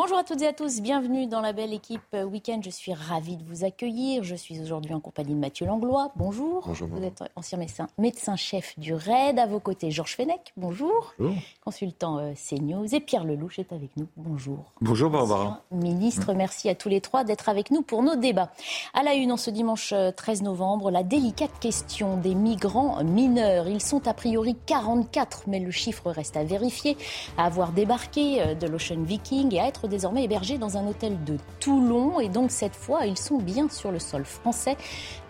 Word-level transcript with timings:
Bonjour 0.00 0.16
à 0.16 0.22
toutes 0.22 0.42
et 0.42 0.46
à 0.46 0.52
tous, 0.52 0.80
bienvenue 0.80 1.26
dans 1.26 1.40
la 1.40 1.52
belle 1.52 1.72
équipe 1.72 2.14
Week-end. 2.14 2.60
Je 2.64 2.70
suis 2.70 2.94
ravie 2.94 3.36
de 3.36 3.42
vous 3.42 3.64
accueillir. 3.64 4.22
Je 4.22 4.36
suis 4.36 4.60
aujourd'hui 4.60 4.94
en 4.94 5.00
compagnie 5.00 5.34
de 5.34 5.40
Mathieu 5.40 5.66
Langlois. 5.66 6.12
Bonjour. 6.14 6.62
Bonjour. 6.64 6.86
Vous 6.86 7.02
êtes 7.02 7.24
ancien 7.34 7.58
médecin, 7.58 7.88
médecin-chef 7.98 8.78
du 8.78 8.94
RAID. 8.94 9.40
À 9.40 9.46
vos 9.48 9.58
côtés, 9.58 9.90
Georges 9.90 10.14
Fenech. 10.14 10.52
Bonjour. 10.56 11.14
Bonjour. 11.18 11.36
Consultant 11.64 12.18
euh, 12.18 12.34
CNews. 12.34 12.94
Et 12.94 13.00
Pierre 13.00 13.24
Lelouch 13.24 13.58
est 13.58 13.72
avec 13.72 13.96
nous. 13.96 14.06
Bonjour. 14.16 14.72
Bonjour 14.80 15.10
Barbara. 15.10 15.64
Ministre, 15.72 16.32
merci 16.32 16.68
à 16.68 16.76
tous 16.76 16.88
les 16.88 17.00
trois 17.00 17.24
d'être 17.24 17.48
avec 17.48 17.72
nous 17.72 17.82
pour 17.82 18.04
nos 18.04 18.14
débats. 18.14 18.52
À 18.94 19.02
la 19.02 19.14
une, 19.14 19.32
en 19.32 19.36
ce 19.36 19.50
dimanche 19.50 19.92
euh, 19.92 20.12
13 20.12 20.42
novembre, 20.42 20.92
la 20.92 21.02
délicate 21.02 21.58
question 21.58 22.18
des 22.18 22.36
migrants 22.36 23.02
mineurs. 23.02 23.66
Ils 23.66 23.82
sont 23.82 24.06
a 24.06 24.14
priori 24.14 24.56
44, 24.66 25.48
mais 25.48 25.58
le 25.58 25.72
chiffre 25.72 26.12
reste 26.12 26.36
à 26.36 26.44
vérifier. 26.44 26.96
À 27.36 27.46
avoir 27.46 27.72
débarqué 27.72 28.40
euh, 28.40 28.54
de 28.54 28.68
l'Ocean 28.68 29.02
Viking 29.02 29.52
et 29.56 29.58
à 29.58 29.66
être 29.66 29.87
désormais 29.88 30.24
hébergés 30.24 30.58
dans 30.58 30.76
un 30.76 30.86
hôtel 30.86 31.22
de 31.24 31.36
Toulon. 31.60 32.20
Et 32.20 32.28
donc 32.28 32.50
cette 32.50 32.76
fois, 32.76 33.06
ils 33.06 33.18
sont 33.18 33.38
bien 33.38 33.68
sur 33.68 33.90
le 33.90 33.98
sol 33.98 34.24
français. 34.24 34.76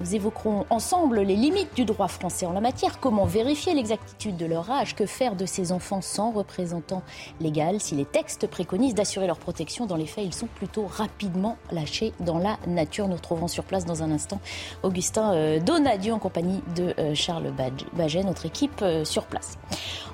Nous 0.01 0.15
évoquerons 0.15 0.67
ensemble 0.71 1.21
les 1.21 1.37
limites 1.37 1.75
du 1.75 1.85
droit 1.85 2.09
français 2.09 2.47
en 2.47 2.53
la 2.53 2.61
matière. 2.61 3.01
Comment 3.01 3.25
vérifier 3.25 3.75
l'exactitude 3.75 4.37
de 4.37 4.47
leur 4.47 4.71
âge? 4.71 4.95
Que 4.95 5.07
faire 5.07 5.37
de 5.37 5.47
ces 5.47 5.73
enfants 5.73 6.01
sans 6.01 6.31
représentant 6.31 7.03
légal? 7.41 7.81
Si 7.81 7.95
les 7.95 8.05
textes 8.05 8.47
préconisent 8.47 8.95
d'assurer 8.95 9.27
leur 9.27 9.39
protection, 9.39 9.87
dans 9.87 9.97
les 9.97 10.07
faits, 10.07 10.25
ils 10.25 10.35
sont 10.35 10.47
plutôt 10.47 10.87
rapidement 10.87 11.57
lâchés 11.71 12.13
dans 12.21 12.39
la 12.39 12.59
nature. 12.67 13.09
Nous 13.09 13.17
retrouvons 13.17 13.49
sur 13.49 13.65
place 13.65 13.85
dans 13.85 14.03
un 14.03 14.11
instant 14.11 14.41
Augustin 14.83 15.33
euh, 15.35 15.61
Donadieu 15.61 16.13
en 16.13 16.19
compagnie 16.19 16.63
de 16.77 16.95
euh, 16.99 17.15
Charles 17.15 17.53
Baget, 17.97 18.23
notre 18.25 18.47
équipe 18.47 18.81
euh, 18.83 19.05
sur 19.05 19.25
place. 19.25 19.59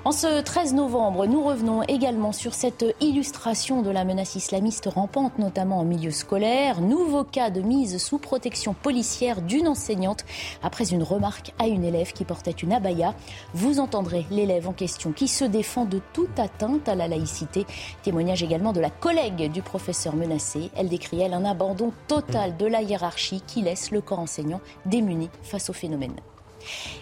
En 0.03 0.11
ce 0.11 0.41
13 0.41 0.73
novembre, 0.73 1.25
nous 1.25 1.43
revenons 1.43 1.81
également 1.83 2.31
sur 2.31 2.53
cette 2.53 2.85
illustration 3.01 3.81
de 3.81 3.89
la 3.89 4.03
menace 4.03 4.34
islamiste 4.35 4.87
rampante, 4.87 5.39
notamment 5.39 5.79
en 5.79 5.83
milieu 5.85 6.11
scolaire. 6.11 6.81
Nouveau 6.81 7.23
cas 7.23 7.49
de 7.49 7.61
mise 7.61 7.97
sous 7.97 8.17
protection 8.17 8.73
policière 8.73 9.41
d'une 9.41 9.67
enseignante 9.67 10.25
après 10.63 10.91
une 10.91 11.03
remarque 11.03 11.53
à 11.59 11.67
une 11.67 11.83
élève 11.83 12.13
qui 12.13 12.25
portait 12.25 12.51
une 12.51 12.73
abaya. 12.73 13.15
Vous 13.53 13.79
entendrez 13.79 14.25
l'élève 14.29 14.67
en 14.67 14.73
question 14.73 15.11
qui 15.11 15.27
se 15.27 15.45
défend 15.45 15.85
de 15.85 16.01
toute 16.13 16.39
atteinte 16.39 16.87
à 16.89 16.95
la 16.95 17.07
laïcité. 17.07 17.65
Témoignage 18.03 18.43
également 18.43 18.73
de 18.73 18.81
la 18.81 18.89
collègue 18.89 19.51
du 19.51 19.61
professeur 19.61 20.15
menacé. 20.15 20.71
Elle 20.75 20.89
décrit, 20.89 21.21
elle, 21.21 21.33
un 21.33 21.45
abandon 21.45 21.91
total 22.07 22.57
de 22.57 22.65
la 22.65 22.81
hiérarchie 22.81 23.41
qui 23.45 23.61
laisse 23.61 23.91
le 23.91 24.01
corps 24.01 24.19
enseignant 24.19 24.61
démuni 24.85 25.29
face 25.43 25.69
au 25.69 25.73
phénomène. 25.73 26.15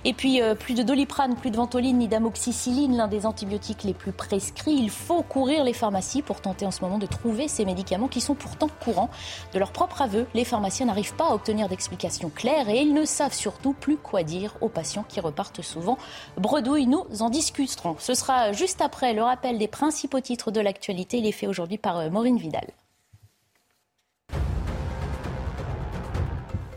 Et 0.06 0.14
puis, 0.14 0.42
euh, 0.42 0.56
plus 0.56 0.74
de 0.74 0.84
doliprane, 0.84 1.36
plus 1.36 1.52
de 1.52 1.58
ventoline 1.58 1.98
ni 1.98 2.08
d'amoxicilline, 2.08 2.98
l'un 2.98 3.08
des 3.08 3.26
antibiotiques 3.26 3.84
les 3.84 3.94
plus 3.94 4.12
prescrits. 4.12 4.74
Il 4.74 4.90
faut 4.90 5.24
courir 5.24 5.64
les 5.64 5.74
pharmacies 5.74 6.22
pour 6.22 6.42
tenter 6.42 6.66
en 6.66 6.72
ce 6.72 6.82
moment 6.82 6.98
de 6.98 7.06
trouver 7.06 7.48
ces 7.48 7.66
médicaments 7.66 8.08
qui 8.08 8.22
sont 8.22 8.36
pourtant 8.36 8.68
courants. 8.84 9.10
De 9.54 9.60
leur 9.60 9.72
propre 9.72 10.02
aveu, 10.02 10.28
les 10.34 10.46
pharmaciens 10.46 10.86
n'arrivent 10.86 11.16
pas 11.16 11.30
à 11.30 11.34
obtenir 11.34 11.70
d'explications 11.70 12.30
claires 12.30 12.70
et 12.70 12.80
ils 12.82 12.94
ne 12.94 13.06
savent 13.06 13.34
surtout 13.34 13.74
plus 13.74 13.98
quoi 13.98 14.24
dire 14.24 14.56
aux 14.62 14.70
patients 14.70 15.06
qui 15.08 15.20
repartent 15.20 15.62
souvent 15.62 15.98
bredouille. 16.38 16.88
Nous 16.88 17.06
en 17.20 17.30
discuterons. 17.30 17.96
Ce 18.00 18.14
sera 18.14 18.52
juste 18.52 18.82
après 18.82 19.14
le 19.14 19.24
rappel 19.24 19.58
des 19.58 19.68
principaux 19.68 20.20
titres 20.20 20.52
de 20.52 20.62
l'actualité. 20.62 21.18
Il 21.18 21.26
est 21.26 21.32
fait 21.32 21.48
aujourd'hui 21.48 21.78
par 21.78 21.98
euh, 21.98 22.10
Maureen 22.10 22.38
Vidal. 22.38 22.68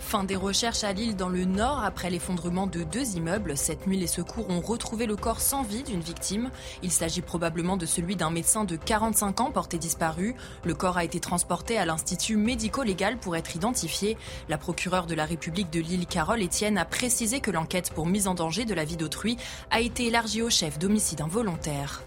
Fin 0.07 0.23
des 0.23 0.37
recherches 0.37 0.85
à 0.85 0.93
Lille 0.93 1.17
dans 1.17 1.29
le 1.29 1.45
nord 1.45 1.83
après 1.83 2.11
l'effondrement 2.11 2.69
de 2.69 2.85
deux 2.85 3.17
immeubles. 3.17 3.57
Cette 3.57 3.89
nuit, 3.89 3.99
les 3.99 4.07
secours 4.07 4.49
ont 4.49 4.61
retrouvé 4.61 5.05
le 5.05 5.17
corps 5.17 5.41
sans 5.41 5.65
vie 5.65 5.83
d'une 5.83 6.01
victime. 6.01 6.53
Il 6.85 6.93
s'agit 6.93 7.23
probablement 7.23 7.77
de 7.77 7.87
celui 7.87 8.15
d'un 8.15 8.31
médecin 8.31 8.63
de 8.63 8.77
45 8.77 9.41
ans 9.41 9.51
porté 9.51 9.79
disparu. 9.79 10.37
Le 10.63 10.75
corps 10.75 10.97
a 10.97 11.03
été 11.03 11.19
transporté 11.19 11.77
à 11.77 11.85
l'Institut 11.87 12.37
médico-légal 12.37 13.19
pour 13.19 13.35
être 13.35 13.57
identifié. 13.57 14.17
La 14.49 14.59
procureure 14.59 15.07
de 15.07 15.17
la 15.17 15.25
République 15.25 15.73
de 15.73 15.81
Lille, 15.81 16.07
Carole 16.07 16.41
Etienne, 16.41 16.79
a 16.79 16.85
précisé 16.85 17.41
que 17.41 17.51
l'enquête 17.51 17.91
pour 17.93 18.07
mise 18.07 18.29
en 18.29 18.35
danger 18.35 18.65
de 18.65 18.75
la 18.75 18.85
vie 18.85 18.97
d'autrui 18.97 19.37
a 19.73 19.81
été 19.81 20.07
élargie 20.07 20.41
au 20.41 20.51
chef 20.51 20.79
d'homicide 20.79 21.21
involontaire. 21.21 22.06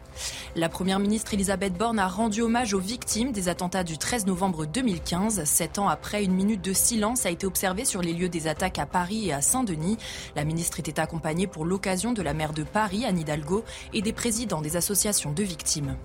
La 0.55 0.69
première 0.69 0.99
ministre 0.99 1.33
Elisabeth 1.33 1.73
Borne 1.73 1.99
a 1.99 2.07
rendu 2.07 2.41
hommage 2.41 2.73
aux 2.73 2.79
victimes 2.79 3.31
des 3.31 3.49
attentats 3.49 3.83
du 3.83 3.97
13 3.97 4.25
novembre 4.25 4.65
2015. 4.65 5.43
Sept 5.43 5.79
ans 5.79 5.87
après, 5.87 6.23
une 6.23 6.33
minute 6.33 6.63
de 6.63 6.73
silence 6.73 7.25
a 7.25 7.29
été 7.29 7.45
observée 7.45 7.85
sur 7.85 8.01
les 8.01 8.13
lieux 8.13 8.29
des 8.29 8.47
attaques 8.47 8.79
à 8.79 8.85
Paris 8.85 9.27
et 9.27 9.33
à 9.33 9.41
Saint-Denis. 9.41 9.97
La 10.35 10.45
ministre 10.45 10.79
était 10.79 10.99
accompagnée 10.99 11.47
pour 11.47 11.65
l'occasion 11.65 12.13
de 12.13 12.21
la 12.21 12.33
maire 12.33 12.53
de 12.53 12.63
Paris, 12.63 13.05
Anne 13.05 13.19
Hidalgo, 13.19 13.63
et 13.93 14.01
des 14.01 14.13
présidents 14.13 14.61
des 14.61 14.75
associations 14.75 15.31
de 15.31 15.43
victimes. 15.43 15.95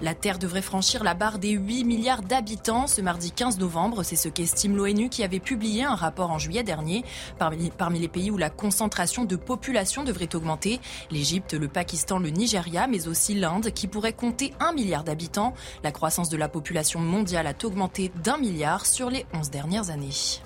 La 0.00 0.14
Terre 0.14 0.38
devrait 0.38 0.62
franchir 0.62 1.04
la 1.04 1.14
barre 1.14 1.38
des 1.38 1.50
8 1.50 1.84
milliards 1.84 2.22
d'habitants 2.22 2.86
ce 2.86 3.00
mardi 3.00 3.30
15 3.30 3.58
novembre. 3.58 4.02
C'est 4.02 4.16
ce 4.16 4.28
qu'estime 4.28 4.76
l'ONU 4.76 5.08
qui 5.08 5.22
avait 5.22 5.40
publié 5.40 5.84
un 5.84 5.94
rapport 5.94 6.30
en 6.30 6.38
juillet 6.38 6.62
dernier. 6.62 7.04
Parmi, 7.38 7.98
les 7.98 8.08
pays 8.08 8.30
où 8.30 8.38
la 8.38 8.50
concentration 8.50 9.24
de 9.24 9.36
population 9.36 10.04
devrait 10.04 10.34
augmenter, 10.34 10.80
l'Égypte, 11.10 11.54
le 11.54 11.68
Pakistan, 11.68 12.18
le 12.18 12.30
Nigeria, 12.30 12.86
mais 12.86 13.08
aussi 13.08 13.34
l'Inde 13.34 13.70
qui 13.70 13.86
pourrait 13.86 14.12
compter 14.12 14.52
1 14.60 14.72
milliard 14.72 15.04
d'habitants. 15.04 15.54
La 15.82 15.92
croissance 15.92 16.28
de 16.28 16.36
la 16.36 16.48
population 16.48 17.00
mondiale 17.00 17.46
a 17.46 17.54
augmenté 17.64 18.12
d'un 18.22 18.38
milliard 18.38 18.86
sur 18.86 19.10
les 19.10 19.26
11 19.34 19.50
dernières 19.50 19.90
années. 19.90 20.42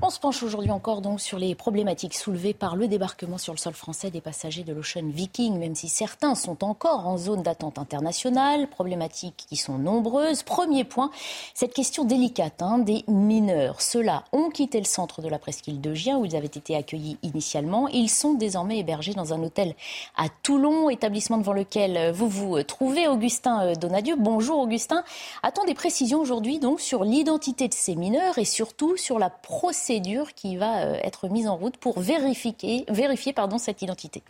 On 0.00 0.10
se 0.10 0.20
penche 0.20 0.44
aujourd'hui 0.44 0.70
encore 0.70 1.00
donc 1.00 1.20
sur 1.20 1.40
les 1.40 1.56
problématiques 1.56 2.14
soulevées 2.14 2.54
par 2.54 2.76
le 2.76 2.86
débarquement 2.86 3.36
sur 3.36 3.52
le 3.52 3.58
sol 3.58 3.72
français 3.72 4.10
des 4.10 4.20
passagers 4.20 4.62
de 4.62 4.72
l'Ocean 4.72 5.02
Viking, 5.08 5.58
même 5.58 5.74
si 5.74 5.88
certains 5.88 6.36
sont 6.36 6.62
encore 6.62 7.08
en 7.08 7.18
zone 7.18 7.42
d'attente 7.42 7.80
internationale, 7.80 8.68
problématiques 8.68 9.46
qui 9.48 9.56
sont 9.56 9.76
nombreuses. 9.76 10.44
Premier 10.44 10.84
point, 10.84 11.10
cette 11.52 11.74
question 11.74 12.04
délicate 12.04 12.62
hein, 12.62 12.78
des 12.78 13.02
mineurs. 13.08 13.80
Ceux-là 13.80 14.22
ont 14.30 14.50
quitté 14.50 14.78
le 14.78 14.84
centre 14.84 15.20
de 15.20 15.28
la 15.28 15.40
presqu'île 15.40 15.80
de 15.80 15.92
Gien 15.94 16.16
où 16.16 16.24
ils 16.24 16.36
avaient 16.36 16.46
été 16.46 16.76
accueillis 16.76 17.18
initialement. 17.24 17.88
Ils 17.88 18.08
sont 18.08 18.34
désormais 18.34 18.78
hébergés 18.78 19.14
dans 19.14 19.34
un 19.34 19.42
hôtel 19.42 19.74
à 20.16 20.28
Toulon, 20.44 20.90
établissement 20.90 21.38
devant 21.38 21.54
lequel 21.54 22.12
vous 22.12 22.28
vous 22.28 22.62
trouvez, 22.62 23.08
Augustin 23.08 23.72
Donadieu. 23.72 24.14
Bonjour 24.16 24.60
Augustin. 24.60 25.02
A-t-on 25.42 25.64
des 25.64 25.74
précisions 25.74 26.20
aujourd'hui 26.20 26.60
donc 26.60 26.80
sur 26.80 27.02
l'identité 27.02 27.66
de 27.66 27.74
ces 27.74 27.96
mineurs 27.96 28.38
et 28.38 28.44
surtout 28.44 28.96
sur 28.96 29.18
la 29.18 29.28
procédure 29.28 29.87
qui 30.34 30.56
va 30.56 30.84
euh, 30.84 31.00
être 31.02 31.28
mise 31.28 31.48
en 31.48 31.56
route 31.56 31.76
pour 31.76 32.00
vérifier, 32.00 32.84
vérifier 32.88 33.32
pardon, 33.32 33.58
cette 33.58 33.82
identité. 33.82 34.22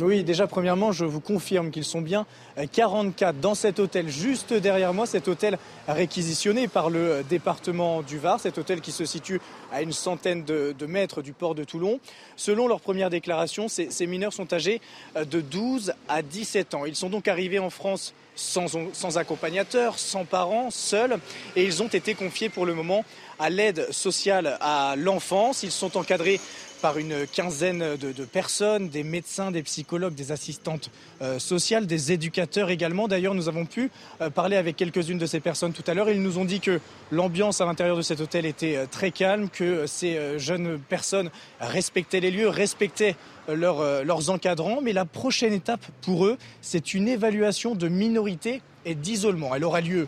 Oui, 0.00 0.22
déjà, 0.22 0.46
premièrement, 0.46 0.92
je 0.92 1.04
vous 1.04 1.20
confirme 1.20 1.70
qu'ils 1.70 1.84
sont 1.84 2.00
bien 2.00 2.24
44 2.72 3.40
dans 3.40 3.56
cet 3.56 3.80
hôtel 3.80 4.08
juste 4.08 4.52
derrière 4.52 4.94
moi, 4.94 5.06
cet 5.06 5.26
hôtel 5.26 5.58
réquisitionné 5.88 6.68
par 6.68 6.88
le 6.88 7.24
département 7.28 8.02
du 8.02 8.18
Var, 8.18 8.38
cet 8.38 8.58
hôtel 8.58 8.80
qui 8.80 8.92
se 8.92 9.04
situe 9.04 9.40
à 9.72 9.82
une 9.82 9.92
centaine 9.92 10.44
de, 10.44 10.74
mètres 10.86 11.20
du 11.20 11.32
port 11.32 11.56
de 11.56 11.64
Toulon. 11.64 11.98
Selon 12.36 12.68
leur 12.68 12.80
première 12.80 13.10
déclaration, 13.10 13.66
ces, 13.66 14.06
mineurs 14.06 14.32
sont 14.32 14.52
âgés 14.52 14.80
de 15.16 15.40
12 15.40 15.92
à 16.08 16.22
17 16.22 16.74
ans. 16.74 16.84
Ils 16.84 16.96
sont 16.96 17.10
donc 17.10 17.26
arrivés 17.26 17.58
en 17.58 17.70
France 17.70 18.14
sans, 18.36 18.66
sans 18.92 19.18
accompagnateur, 19.18 19.98
sans 19.98 20.24
parents, 20.24 20.70
seuls, 20.70 21.18
et 21.56 21.64
ils 21.64 21.82
ont 21.82 21.88
été 21.88 22.14
confiés 22.14 22.48
pour 22.48 22.66
le 22.66 22.74
moment 22.74 23.04
à 23.40 23.50
l'aide 23.50 23.90
sociale 23.90 24.58
à 24.60 24.94
l'enfance. 24.96 25.64
Ils 25.64 25.72
sont 25.72 25.96
encadrés 25.96 26.40
par 26.80 26.98
une 26.98 27.26
quinzaine 27.26 27.96
de, 27.96 28.24
personnes, 28.24 28.88
des 28.88 29.02
médecins, 29.02 29.50
des 29.50 29.62
psychologues, 29.62 30.14
des 30.14 30.32
assistantes 30.32 30.90
euh, 31.22 31.38
sociales, 31.38 31.86
des 31.86 32.12
éducateurs 32.12 32.70
également. 32.70 33.08
D'ailleurs, 33.08 33.34
nous 33.34 33.48
avons 33.48 33.66
pu 33.66 33.90
euh, 34.20 34.30
parler 34.30 34.56
avec 34.56 34.76
quelques-unes 34.76 35.18
de 35.18 35.26
ces 35.26 35.40
personnes 35.40 35.72
tout 35.72 35.84
à 35.86 35.94
l'heure. 35.94 36.10
Ils 36.10 36.22
nous 36.22 36.38
ont 36.38 36.44
dit 36.44 36.60
que 36.60 36.80
l'ambiance 37.10 37.60
à 37.60 37.66
l'intérieur 37.66 37.96
de 37.96 38.02
cet 38.02 38.20
hôtel 38.20 38.46
était 38.46 38.76
euh, 38.76 38.86
très 38.90 39.10
calme, 39.10 39.48
que 39.48 39.86
ces 39.86 40.38
jeunes 40.38 40.78
personnes 40.78 41.30
respectaient 41.60 42.20
les 42.20 42.30
lieux, 42.30 42.48
respectaient 42.48 43.16
leur, 43.48 44.04
leurs 44.04 44.30
encadrants. 44.30 44.80
Mais 44.82 44.92
la 44.92 45.04
prochaine 45.04 45.52
étape 45.52 45.84
pour 46.02 46.26
eux, 46.26 46.38
c'est 46.60 46.94
une 46.94 47.08
évaluation 47.08 47.74
de 47.74 47.88
minorité 47.88 48.60
et 48.84 48.94
d'isolement. 48.94 49.54
Elle 49.54 49.64
aura 49.64 49.80
lieu 49.80 50.06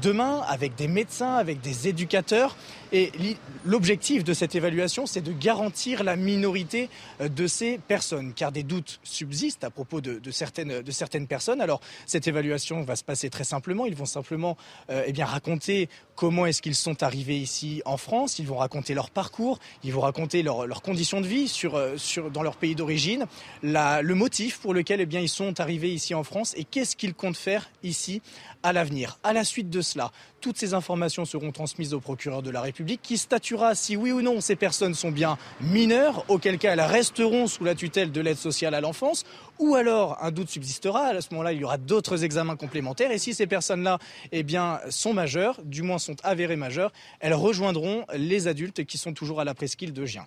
demain 0.00 0.42
avec 0.48 0.74
des 0.74 0.88
médecins, 0.88 1.34
avec 1.34 1.60
des 1.60 1.88
éducateurs. 1.88 2.56
Et 2.94 3.10
l'objectif 3.64 4.22
de 4.22 4.34
cette 4.34 4.54
évaluation, 4.54 5.06
c'est 5.06 5.22
de 5.22 5.32
garantir 5.32 6.04
la 6.04 6.14
minorité 6.14 6.90
euh, 7.22 7.28
de 7.30 7.46
ces 7.46 7.78
personnes, 7.78 8.34
car 8.34 8.52
des 8.52 8.62
doutes 8.62 9.00
subsistent 9.02 9.64
à 9.64 9.70
propos 9.70 10.02
de, 10.02 10.20
certaines, 10.30 11.26
personnes. 11.26 11.62
Alors, 11.62 11.80
cette 12.04 12.28
évaluation 12.28 12.82
va 12.82 12.94
se 12.94 13.02
passer 13.02 13.30
très 13.30 13.44
simplement. 13.44 13.86
Ils 13.86 13.94
vont 13.94 14.04
simplement 14.04 14.58
euh, 14.90 15.04
eh 15.06 15.12
bien, 15.12 15.24
raconter 15.24 15.88
comment 16.16 16.44
est-ce 16.44 16.60
qu'ils 16.60 16.74
sont 16.74 17.02
arrivés 17.02 17.38
ici 17.38 17.80
en 17.86 17.96
France. 17.96 18.38
Ils 18.38 18.46
vont 18.46 18.58
raconter 18.58 18.92
leur 18.92 19.08
parcours, 19.08 19.58
ils 19.82 19.92
vont 19.92 20.02
raconter 20.02 20.42
leurs 20.42 20.82
conditions 20.82 21.22
de 21.22 21.26
vie 21.26 21.48
sur, 21.48 21.80
dans 22.30 22.42
leur 22.42 22.56
pays 22.56 22.74
d'origine, 22.74 23.24
le 23.62 24.12
motif 24.12 24.58
pour 24.58 24.74
lequel 24.74 25.00
eh 25.00 25.06
bien, 25.06 25.20
ils 25.20 25.30
sont 25.30 25.60
arrivés 25.60 25.92
ici 25.92 26.14
en 26.14 26.24
France 26.24 26.52
et 26.58 26.64
qu'est-ce 26.64 26.96
qu'ils 26.96 27.14
comptent 27.14 27.38
faire 27.38 27.70
ici 27.82 28.20
à 28.62 28.72
l'avenir. 28.72 29.18
À 29.22 29.32
la 29.32 29.44
suite 29.44 29.70
de 29.70 29.80
cela, 29.80 30.12
toutes 30.40 30.58
ces 30.58 30.74
informations 30.74 31.24
seront 31.24 31.52
transmises 31.52 31.94
au 31.94 32.00
procureur 32.00 32.42
de 32.42 32.50
la 32.50 32.60
République 32.60 32.81
qui 32.84 33.18
statuera 33.18 33.74
si 33.74 33.96
oui 33.96 34.12
ou 34.12 34.22
non 34.22 34.40
ces 34.40 34.56
personnes 34.56 34.94
sont 34.94 35.10
bien 35.10 35.38
mineures, 35.60 36.24
auquel 36.28 36.58
cas 36.58 36.72
elles 36.72 36.80
resteront 36.80 37.46
sous 37.46 37.64
la 37.64 37.74
tutelle 37.74 38.12
de 38.12 38.20
l'aide 38.20 38.36
sociale 38.36 38.74
à 38.74 38.80
l'enfance, 38.80 39.24
ou 39.58 39.74
alors 39.74 40.18
un 40.22 40.30
doute 40.30 40.50
subsistera. 40.50 41.06
À 41.06 41.20
ce 41.20 41.28
moment-là, 41.32 41.52
il 41.52 41.60
y 41.60 41.64
aura 41.64 41.78
d'autres 41.78 42.24
examens 42.24 42.56
complémentaires. 42.56 43.10
Et 43.10 43.18
si 43.18 43.34
ces 43.34 43.46
personnes-là 43.46 43.98
eh 44.32 44.42
bien, 44.42 44.80
sont 44.90 45.14
majeures, 45.14 45.60
du 45.64 45.82
moins 45.82 45.98
sont 45.98 46.16
avérées 46.22 46.56
majeures, 46.56 46.92
elles 47.20 47.34
rejoindront 47.34 48.04
les 48.14 48.48
adultes 48.48 48.84
qui 48.84 48.98
sont 48.98 49.12
toujours 49.12 49.40
à 49.40 49.44
la 49.44 49.54
presqu'île 49.54 49.92
de 49.92 50.04
Gien. 50.04 50.26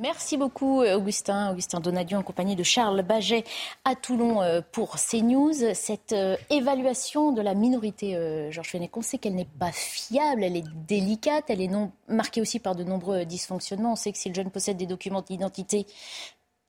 Merci 0.00 0.38
beaucoup, 0.38 0.82
Augustin. 0.82 1.52
Augustin 1.52 1.78
Donadieu 1.78 2.16
en 2.16 2.22
compagnie 2.22 2.56
de 2.56 2.62
Charles 2.62 3.02
Baget 3.02 3.44
à 3.84 3.94
Toulon 3.94 4.40
euh, 4.40 4.62
pour 4.72 4.96
CNews. 4.96 5.74
Cette 5.74 6.14
euh, 6.14 6.38
évaluation 6.48 7.32
de 7.32 7.42
la 7.42 7.52
minorité, 7.52 8.16
euh, 8.16 8.50
Georges 8.50 8.70
Fenech, 8.70 8.96
on 8.96 9.02
sait 9.02 9.18
qu'elle 9.18 9.34
n'est 9.34 9.44
pas 9.44 9.72
fiable, 9.72 10.42
elle 10.42 10.56
est 10.56 10.64
délicate, 10.88 11.44
elle 11.48 11.60
est 11.60 11.70
marquée 12.08 12.40
aussi 12.40 12.60
par 12.60 12.74
de 12.74 12.82
nombreux 12.82 13.26
dysfonctionnements. 13.26 13.92
On 13.92 13.96
sait 13.96 14.10
que 14.10 14.16
si 14.16 14.30
le 14.30 14.34
jeune 14.34 14.50
possède 14.50 14.78
des 14.78 14.86
documents 14.86 15.22
d'identité, 15.22 15.86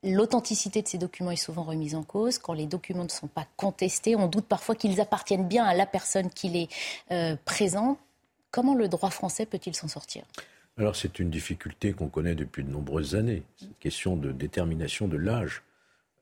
L'authenticité 0.03 0.81
de 0.81 0.87
ces 0.87 0.97
documents 0.97 1.29
est 1.29 1.35
souvent 1.35 1.61
remise 1.61 1.93
en 1.93 2.01
cause. 2.01 2.39
Quand 2.39 2.53
les 2.53 2.65
documents 2.65 3.03
ne 3.03 3.09
sont 3.09 3.27
pas 3.27 3.45
contestés, 3.55 4.15
on 4.15 4.25
doute 4.25 4.45
parfois 4.45 4.73
qu'ils 4.73 4.99
appartiennent 4.99 5.47
bien 5.47 5.63
à 5.63 5.75
la 5.75 5.85
personne 5.85 6.31
qui 6.31 6.49
les 6.49 7.37
présente. 7.45 7.99
Comment 8.49 8.73
le 8.73 8.87
droit 8.87 9.11
français 9.11 9.45
peut-il 9.45 9.75
s'en 9.75 9.87
sortir? 9.87 10.23
Alors 10.81 10.95
c'est 10.95 11.19
une 11.19 11.29
difficulté 11.29 11.93
qu'on 11.93 12.07
connaît 12.07 12.33
depuis 12.33 12.63
de 12.63 12.71
nombreuses 12.71 13.13
années, 13.15 13.43
cette 13.55 13.77
question 13.77 14.17
de 14.17 14.31
détermination 14.31 15.07
de 15.07 15.15
l'âge 15.15 15.61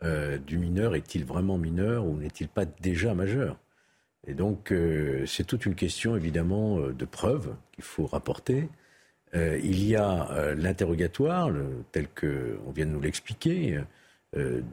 euh, 0.03 0.37
du 0.37 0.57
mineur. 0.57 0.95
Est-il 0.95 1.23
vraiment 1.23 1.57
mineur 1.57 2.05
ou 2.05 2.17
n'est-il 2.17 2.49
pas 2.49 2.65
déjà 2.65 3.13
majeur? 3.13 3.57
Et 4.27 4.33
donc 4.33 4.73
euh, 4.73 5.25
c'est 5.25 5.45
toute 5.45 5.65
une 5.65 5.75
question 5.75 6.17
évidemment 6.17 6.77
euh, 6.79 6.91
de 6.91 7.05
preuves 7.05 7.55
qu'il 7.71 7.85
faut 7.85 8.05
rapporter. 8.05 8.67
il 9.33 9.83
y 9.85 9.95
a 9.95 10.53
l'interrogatoire, 10.55 11.51
tel 11.91 12.07
qu'on 12.09 12.71
vient 12.71 12.87
de 12.87 12.91
nous 12.91 12.99
l'expliquer, 12.99 13.79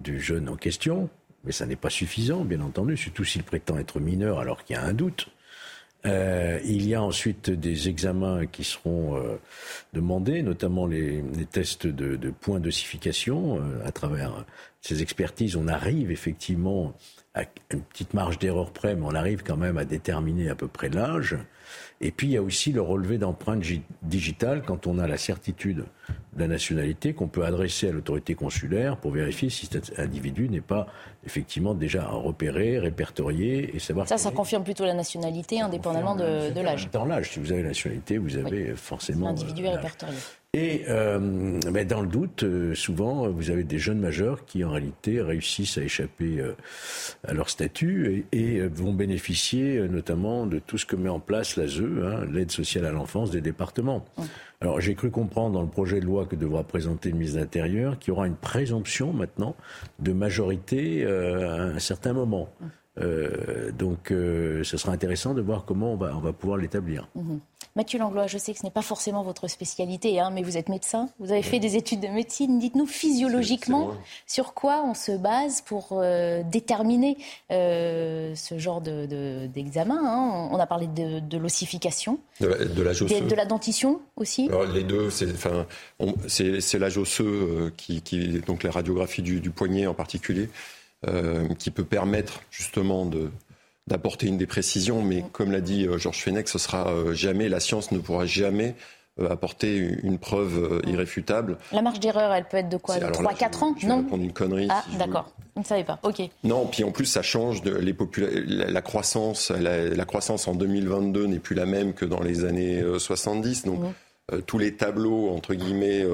du 0.03 0.19
jeune 0.19 0.49
en 0.49 0.57
question, 0.57 1.11
mais 1.45 1.53
ça 1.53 1.67
n'est 1.67 1.77
pas 1.77 1.91
suffisant, 1.91 2.43
bien 2.43 2.63
entendu, 2.63 2.97
surtout 2.97 3.25
s'il 3.25 3.45
prétend 3.45 3.77
être 3.77 4.01
mineur 4.01 4.39
alors 4.39 4.65
qu'il 4.65 4.75
y 4.75 4.79
a 4.79 4.83
un 4.83 4.95
doute. 4.95 5.29
Euh, 6.07 6.61
il 6.65 6.87
y 6.87 6.95
a 6.95 7.03
ensuite 7.03 7.51
des 7.51 7.89
examens 7.89 8.47
qui 8.47 8.65
seront 8.65 9.17
euh, 9.17 9.41
demandés, 9.93 10.43
notamment 10.43 10.87
les, 10.87 11.23
tests 11.51 11.87
de, 11.87 12.17
de 12.17 12.31
points 12.31 12.61
d'ossification. 12.61 13.59
Euh, 13.59 13.85
à 13.85 13.91
travers 13.91 14.45
ces 14.81 15.03
expertises, 15.03 15.57
on 15.57 15.67
arrive 15.67 16.11
effectivement 16.11 16.95
à 17.35 17.43
une 17.71 17.83
petite 17.83 18.15
marge 18.15 18.39
d'erreur 18.39 18.71
près, 18.71 18.95
mais 18.95 19.05
on 19.05 19.15
arrive 19.15 19.43
quand 19.43 19.57
même 19.57 19.79
à 19.79 19.85
déterminer 19.85 20.49
à 20.49 20.55
peu 20.55 20.69
près 20.69 20.89
l'âge. 20.89 21.37
Et 22.01 22.11
puis 22.11 22.27
il 22.27 22.33
y 22.35 22.37
a 22.37 22.43
aussi 22.43 22.73
le 22.73 22.83
relevé 22.83 23.17
d'empreintes 23.17 23.63
digitales 24.03 24.63
quand 24.67 24.87
on 24.87 24.99
a 24.99 25.07
la 25.07 25.17
certitude 25.17 25.85
de 26.35 26.41
la 26.41 26.47
nationalité 26.47 27.15
qu'on 27.15 27.29
peut 27.29 27.45
adresser 27.45 27.89
à 27.89 27.93
l'autorité 27.93 28.35
consulaire 28.35 28.99
pour 28.99 29.13
vérifier 29.13 29.49
si 29.49 29.67
cet 29.67 29.99
individu 29.99 30.51
n'est 30.51 30.61
pas 30.61 30.87
effectivement 31.25 31.75
déjà 31.75 32.07
repéré, 32.07 32.79
répertorié 32.79 33.75
et 33.75 33.79
savoir. 33.79 34.07
Ça, 34.07 34.19
ça 34.19 34.31
confirme 34.31 34.63
plutôt 34.63 34.85
la 34.85 34.93
nationalité 34.93 35.61
indépendamment 35.63 36.15
de, 36.15 36.61
l'âge. 36.61 36.91
Dans 36.93 37.07
l'âge, 37.07 37.33
si 37.33 37.41
vous 37.41 37.53
avez 37.53 37.63
la 37.63 37.69
nationalité, 37.69 38.19
vous 38.19 38.37
avez 38.37 38.77
forcément. 38.77 39.29
L'individu 39.29 39.65
est 39.65 39.75
répertorié. 39.77 40.17
Et 40.59 40.87
euh, 40.89 41.19
mais 41.71 41.85
dans 41.85 42.01
le 42.01 42.07
doute, 42.07 42.43
euh, 42.43 42.75
souvent, 42.75 43.29
vous 43.29 43.51
avez 43.51 43.63
des 43.63 43.79
jeunes 43.79 43.99
majeurs 43.99 44.47
qui, 44.47 44.65
en 44.65 44.71
réalité, 44.71 45.21
réussissent 45.21 45.77
à 45.77 45.83
échapper 45.83 46.41
euh, 46.41 46.55
à 47.29 47.35
leur 47.35 47.51
statut 47.51 48.25
et, 48.33 48.67
vont 48.67 48.95
bénéficier 48.95 49.87
notamment 49.87 50.47
de 50.47 50.59
tout 50.59 50.79
ce 50.79 50.87
que 50.87 50.97
met 50.97 51.11
en 51.11 51.21
place 51.21 51.57
l'ASE, 51.57 51.83
hein, 51.83 52.25
l'aide 52.33 52.51
sociale 52.51 52.87
à 52.87 52.91
l'enfance 52.91 53.31
des 53.31 53.43
départements. 53.43 54.07
Alors, 54.63 54.81
j'ai 54.81 54.95
cru 54.95 55.11
comprendre 55.11 55.53
dans 55.53 55.63
le 55.63 55.69
projet 55.69 56.01
de 56.01 56.07
loi 56.07 56.25
que 56.25 56.37
devra 56.37 56.65
présenter 56.65 57.11
le 57.11 57.17
ministre 57.17 57.37
de 57.37 57.43
l'Intérieur 57.43 57.99
qu'il 57.99 58.15
y 58.15 58.17
aura 58.17 58.27
une 58.27 58.37
présomption 58.37 59.13
maintenant 59.13 59.57
de 59.99 60.13
majorité 60.15 61.05
à 61.05 61.65
un 61.65 61.79
certain 61.79 62.15
moment. 62.15 62.49
Donc, 62.99 64.07
ce 64.09 64.77
sera 64.77 64.93
intéressant 64.93 65.35
de 65.35 65.43
voir 65.43 65.67
comment 65.67 65.93
on 65.93 65.97
va, 65.97 66.17
on 66.17 66.21
va 66.21 66.33
pouvoir 66.33 66.57
l'établir. 66.57 67.09
Mhm. 67.15 67.41
Mathieu 67.77 67.99
Langlois, 67.99 68.27
je 68.27 68.39
sais 68.39 68.53
que 68.53 68.59
ce 68.59 68.65
n'est 68.65 68.71
pas 68.71 68.83
forcément 68.83 69.23
votre 69.23 69.49
spécialité, 69.49 70.19
hein, 70.19 70.31
mais 70.33 70.43
vous 70.43 70.57
êtes 70.57 70.71
médecin, 70.71 71.11
vous 71.21 71.31
avez 71.31 71.43
fait 71.43 71.59
des 71.59 71.77
études 71.77 72.01
de 72.01 72.09
médecine. 72.09 72.59
Dites-nous 72.59 72.87
physiologiquement 72.87 73.93
sur 74.27 74.55
quoi 74.55 74.83
on 74.83 74.95
se 74.95 75.13
base 75.13 75.61
pour 75.61 75.91
euh, 75.93 76.43
déterminer 76.43 77.19
ce 77.51 78.55
genre 78.57 78.81
d'examen. 78.81 79.95
De, 79.95 80.07
hein. 80.07 80.49
On 80.51 80.59
a 80.59 80.67
parlé 80.67 80.87
de, 80.87 81.37
l'ossification, 81.37 82.19
de, 82.41 82.47
la, 82.47 82.65
de, 82.65 83.35
la 83.35 83.45
dentition 83.45 84.01
aussi. 84.17 84.49
les 84.73 84.83
deux, 84.83 85.11
c'est 85.11 85.31
enfin, 85.31 85.67
l'âge 86.79 86.99
osseux 86.99 87.73
qui, 87.77 88.01
qui, 88.01 88.41
donc 88.41 88.63
la 88.63 88.71
radiographie 88.71 89.23
du, 89.23 89.41
du 89.41 89.51
poignet 89.51 89.87
en 89.87 89.95
particulier. 89.95 90.49
Euh, 91.07 91.47
qui 91.59 91.71
peut 91.71 91.85
permettre 91.85 92.41
justement 92.51 93.05
de, 93.05 93.31
d'apporter 93.87 94.27
une 94.27 94.37
des 94.37 94.47
précisions, 94.47 95.03
mais 95.03 95.25
comme 95.33 95.53
l'a 95.53 95.61
dit 95.61 95.87
euh, 95.87 95.99
Georges 95.99 96.23
Fenech, 96.23 96.49
ce 96.49 96.59
sera 96.59 96.89
euh, 96.89 97.15
jamais, 97.15 97.49
la 97.49 97.61
science 97.61 97.93
ne 97.93 97.99
pourra 97.99 98.27
jamais 98.27 98.75
apporter 99.31 99.79
une 100.03 100.19
preuve 100.19 100.83
irréfutable. 100.87 101.57
La 101.73 101.81
marge 101.81 102.01
d'erreur, 102.01 102.35
elle 102.35 102.45
peut 102.45 102.59
être 102.59 102.69
de 102.69 102.77
quoi 102.77 102.99
De 102.99 103.07
3-4 103.07 103.65
ans 103.65 103.75
je 103.79 103.87
Non 103.87 104.05
une 104.13 104.35
connerie. 104.35 104.69
Ah, 104.71 104.85
d'accord. 104.99 105.33
Vous 105.55 105.63
ne 105.63 105.67
savez 105.67 105.85
pas. 105.85 105.99
OK. 106.03 106.21
Non, 106.45 106.67
puis 106.67 106.85
en 106.85 106.91
plus, 106.91 107.07
ça 107.07 107.23
change. 107.23 107.63
De, 107.63 107.75
les 107.75 107.97
la, 108.47 108.83
croissance, 108.83 109.51
la, 109.51 110.05
croissance 110.05 110.47
en 110.49 110.55
2022 110.55 111.29
n'est 111.29 111.39
plus 111.39 111.55
la 111.55 111.65
même 111.65 111.95
que 111.95 112.05
dans 112.05 112.23
les 112.23 112.45
années 112.45 112.85
70. 112.99 113.65
Donc, 113.65 113.81
mmh. 113.81 113.93
Tous 114.47 114.59
les 114.59 114.75
tableaux, 114.75 115.31
entre 115.31 115.55
guillemets, 115.55 116.05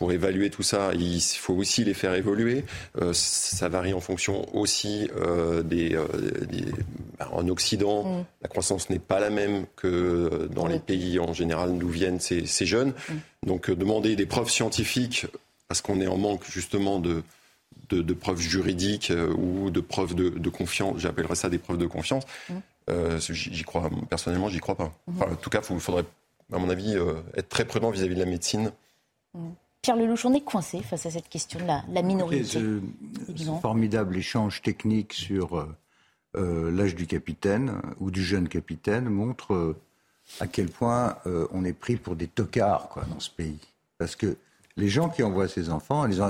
pour 0.00 0.12
évaluer 0.12 0.48
tout 0.48 0.62
ça, 0.62 0.92
il 0.94 1.20
faut 1.20 1.52
aussi 1.52 1.84
les 1.84 1.92
faire 1.92 2.14
évoluer. 2.14 2.64
Euh, 3.02 3.12
ça 3.12 3.68
varie 3.68 3.92
en 3.92 4.00
fonction 4.00 4.48
aussi 4.56 5.10
euh, 5.14 5.62
des, 5.62 5.94
euh, 5.94 6.06
bah, 7.18 7.28
En 7.32 7.46
Occident, 7.48 8.04
mm. 8.04 8.24
la 8.40 8.48
croissance 8.48 8.88
n'est 8.88 8.98
pas 8.98 9.20
la 9.20 9.28
même 9.28 9.66
que 9.76 10.48
dans 10.54 10.66
les 10.66 10.78
pays 10.78 11.18
en 11.18 11.34
général 11.34 11.76
d'où 11.76 11.90
viennent 11.90 12.18
ces, 12.18 12.46
jeunes. 12.64 12.94
Mm. 13.10 13.46
Donc 13.46 13.70
demander 13.70 14.16
des 14.16 14.24
preuves 14.24 14.48
scientifiques, 14.48 15.26
parce 15.68 15.82
qu'on 15.82 16.00
est 16.00 16.06
en 16.06 16.16
manque 16.16 16.50
justement 16.50 16.98
de, 16.98 17.22
de, 17.90 18.14
preuves 18.14 18.40
juridiques 18.40 19.12
ou 19.36 19.68
de 19.68 19.80
preuves 19.80 20.14
de, 20.14 20.48
confiance, 20.48 20.94
j'appellerais 20.96 21.34
ça 21.34 21.50
des 21.50 21.58
preuves 21.58 21.76
de 21.76 21.86
confiance, 21.86 22.24
mm. 22.48 23.18
j'y 23.18 23.64
crois, 23.64 23.90
personnellement, 24.08 24.48
j'y 24.48 24.60
crois 24.60 24.76
pas. 24.76 24.94
en 25.20 25.34
tout 25.34 25.50
cas, 25.50 25.60
il 25.68 25.78
faudrait, 25.78 26.06
à 26.52 26.58
mon 26.58 26.68
avis, 26.68 26.96
être 27.36 27.48
très 27.48 27.64
prudent 27.64 27.90
vis-à-vis 27.90 28.14
de 28.14 28.20
la 28.20 28.26
médecine. 28.26 28.72
Pierre 29.82 29.96
Lelouch, 29.96 30.26
on 30.26 30.34
est 30.34 30.42
coincé 30.42 30.82
face 30.82 31.06
à 31.06 31.10
cette 31.10 31.28
question 31.28 31.58
de 31.58 31.66
la, 31.66 32.02
minorité. 32.02 32.44
Ce, 32.44 32.80
formidable 33.62 34.16
échange 34.16 34.60
technique 34.60 35.14
sur 35.14 35.58
euh, 35.58 35.74
euh, 36.36 36.70
l'âge 36.70 36.94
du 36.94 37.06
capitaine 37.06 37.80
ou 37.98 38.10
du 38.10 38.22
jeune 38.22 38.48
capitaine 38.48 39.08
montre 39.08 39.54
euh, 39.54 39.76
à 40.38 40.46
quel 40.46 40.68
point 40.68 41.16
on 41.24 41.64
est 41.64 41.72
pris 41.72 41.96
pour 41.96 42.14
des 42.14 42.28
tocards 42.28 42.88
quoi, 42.90 43.04
dans 43.04 43.18
ce 43.18 43.30
pays. 43.30 43.58
Parce 43.98 44.14
que 44.14 44.36
les 44.76 44.88
gens 44.88 45.08
qui 45.08 45.24
envoient 45.24 45.48
ces 45.48 45.70
enfants, 45.70 46.04
les, 46.04 46.20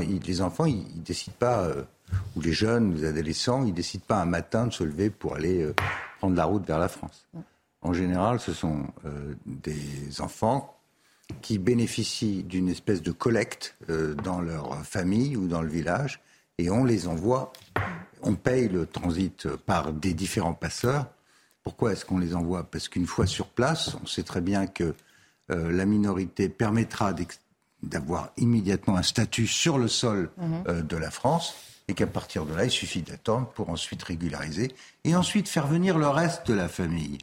enfants, 0.41 0.65
ils, 0.65 0.79
ne 0.79 1.03
décident 1.03 1.37
pas, 1.39 1.69
ou 2.35 2.41
les 2.41 2.53
jeunes, 2.53 2.95
les 2.95 3.05
adolescents, 3.05 3.63
ils 3.67 3.75
décident 3.75 4.05
pas 4.07 4.23
un 4.23 4.25
matin 4.25 4.69
de 4.69 4.73
se 4.73 4.85
lever 4.85 5.11
pour 5.11 5.35
aller 5.35 5.71
prendre 6.19 6.35
la 6.35 6.47
route 6.47 6.67
vers 6.67 6.79
la 6.79 6.89
France. 6.89 7.27
En 7.83 7.93
général, 7.93 8.41
ce 8.41 8.53
sont 8.53 8.87
des 9.47 10.21
enfants 10.21 10.81
qui 11.43 11.59
bénéficient 11.59 12.43
d'une 12.43 12.69
espèce 12.69 13.03
de 13.03 13.13
collecte 13.13 13.77
euh, 13.89 14.15
dans 14.15 14.41
leur 14.41 14.85
famille 14.85 15.37
ou 15.37 15.47
dans 15.47 15.63
le 15.63 15.69
village 15.69 16.21
et 16.59 16.71
on 16.71 16.85
les 16.85 17.07
envoie. 17.07 17.53
On 18.23 18.35
paye 18.35 18.69
le 18.69 18.87
transit 18.87 19.49
par 19.67 19.93
des 19.93 20.13
différents 20.13 20.55
passeurs. 20.55 21.07
Pourquoi 21.63 21.93
est-ce 21.93 22.05
qu'on 22.05 22.19
les 22.19 22.35
envoie? 22.35 22.65
Parce 22.65 22.89
qu'une 22.89 23.07
fois 23.07 23.27
sur 23.27 23.47
place, 23.47 23.97
on 24.03 24.07
sait 24.07 24.23
très 24.23 24.41
bien 24.41 24.67
que 24.67 24.95
euh, 25.51 25.73
la 25.73 25.87
minorité 25.87 26.49
permettra 26.49 27.15
d'avoir 27.83 28.31
immédiatement 28.37 28.97
un 28.97 29.03
statut 29.03 29.47
sur 29.47 29.79
le 29.79 29.89
sol 29.89 30.31
mhm. 30.37 30.65
euh, 30.69 30.83
de 30.83 30.97
la 30.97 31.11
France. 31.11 31.55
et 31.89 31.95
qu'à 31.95 32.07
partir 32.07 32.47
de 32.47 32.55
là, 32.55 32.65
il 32.65 32.71
suffit 32.71 33.03
d'attendre 33.03 33.49
pour 33.49 33.71
ensuite 33.71 34.03
régulariser 34.03 34.73
et 35.03 35.17
ensuite 35.17 35.49
faire 35.49 35.67
venir 35.67 35.99
le 35.99 36.09
reste 36.09 36.47
de 36.47 36.55
la 36.55 36.69
famille. 36.69 37.19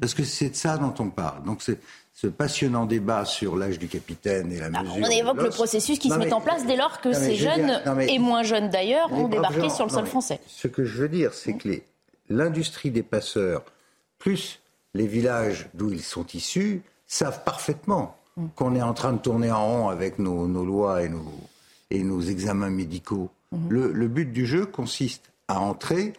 Parce 0.00 0.14
que 0.14 0.24
c'est 0.24 0.50
de 0.50 0.54
ça 0.56 0.78
dont 0.78 0.94
on 0.98 1.10
parle. 1.10 1.44
Donc 1.44 1.62
c'est 1.62 1.78
ce 2.14 2.26
passionnant 2.26 2.84
débat 2.86 3.24
sur 3.24 3.56
l'âge 3.56 3.78
du 3.78 3.88
capitaine 3.88 4.52
et 4.52 4.58
la 4.58 4.68
Ah, 4.74 4.82
mesure. 4.82 5.06
on 5.06 5.10
évoque 5.10 5.42
le 5.42 5.48
processus 5.50 5.98
qui 5.98 6.08
Non, 6.08 6.16
se 6.16 6.20
met 6.20 6.32
en 6.32 6.40
place 6.40 6.66
dès 6.66 6.76
lors 6.76 7.00
que 7.00 7.08
Non, 7.08 7.14
ces 7.14 7.34
je 7.36 7.44
jeunes, 7.44 7.66
dire- 7.66 7.82
non, 7.86 7.94
mais- 7.94 8.12
et 8.12 8.18
moins 8.18 8.42
jeunes 8.42 8.68
d'ailleurs, 8.70 9.10
ont 9.12 9.28
débarqué 9.28 9.60
gens- 9.62 9.70
sur 9.70 9.86
le 9.86 9.90
sol 9.92 10.06
français. 10.06 10.40
Ce 10.46 10.68
que 10.68 10.84
je 10.84 10.98
veux 11.02 11.08
dire, 11.08 11.32
c'est 11.34 11.54
que 11.54 11.68
l'industrie 12.28 12.90
des 12.90 13.02
passeurs, 13.02 13.62
plus 14.18 14.60
les 14.94 15.06
villages 15.06 15.68
d'où 15.74 15.90
ils 15.92 16.02
sont 16.02 16.26
issus, 16.34 16.82
savent 17.06 17.42
parfaitement 17.44 18.16
Mm. 18.36 18.46
qu'on 18.56 18.74
est 18.74 18.82
en 18.82 18.94
train 18.94 19.12
de 19.12 19.18
tourner 19.18 19.50
en 19.50 19.66
rond 19.66 19.88
avec 19.88 20.18
nos, 20.18 20.46
nos 20.46 20.64
lois 20.64 21.02
et 21.02 21.08
nos, 21.08 21.24
et 21.90 22.02
nos 22.02 22.20
examens 22.22 22.70
médicaux. 22.70 23.30
Mm-hmm. 23.54 23.68
Le, 23.68 23.92
le 23.92 24.08
but 24.08 24.32
du 24.32 24.46
jeu 24.46 24.64
consiste 24.66 25.30
à 25.48 25.60
entrer, 25.60 26.12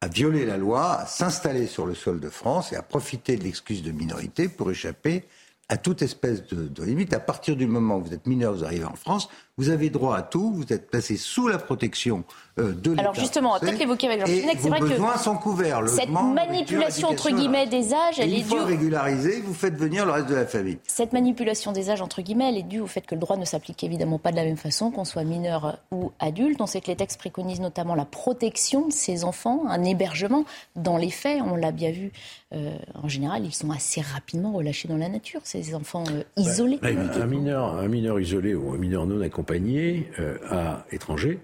à 0.00 0.08
violer 0.08 0.46
la 0.46 0.56
loi, 0.56 1.00
à 1.00 1.06
s'installer 1.06 1.66
sur 1.66 1.86
le 1.86 1.94
sol 1.94 2.20
de 2.20 2.30
France 2.30 2.72
et 2.72 2.76
à 2.76 2.82
profiter 2.82 3.36
de 3.36 3.44
l'excuse 3.44 3.82
de 3.82 3.92
minorité 3.92 4.48
pour 4.48 4.70
échapper 4.70 5.24
à 5.68 5.76
toute 5.76 6.02
espèce 6.02 6.46
de, 6.46 6.82
limite. 6.82 7.14
À 7.14 7.20
partir 7.20 7.54
du 7.54 7.66
moment 7.66 7.98
où 7.98 8.04
vous 8.04 8.14
êtes 8.14 8.26
mineur, 8.26 8.54
vous 8.54 8.64
arrivez 8.64 8.84
en 8.84 8.96
France, 8.96 9.28
vous 9.60 9.68
avez 9.68 9.90
droit 9.90 10.16
à 10.16 10.22
tout, 10.22 10.50
vous 10.54 10.72
êtes 10.72 10.90
placé 10.90 11.18
sous 11.18 11.46
la 11.46 11.58
protection 11.58 12.24
euh, 12.58 12.72
de 12.72 12.92
l'État. 12.92 13.02
Alors 13.02 13.14
justement, 13.14 13.58
peut-être 13.60 13.78
l'évoquer 13.78 14.06
avec 14.06 14.20
Georges 14.20 14.40
Fenech, 14.40 14.56
c'est 14.58 14.68
vrai 14.70 14.80
que 14.80 14.86
besoins 14.86 15.18
sont 15.18 15.36
couverts. 15.36 15.86
Cette 15.86 16.08
manipulation 16.08 17.08
entre 17.08 17.28
guillemets 17.28 17.66
des 17.66 17.92
âges, 17.92 18.18
Et 18.18 18.22
elle 18.22 18.32
est 18.32 18.48
due. 18.48 18.58
régularisé, 18.58 19.42
vous 19.44 19.52
faites 19.52 19.74
venir 19.76 20.06
le 20.06 20.12
reste 20.12 20.30
de 20.30 20.34
la 20.34 20.46
famille. 20.46 20.78
Cette 20.86 21.12
manipulation 21.12 21.72
des 21.72 21.90
âges, 21.90 22.00
entre 22.00 22.22
guillemets, 22.22 22.48
elle 22.48 22.56
est 22.56 22.62
due 22.62 22.80
au 22.80 22.86
fait 22.86 23.02
que 23.02 23.14
le 23.14 23.20
droit 23.20 23.36
ne 23.36 23.44
s'applique 23.44 23.84
évidemment 23.84 24.18
pas 24.18 24.30
de 24.30 24.36
la 24.36 24.44
même 24.44 24.56
façon, 24.56 24.90
qu'on 24.90 25.04
soit 25.04 25.24
mineur 25.24 25.78
ou 25.90 26.10
adulte. 26.20 26.58
On 26.62 26.66
sait 26.66 26.80
que 26.80 26.86
les 26.86 26.96
textes 26.96 27.18
préconisent 27.18 27.60
notamment 27.60 27.94
la 27.94 28.06
protection 28.06 28.88
de 28.88 28.92
ces 28.94 29.24
enfants, 29.24 29.64
un 29.68 29.84
hébergement. 29.84 30.46
Dans 30.74 30.96
les 30.96 31.10
faits, 31.10 31.42
on 31.44 31.54
l'a 31.54 31.70
bien 31.70 31.90
vu, 31.90 32.12
euh, 32.54 32.78
en 32.94 33.08
général, 33.08 33.44
ils 33.44 33.54
sont 33.54 33.70
assez 33.70 34.00
rapidement 34.00 34.52
relâchés 34.52 34.88
dans 34.88 34.96
la 34.96 35.10
nature, 35.10 35.42
ces 35.44 35.74
enfants 35.74 36.04
euh, 36.10 36.22
isolés. 36.38 36.78
Un 36.82 37.26
mineur, 37.26 37.76
un 37.76 37.88
mineur 37.88 38.18
isolé 38.18 38.54
ou 38.54 38.72
un 38.72 38.78
mineur 38.78 39.04
non 39.04 39.20
accompagné 39.20 39.49
euh, 39.52 40.36
à 40.48 40.86
étranger 40.90 41.38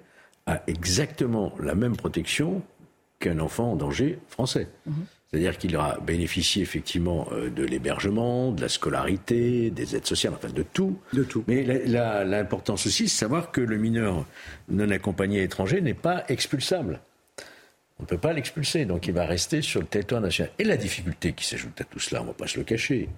a 0.47 0.63
exactement 0.67 1.53
la 1.61 1.75
même 1.75 1.97
protection 1.97 2.63
qu'un 3.19 3.39
enfant 3.41 3.73
en 3.73 3.77
danger 3.77 4.19
français. 4.29 4.69
C'est-à-dire 5.29 5.59
qu'il 5.59 5.77
aura 5.77 5.99
bénéficié 5.99 6.63
effectivement 6.63 7.27
euh, 7.33 7.51
de 7.51 7.65
l'hébergement, 7.65 8.53
de 8.53 8.61
la 8.61 8.69
scolarité, 8.69 9.71
des 9.71 9.97
aides 9.97 10.07
sociales, 10.07 10.35
enfin 10.37 10.53
de 10.53 10.63
tout. 10.63 10.99
De 11.13 11.25
tout. 11.25 11.43
Mais 11.49 11.65
l'importance 11.65 12.87
aussi, 12.87 13.09
c'est 13.09 13.17
de 13.17 13.19
savoir 13.19 13.51
que 13.51 13.61
le 13.61 13.77
mineur 13.77 14.25
non 14.69 14.89
accompagné 14.91 15.43
étranger 15.43 15.81
n'est 15.81 15.95
pas 15.95 16.25
expulsable. 16.29 17.01
On 17.99 18.05
ne 18.05 18.09
peut 18.09 18.19
pas 18.19 18.33
l'expulser, 18.33 18.85
donc 18.85 19.09
il 19.09 19.15
va 19.15 19.25
rester 19.25 19.63
sur 19.63 19.81
le 19.81 19.87
territoire 19.87 20.21
national. 20.21 20.53
Et 20.59 20.65
la 20.65 20.77
difficulté 20.77 21.33
qui 21.33 21.47
s'ajoute 21.47 21.81
à 21.81 21.85
tout 21.85 21.99
cela, 21.99 22.21
on 22.21 22.25
ne 22.25 22.29
va 22.29 22.35
pas 22.35 22.47
se 22.47 22.59
le 22.59 22.65
cacher, 22.65 23.09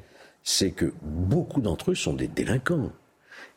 c'est 0.42 0.70
que 0.70 0.92
beaucoup 1.02 1.60
d'entre 1.60 1.90
eux 1.90 1.94
sont 1.94 2.14
des 2.14 2.28
délinquants 2.28 2.92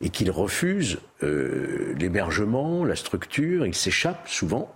et 0.02 0.10
qu'ils 0.10 0.30
refusent 0.30 0.98
euh, 1.22 1.94
l'hébergement, 1.98 2.84
la 2.84 2.96
structure, 2.96 3.66
ils 3.66 3.74
s'échappent 3.74 4.28
souvent. 4.28 4.74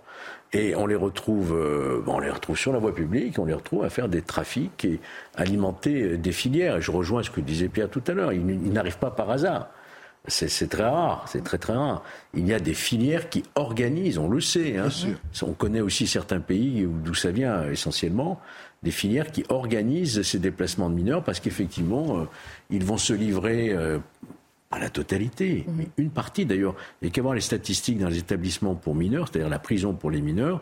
Et 0.53 0.75
on 0.75 0.87
les 0.87 0.95
retrouve, 0.95 1.53
euh, 1.53 2.01
on 2.07 2.19
les 2.19 2.29
retrouve 2.29 2.57
sur 2.57 2.71
la 2.71 2.79
voie 2.79 2.95
publique, 2.95 3.37
on 3.37 3.43
les 3.45 3.53
retrouve 3.53 3.83
à 3.83 3.89
faire 3.89 4.07
des 4.07 4.21
trafics 4.21 4.85
et 4.85 4.99
alimenter 5.35 6.01
euh, 6.03 6.17
des 6.17 6.31
filières. 6.31 6.77
Et 6.77 6.81
je 6.81 6.91
rejoins 6.91 7.21
ce 7.21 7.29
que 7.29 7.41
disait 7.41 7.67
Pierre 7.67 7.89
tout 7.89 8.01
à 8.07 8.13
l'heure. 8.13 8.31
Ils, 8.31 8.71
n'arrivent 8.71 8.97
pas 8.97 9.11
par 9.11 9.29
hasard. 9.29 9.67
C'est 10.29 10.69
très 10.69 10.83
rare, 10.83 11.25
c'est 11.29 11.43
très 11.43 11.57
très 11.57 11.73
rare. 11.73 12.03
Il 12.33 12.45
y 12.47 12.53
a 12.53 12.59
des 12.59 12.73
filières 12.73 13.29
qui 13.29 13.43
organisent, 13.55 14.17
on 14.17 14.27
le 14.29 14.41
sait. 14.41 14.77
hein. 14.77 14.89
On 15.41 15.53
connaît 15.53 15.79
aussi 15.79 16.05
certains 16.05 16.41
pays 16.41 16.85
où- 16.85 16.97
d'où 17.01 17.13
ça 17.13 17.31
vient 17.31 17.69
essentiellement, 17.69 18.39
des 18.83 18.91
filières 18.91 19.31
qui 19.31 19.45
organisent 19.49 20.21
ces 20.23 20.39
déplacements 20.39 20.89
de 20.89 20.95
mineurs 20.95 21.23
parce 21.23 21.39
qu'effectivement, 21.39 22.19
euh, 22.19 22.23
ils 22.69 22.83
vont 22.83 22.97
se 22.97 23.13
livrer 23.13 23.69
euh, 23.71 23.99
à 24.69 24.79
la 24.79 24.89
totalité, 24.89 25.65
mais 25.77 25.87
une 25.97 26.09
partie 26.09 26.45
d'ailleurs. 26.45 26.75
A 27.05 27.07
qu'à 27.09 27.21
voir 27.21 27.33
les 27.33 27.41
statistiques 27.41 27.99
dans 27.99 28.09
les 28.09 28.17
établissements 28.17 28.75
pour 28.75 28.95
mineurs, 28.95 29.27
c'est-à-dire 29.29 29.49
la 29.49 29.59
prison 29.59 29.93
pour 29.93 30.11
les 30.11 30.21
mineurs, 30.21 30.61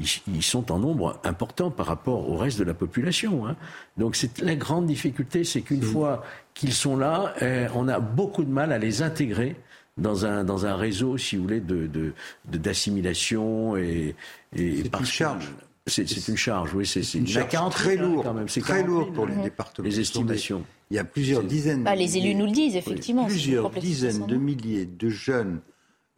ils, 0.00 0.06
ils 0.26 0.42
sont 0.42 0.72
en 0.72 0.78
nombre 0.80 1.20
important 1.22 1.70
par 1.70 1.86
rapport 1.86 2.28
au 2.28 2.36
reste 2.36 2.58
de 2.58 2.64
la 2.64 2.74
population. 2.74 3.46
hein. 3.46 3.54
Donc 3.96 4.16
c'est 4.16 4.40
la 4.40 4.56
grande 4.56 4.86
difficulté, 4.86 5.44
c'est 5.44 5.60
qu'une 5.62 5.82
fois 5.82 6.24
qu'ils 6.52 6.72
sont 6.72 6.96
là, 6.96 7.32
eh, 7.40 7.66
on 7.76 7.86
a 7.86 8.00
beaucoup 8.00 8.42
de 8.42 8.50
mal 8.50 8.72
à 8.72 8.78
les 8.78 9.02
intégrer 9.02 9.54
dans 9.98 10.26
un, 10.26 10.42
dans 10.42 10.66
un 10.66 10.74
réseau, 10.74 11.16
si 11.16 11.36
vous 11.36 11.44
voulez, 11.44 11.60
de, 11.60 11.86
de, 11.86 12.12
de- 12.50 12.58
d'assimilation 12.58 13.76
et, 13.76 14.16
et 14.56 14.82
que- 14.88 15.04
charge. 15.04 15.50
C'est, 15.86 16.28
une 16.28 16.36
charge, 16.36 16.74
oui. 16.74 16.86
C'est, 16.86 17.00
Une 17.14 17.26
charge 17.26 17.50
40 17.50 17.72
très 17.72 17.96
000, 17.98 18.08
lourde, 18.08 18.24
quand 18.26 18.32
même. 18.34 18.48
C'est 18.48 18.60
très 18.62 18.74
40 18.82 18.86
000, 18.86 18.98
lourde 19.00 19.14
pour 19.14 19.26
les 19.26 19.36
départements. 19.36 19.86
Les 19.86 20.00
estimations. 20.00 20.64
Il 20.90 20.96
y 20.96 20.98
a 20.98 21.04
plusieurs 21.04 21.42
dizaines. 21.44 21.84
Bah, 21.84 21.92
de 21.94 21.98
les 21.98 22.16
élus 22.16 22.28
milliers- 22.28 22.34
nous 22.36 22.46
le 22.46 22.52
disent, 22.52 22.76
effectivement. 22.76 23.26
Plusieurs 23.26 23.70
dizaines 23.70 24.26
de 24.26 24.36
milliers 24.36 24.86
de 24.86 25.08
jeunes 25.10 25.60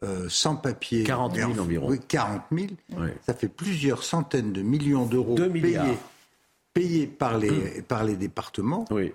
euh, 0.04 0.28
sans 0.28 0.54
papier. 0.54 1.02
40 1.02 1.35
000 1.35 1.50
Et 1.50 1.58
en- 1.58 1.62
environ. 1.62 1.88
Oui, 1.90 1.99
40 2.06 2.42
000. 2.52 2.66
Ouais. 2.96 3.16
Ça 3.26 3.35
fait 3.35 3.49
plusieurs 3.49 4.04
centaines 4.04 4.52
de 4.52 4.62
millions 4.62 5.04
d'euros 5.06 5.35
Deux 5.35 5.50
payés, 5.50 5.78
payés 6.73 7.06
par, 7.08 7.38
les, 7.38 7.82
par 7.82 8.04
les 8.04 8.14
départements. 8.14 8.85
Oui. 8.92 9.12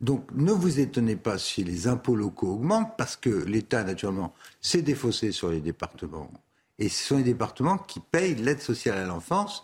Donc 0.00 0.26
ne 0.34 0.50
vous 0.50 0.80
étonnez 0.80 1.14
pas 1.16 1.38
si 1.38 1.62
les 1.62 1.86
impôts 1.86 2.16
locaux 2.16 2.54
augmentent, 2.54 2.96
parce 2.98 3.14
que 3.16 3.30
l'État, 3.30 3.84
naturellement, 3.84 4.34
s'est 4.60 4.82
défaussé 4.82 5.30
sur 5.30 5.50
les 5.50 5.60
départements. 5.60 6.30
Et 6.78 6.88
ce 6.88 7.08
sont 7.08 7.16
les 7.18 7.22
départements 7.22 7.78
qui 7.78 8.00
payent 8.00 8.34
l'aide 8.34 8.60
sociale 8.60 8.98
à 8.98 9.04
l'enfance, 9.04 9.62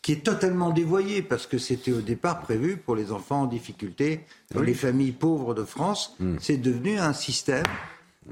qui 0.00 0.12
est 0.12 0.24
totalement 0.24 0.70
dévoyée, 0.70 1.22
parce 1.22 1.46
que 1.46 1.58
c'était 1.58 1.92
au 1.92 2.00
départ 2.00 2.40
prévu 2.40 2.76
pour 2.76 2.96
les 2.96 3.12
enfants 3.12 3.42
en 3.42 3.46
difficulté, 3.46 4.20
dans 4.52 4.62
les 4.62 4.74
familles 4.74 5.12
pauvres 5.12 5.54
de 5.54 5.64
France. 5.64 6.16
C'est 6.40 6.56
devenu 6.56 6.98
un 6.98 7.12
système 7.12 7.66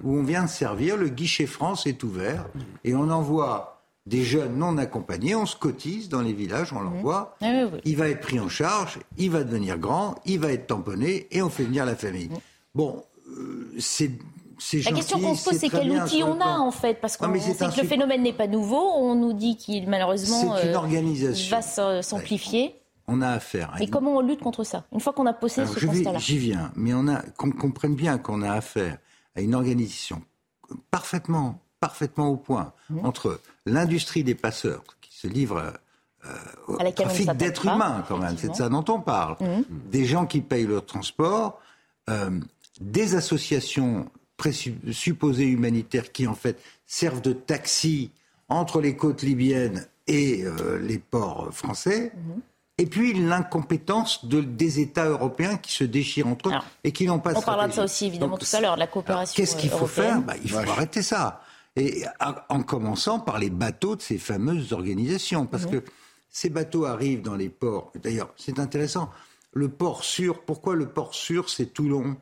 où 0.02 0.16
on 0.16 0.22
vient 0.22 0.44
de 0.44 0.49
servir, 0.49 0.96
le 0.96 1.08
guichet 1.08 1.46
France 1.46 1.87
est 1.87 2.02
ouvert, 2.02 2.49
et 2.84 2.94
on 2.94 3.10
envoie 3.10 3.82
des 4.06 4.25
jeunes 4.25 4.56
non 4.56 4.78
accompagnés, 4.78 5.34
on 5.34 5.46
se 5.46 5.56
cotise 5.56 6.08
dans 6.08 6.22
les 6.22 6.32
villages, 6.32 6.72
on 6.72 6.80
l'envoie. 6.80 7.37
Ah 7.40 7.68
oui. 7.72 7.80
Il 7.84 7.96
va 7.96 8.08
être 8.08 8.20
pris 8.20 8.40
en 8.40 8.49
charge, 8.49 8.99
il 9.18 9.30
va 9.30 9.44
devenir 9.44 9.78
grand, 9.78 10.16
il 10.25 10.40
va 10.40 10.52
être 10.52 10.66
tamponné 10.66 11.28
et 11.30 11.42
on 11.42 11.50
fait 11.50 11.64
venir 11.64 11.84
la 11.84 11.96
famille. 11.96 12.30
Bon, 12.75 13.04
euh, 13.28 13.72
c'est 13.78 14.10
La 14.73 14.81
gentil, 14.83 14.95
question 14.95 15.21
qu'on 15.21 15.35
se 15.35 15.45
pose, 15.49 15.59
c'est 15.59 15.69
quel 15.71 15.90
outil 15.90 16.23
on 16.23 16.40
a 16.40 16.59
en 16.59 16.71
fait, 16.71 17.00
parce 17.00 17.17
qu'on 17.17 17.33
sait 17.40 17.55
que 17.55 17.81
le 17.81 17.87
phénomène 17.87 18.23
n'est 18.23 18.33
pas 18.33 18.47
nouveau. 18.47 18.81
On 18.97 19.14
nous 19.14 19.33
dit 19.33 19.57
qu'il 19.57 19.88
malheureusement 19.88 20.57
une 20.59 20.69
euh, 20.69 20.75
organisation. 20.76 21.57
va 21.57 22.02
s'amplifier. 22.02 22.75
On 23.09 23.23
a 23.23 23.31
affaire 23.31 23.73
à 23.75 23.83
une- 23.83 23.90
comment 23.90 24.17
on 24.17 24.21
lutte 24.21 24.40
contre 24.40 24.62
ça 24.62 24.85
Une 24.93 25.00
fois 25.00 25.12
qu'on 25.12 25.26
a 25.26 25.33
posé 25.33 25.62
Alors, 25.62 25.75
ce 25.75 25.85
constat-là. 25.87 26.19
J'y 26.19 26.38
viens, 26.38 26.71
mais 26.76 26.95
on 26.95 27.09
a 27.09 27.23
qu'on 27.37 27.50
comprenne 27.50 27.95
bien 27.97 28.19
qu'on 28.19 28.43
a 28.43 28.52
affaire 28.52 28.99
à 29.35 29.40
une 29.40 29.55
organisation 29.55 30.23
parfaitement, 30.90 31.59
parfaitement 31.81 32.29
au 32.29 32.37
point 32.37 32.73
Mmh. 32.90 33.05
entre 33.07 33.40
l'industrie 33.67 34.23
des 34.25 34.35
passeurs 34.35 34.83
qui 35.00 35.17
se 35.17 35.26
livre 35.26 35.73
euh, 36.26 36.29
au 36.69 36.76
trafic 36.93 37.31
d'êtres 37.33 37.67
humains 37.67 38.05
quand 38.09 38.19
même, 38.19 38.37
c'est 38.37 38.49
de 38.50 38.55
ça 38.55 38.69
dont 38.69 38.85
on 38.88 39.00
parle. 39.00 39.37
Mmh. 39.40 39.62
Des 39.90 40.05
gens 40.05 40.26
qui 40.26 40.40
payent 40.40 40.67
leur 40.67 40.85
transport, 40.85 41.59
euh, 42.09 42.38
des 42.81 43.14
associations 43.14 44.07
supposées 44.92 45.47
humanitaires 45.47 46.12
qui 46.12 46.26
en 46.26 46.35
fait 46.35 46.61
servent 46.87 47.20
de 47.23 47.32
taxi 47.32 48.11
entre 48.49 48.80
les 48.80 48.97
côtes 48.97 49.23
libyennes 49.23 49.87
et 50.06 50.42
euh, 50.44 50.78
les 50.78 50.99
ports 50.99 51.49
français. 51.52 52.12
Mmh. 52.14 52.40
Et 52.78 52.87
puis 52.87 53.12
l'incompétence 53.12 54.25
de- 54.25 54.40
des 54.40 54.80
États 54.80 55.06
européens 55.09 55.56
qui 55.59 55.73
se 55.73 55.85
déchirent 55.85 56.26
entre 56.28 56.49
eux 56.49 56.52
Alors, 56.52 56.64
et 56.82 56.92
qui 56.92 57.06
n'ont 57.06 57.18
pas 57.20 57.32
de 57.35 57.38
on 57.38 57.42
parlera 57.42 57.68
de 57.68 57.73
ça 57.75 57.85
aussi, 57.85 58.06
évidemment, 58.06 58.32
Donc, 58.38 58.40
tout 58.49 58.56
à 58.56 58.61
l'heure, 58.61 58.75
de 58.75 58.80
la 58.80 58.87
coopération 58.87 59.35
Qu'est-ce 59.37 59.56
qu'il 59.56 59.68
faut 59.70 59.87
faire 59.87 60.20
Bah, 60.23 60.35
Il 60.42 60.50
faut 60.50 60.56
arrêter 60.59 61.02
ça. 61.02 61.42
Et 61.76 62.04
à- 62.18 62.47
en 62.49 62.62
commençant 62.62 63.20
par 63.20 63.38
les 63.38 63.50
bateaux 63.50 63.97
de 63.97 64.02
ces 64.02 64.18
fameuses 64.18 64.73
organisations. 64.73 65.47
Parce 65.47 65.64
Mhm. 65.66 65.70
que 65.73 65.85
ces 66.30 66.49
bateaux 66.49 66.87
arrivent 66.87 67.23
dans 67.23 67.37
les 67.37 67.49
ports. 67.50 67.92
D'ailleurs, 68.02 68.32
c'est 68.37 68.59
intéressant. 68.59 69.11
Le 69.52 69.68
port 69.68 70.02
sûr, 70.02 70.40
pourquoi 70.42 70.75
le 70.75 70.88
port 70.88 71.14
sûr, 71.14 71.50
c'est 71.50 71.66
Toulon? 71.66 72.16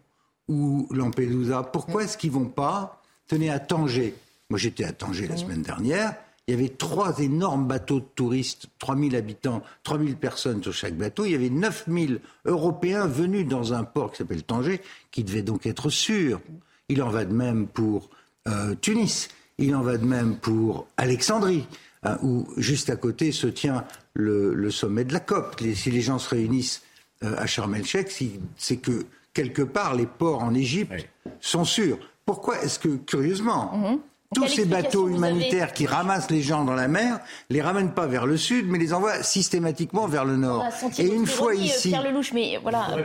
Ou 0.49 0.87
Lampedusa 0.91 1.63
Pourquoi 1.63 2.05
est-ce 2.05 2.17
qu'ils 2.19 2.31
vont 2.33 2.47
pas 2.47 3.03
Tenez, 3.27 3.51
à 3.51 3.59
Tanger? 3.59 4.15
Moi, 4.51 4.59
j'étais 4.59 4.85
à 4.85 4.93
Tanger 4.93 5.27
la 5.29 5.37
semaine 5.37 5.63
dernière. 5.63 6.15
Il 6.47 6.53
y 6.53 6.55
avait 6.55 6.71
trois 6.71 7.19
énormes 7.21 7.67
bateaux 7.69 8.01
de 8.01 8.07
touristes, 8.15 8.69
3000 8.79 9.15
habitants, 9.17 9.63
3000 9.83 10.17
personnes 10.17 10.63
sur 10.63 10.73
chaque 10.73 10.95
bateau. 10.97 11.27
Il 11.27 11.33
y 11.33 11.35
avait 11.35 11.51
9000 11.51 12.21
Européens 12.47 13.07
venus 13.07 13.47
dans 13.47 13.75
un 13.75 13.85
port 13.85 14.11
qui 14.13 14.17
s'appelle 14.19 14.43
Tanger, 14.43 14.81
qui 15.11 15.25
devait 15.25 15.43
donc 15.43 15.67
être 15.67 15.91
sûr. 15.91 16.41
Il 16.89 17.03
en 17.03 17.11
va 17.11 17.27
de 17.27 17.35
même 17.35 17.67
pour 17.67 18.09
euh, 18.49 18.75
Tunis. 18.81 19.29
Il 19.59 19.75
en 19.77 19.83
va 19.83 19.99
de 19.99 20.07
même 20.07 20.37
pour 20.37 20.87
Alexandrie, 20.97 21.67
hein, 22.03 22.17
où 22.23 22.47
juste 22.57 22.89
à 22.89 22.97
côté 22.97 23.31
se 23.33 23.47
tient 23.47 23.85
le, 24.15 24.55
le 24.55 24.71
sommet 24.71 25.05
de 25.05 25.13
la 25.13 25.21
COP. 25.21 25.61
Les- 25.61 25.75
si 25.75 25.91
les 25.91 26.01
gens 26.01 26.19
se 26.19 26.31
réunissent 26.31 26.83
euh, 27.25 27.35
à 27.37 27.45
Sharm 27.47 27.75
el-Sheikh, 27.75 28.09
c'est 28.57 28.77
que 28.79 29.05
quelque 29.39 29.63
part 29.63 29.95
les 29.95 30.07
ports 30.07 30.43
en 30.43 30.53
Égypte 30.53 30.93
Oui. 30.97 31.33
sont 31.39 31.65
sûrs. 31.65 31.99
Pourquoi 32.27 32.61
est-ce 32.61 32.81
que, 32.81 32.97
curieusement, 32.97 34.01
tous 34.35 34.49
ces 34.49 34.65
bateaux 34.65 35.09
humanitaires 35.09 35.73
qui 35.73 35.87
ramassent 35.87 36.29
les 36.29 36.43
gens 36.43 36.65
dans 36.65 36.75
la 36.75 36.89
mer, 36.89 37.21
les 37.49 37.63
ramènent 37.63 37.95
pas 37.95 38.09
vers 38.09 38.27
le 38.27 38.37
sud, 38.37 38.67
mais 38.69 38.79
les 38.79 38.93
envoient 38.93 39.23
systématiquement 39.23 40.09
vers 40.09 40.25
le 40.25 40.37
nord. 40.37 40.65
Et 40.99 41.07
une 41.07 41.27
fois 41.27 41.55
ici, 41.55 41.91
Pierre 41.91 42.03
Lelouch, 42.03 42.33
mais 42.33 42.59
voilà, 42.61 42.89
la, 42.91 42.97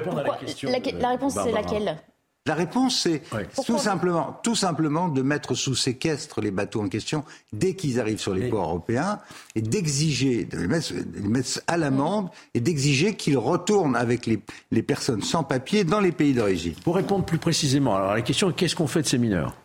la, 1.00 1.10
réponse 1.10 1.34
c'est 1.36 1.52
laquelle? 1.52 1.98
La 2.46 2.56
réponse, 2.56 3.00
c'est 3.00 3.22
tout 3.66 3.78
simplement, 3.78 4.38
tout 4.44 4.56
simplement 4.56 5.08
de 5.08 5.22
mettre 5.22 5.56
sous 5.56 5.76
séquestre 5.76 6.42
les 6.42 6.52
bateaux 6.52 6.82
en 6.82 6.90
question 6.90 7.24
dès 7.54 7.74
qu'ils 7.74 8.02
arrivent 8.02 8.20
sur 8.20 8.34
les 8.34 8.50
ports 8.50 8.66
européens 8.68 9.20
et 9.56 9.62
d'exiger, 9.62 10.44
de 10.44 10.58
les 10.58 10.68
mettre, 10.68 11.62
à 11.68 11.78
l'amende 11.78 12.28
et 12.54 12.60
d'exiger 12.60 13.16
qu'ils 13.16 13.38
retournent 13.38 13.96
avec 13.96 14.26
les, 14.26 14.42
les, 14.72 14.84
personnes 14.84 15.22
sans 15.22 15.46
papier 15.46 15.86
dans 15.86 16.02
les 16.02 16.12
pays 16.12 16.34
d'origine. 16.34 16.74
Pour 16.84 16.98
répondre 16.98 17.24
plus 17.24 17.38
précisément, 17.38 17.96
alors 17.96 18.14
la 18.14 18.22
question 18.22 18.50
est 18.50 18.54
qu'est-ce 18.54 18.76
qu'on 18.76 18.88
fait 18.88 19.04
de 19.04 19.08
ces 19.08 19.18
mineurs? 19.18 19.56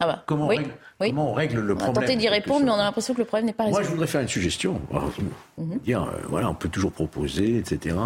Ah 0.00 0.06
bah, 0.06 0.22
comment, 0.26 0.44
on 0.44 0.48
règle, 0.48 0.70
comment, 0.98 1.30
on 1.30 1.34
règle, 1.34 1.60
le 1.60 1.74
problème 1.74 1.94
On 1.94 1.98
a 1.98 2.06
tenté 2.06 2.16
d'y 2.16 2.28
répondre, 2.28 2.64
mais 2.64 2.70
on 2.70 2.76
a 2.76 2.84
l'impression 2.84 3.12
que 3.12 3.18
le 3.18 3.26
problème 3.26 3.46
n'est 3.46 3.52
pas 3.52 3.64
résolu. 3.64 3.80
Moi, 3.80 3.86
je 3.86 3.90
voudrais 3.92 4.06
faire 4.06 4.22
une 4.22 4.28
suggestion. 4.28 4.80
Mhm. 5.58 5.78
dire, 5.80 6.04
euh, 6.04 6.22
voilà, 6.28 6.48
on 6.48 6.54
peut 6.54 6.70
toujours 6.70 6.92
proposer, 6.92 7.58
etc. 7.58 7.96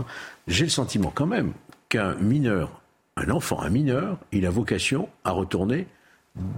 J'ai 0.49 0.65
le 0.65 0.71
sentiment 0.71 1.13
quand 1.15 1.27
même 1.27 1.53
qu'un 1.89 2.15
mineur 2.15 2.82
un 3.17 3.31
enfant, 3.31 3.61
un 3.61 3.71
mineur, 3.71 4.19
il 4.33 4.47
a 4.47 4.51
vocation 4.51 5.09
à 5.25 5.33
retourner 5.33 5.87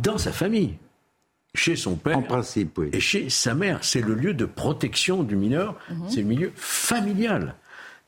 dans 0.03 0.19
sa 0.19 0.33
famille, 0.33 0.77
chez 1.55 1.77
son 1.77 1.97
père 1.97 2.23
et 2.93 3.01
chez 3.01 3.29
sa 3.31 3.55
mère. 3.55 3.83
C'est 3.83 4.01
le 4.01 4.15
lieu 4.15 4.35
de 4.35 4.45
protection 4.45 5.23
du 5.23 5.37
mineur, 5.37 5.77
mhm. 5.91 6.09
c'est 6.09 6.21
le 6.21 6.27
milieu 6.27 6.53
familial. 6.55 7.55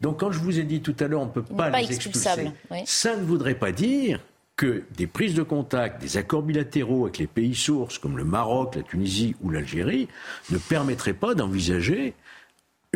Donc 0.00 0.20
quand 0.20 0.30
je 0.30 0.38
vous 0.38 0.58
ai 0.58 0.64
dit 0.64 0.80
tout 0.80 0.96
à 1.00 1.08
l'heure, 1.08 1.22
on 1.22 1.26
ne 1.26 1.30
peut 1.30 1.42
pas, 1.42 1.70
les 1.70 1.92
expulser, 1.92 2.50
ça 2.84 3.16
ne 3.16 3.22
voudrait 3.22 3.54
pas 3.54 3.72
dire 3.72 4.20
que 4.56 4.84
des 4.96 5.06
prises 5.06 5.34
de 5.34 5.42
contact, 5.42 6.00
des 6.00 6.16
accords 6.16 6.42
bilatéraux 6.42 7.04
avec 7.04 7.18
les 7.18 7.26
pays 7.26 7.54
sources 7.54 7.98
comme 7.98 8.16
le 8.16 8.24
Maroc, 8.24 8.74
la 8.74 8.82
Tunisie 8.82 9.36
ou 9.42 9.50
l'Algérie 9.50 10.08
ne 10.50 10.58
permettraient 10.58 11.12
pas 11.12 11.34
d'envisager 11.34 12.14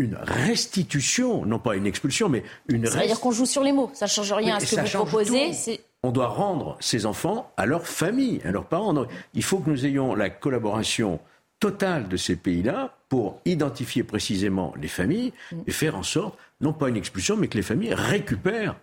une 0.00 0.16
restitution, 0.20 1.44
non 1.46 1.58
pas 1.58 1.76
une 1.76 1.86
expulsion, 1.86 2.28
mais 2.28 2.42
une 2.68 2.82
restitution. 2.82 2.98
C'est-à-dire 2.98 3.20
qu'on 3.20 3.30
joue 3.30 3.46
sur 3.46 3.62
les 3.62 3.72
mots, 3.72 3.90
ça 3.94 4.06
ne 4.06 4.10
change 4.10 4.32
rien 4.32 4.56
à 4.56 4.60
ce 4.60 4.74
que 4.74 4.80
vous 4.80 5.04
proposez. 5.04 5.80
On 6.02 6.12
doit 6.12 6.28
rendre 6.28 6.78
ces 6.80 7.04
enfants 7.04 7.52
à 7.56 7.66
leur 7.66 7.86
famille, 7.86 8.40
à 8.44 8.50
leurs 8.50 8.64
parents. 8.64 8.94
Il 9.34 9.42
faut 9.42 9.58
que 9.58 9.68
nous 9.68 9.84
ayons 9.84 10.14
la 10.14 10.30
collaboration 10.30 11.20
totale 11.60 12.08
de 12.08 12.16
ces 12.16 12.36
pays-là 12.36 12.96
pour 13.10 13.40
identifier 13.44 14.02
précisément 14.02 14.72
les 14.80 14.88
familles 14.88 15.32
mm. 15.52 15.56
et 15.66 15.70
faire 15.70 15.96
en 15.96 16.02
sorte, 16.02 16.38
non 16.62 16.72
pas 16.72 16.88
une 16.88 16.96
expulsion, 16.96 17.36
mais 17.36 17.48
que 17.48 17.58
les 17.58 17.62
familles 17.62 17.92
récupèrent 17.92 18.76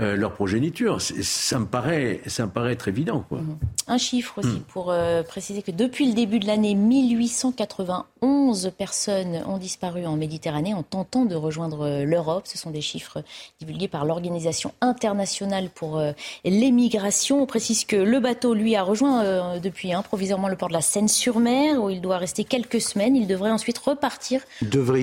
euh, 0.00 0.16
leur 0.16 0.32
progéniture. 0.32 1.00
Ça 1.00 1.58
me, 1.58 1.66
paraît, 1.66 2.20
ça 2.26 2.46
me 2.46 2.50
paraît 2.50 2.72
être 2.72 2.86
évident. 2.86 3.24
Quoi. 3.28 3.38
Mhm. 3.38 3.58
Un 3.88 3.98
chiffre 3.98 4.38
aussi 4.38 4.48
hmm. 4.48 4.62
pour 4.68 4.92
euh, 4.92 5.24
préciser 5.24 5.60
que 5.62 5.72
depuis 5.72 6.06
le 6.06 6.14
début 6.14 6.38
de 6.38 6.46
l'année, 6.46 6.76
1891 6.76 8.70
personnes 8.78 9.42
ont 9.46 9.58
disparu 9.58 10.06
en 10.06 10.16
Méditerranée 10.16 10.72
en 10.72 10.84
tentant 10.84 11.24
de 11.24 11.34
rejoindre 11.34 11.84
euh, 11.84 12.04
l'Europe. 12.04 12.44
Ce 12.46 12.56
sont 12.56 12.70
des 12.70 12.80
chiffres 12.80 13.24
divulgués 13.58 13.88
par 13.88 14.04
l'Organisation 14.04 14.72
internationale 14.80 15.68
pour 15.74 16.00
l'émigration. 16.44 17.42
On 17.42 17.46
précise 17.46 17.84
que 17.84 17.96
le 17.96 18.20
bateau, 18.20 18.54
lui, 18.54 18.76
a 18.76 18.84
rejoint 18.84 19.58
depuis 19.58 19.92
hein, 19.92 20.02
provisoirement 20.02 20.46
le 20.48 20.56
port 20.56 20.68
de 20.68 20.74
la 20.74 20.80
Seine-sur-Mer 20.80 21.82
où 21.82 21.90
il 21.90 22.00
doit 22.00 22.18
rester 22.18 22.44
quelques 22.44 22.80
semaines. 22.80 23.16
Il 23.16 23.26
devrait 23.26 23.50
ensuite 23.50 23.78
repartir 23.78 24.42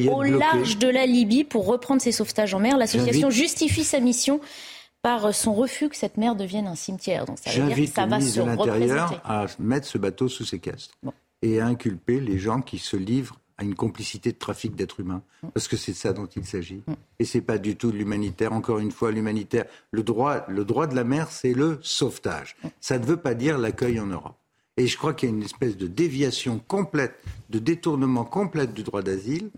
au 0.10 0.24
large 0.24 0.78
de 0.78 0.88
la 0.88 1.06
Libye 1.06 1.44
pour 1.44 1.66
reprendre 1.66 2.02
ses 2.02 2.14
sauvetages 2.14 2.54
en 2.54 2.60
mer. 2.60 2.78
L'association 2.78 3.30
justifie 3.30 3.84
sa 3.84 4.00
mission 4.00 4.40
par 5.06 5.36
son 5.36 5.54
refus 5.54 5.88
que 5.88 5.96
cette 5.96 6.18
mer 6.18 6.36
devienne 6.36 6.66
un 6.66 6.74
cimetière. 6.74 7.26
Donc 7.26 7.38
ça 7.38 7.52
veut 7.52 7.68
dire 7.68 7.76
que 7.76 7.94
ça 7.94 8.08
va 8.08 8.20
se 8.20 8.40
de 8.40 8.46
l'Intérieur 8.48 9.22
à 9.24 9.46
mettre 9.60 9.86
ce 9.86 10.00
bateau 10.00 10.28
sous 10.28 10.46
séquestre 10.46 10.96
et 11.44 11.60
à 11.60 11.68
inculper 11.68 12.20
les 12.20 12.40
gens 12.40 12.60
qui 12.60 12.80
se 12.80 12.98
livrent 12.98 13.40
à 13.60 13.64
une 13.64 13.76
complicité 13.76 14.32
de 14.32 14.38
trafic 14.38 14.76
d'êtres 14.76 15.02
humains, 15.02 15.22
mm. 15.44 15.50
parce 15.54 15.68
que 15.68 15.78
c'est 15.78 15.92
de 15.92 15.98
ça 15.98 16.12
dont 16.12 16.26
il 16.26 16.44
s'agit. 16.44 16.82
Mm. 16.88 16.94
Et 17.20 17.26
c'est 17.26 17.42
pas 17.42 17.60
du 17.60 17.76
tout 17.76 17.92
de 17.92 17.98
l'humanitaire. 17.98 18.52
Encore 18.52 18.80
une 18.80 18.92
fois, 18.92 19.12
l'humanitaire, 19.12 19.66
le 19.92 20.02
droit, 20.02 20.44
le 20.48 20.66
droit 20.66 20.88
de 20.88 20.96
la 20.96 21.04
mer, 21.04 21.30
c'est 21.30 21.54
le 21.54 21.78
sauvetage. 21.84 22.56
Mm. 22.64 22.68
Ça 22.82 22.98
ne 22.98 23.06
veut 23.06 23.18
pas 23.18 23.36
dire 23.36 23.60
l'accueil 23.60 24.00
en 24.00 24.08
Europe. 24.08 24.38
Et 24.76 24.88
je 24.88 24.98
crois 24.98 25.14
qu'il 25.14 25.30
y 25.30 25.32
a 25.32 25.36
une 25.36 25.44
espèce 25.44 25.78
de 25.78 25.86
déviation 25.86 26.60
complète, 26.68 27.14
de 27.52 27.60
détournement 27.60 28.26
complet 28.26 28.66
du 28.66 28.82
droit 28.82 29.04
d'asile 29.04 29.52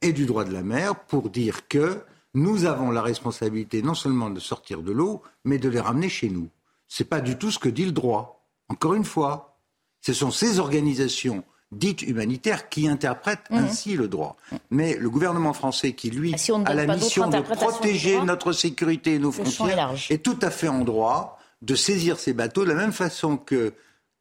et 0.00 0.14
du 0.14 0.24
droit 0.24 0.44
de 0.44 0.52
la 0.52 0.62
mer 0.62 0.96
pour 0.96 1.28
dire 1.28 1.68
que 1.68 1.98
nous 2.34 2.64
avons 2.64 2.90
la 2.90 3.02
responsabilité 3.02 3.82
non 3.82 3.94
seulement 3.94 4.30
de 4.30 4.40
sortir 4.40 4.82
de 4.82 4.92
l'eau, 4.92 5.22
mais 5.44 5.58
de 5.58 5.68
les 5.68 5.80
ramener 5.80 6.08
chez 6.08 6.28
nous. 6.28 6.48
Ce 6.88 7.02
n'est 7.02 7.08
pas 7.08 7.20
du 7.20 7.38
tout 7.38 7.50
ce 7.50 7.58
que 7.58 7.68
dit 7.68 7.84
le 7.84 7.92
droit. 7.92 8.44
Encore 8.68 8.94
une 8.94 9.04
fois, 9.04 9.58
ce 10.00 10.12
sont 10.12 10.30
ces 10.30 10.58
organisations 10.58 11.44
dites 11.74 12.02
humanitaires 12.02 12.68
qui 12.68 12.88
interprètent 12.88 13.50
mhm. 13.50 13.64
ainsi 13.64 13.96
le 13.96 14.08
droit. 14.08 14.36
Mais 14.70 14.96
le 14.96 15.10
gouvernement 15.10 15.52
français 15.52 15.92
qui, 15.92 16.10
lui, 16.10 16.34
ah, 16.34 16.62
a 16.66 16.74
la 16.74 16.86
mission 16.86 17.28
de 17.28 17.40
protéger 17.40 18.20
notre 18.22 18.52
sécurité 18.52 19.14
et 19.14 19.18
nos 19.18 19.32
frontières 19.32 19.94
est, 20.10 20.22
tout 20.22 20.38
à 20.42 20.50
fait 20.50 20.68
en 20.68 20.80
droit 20.80 21.38
de 21.62 21.74
saisir 21.74 22.18
ces 22.18 22.32
bateaux 22.32 22.64
de 22.64 22.70
la 22.70 22.74
même 22.74 22.92
façon 22.92 23.36
que 23.36 23.74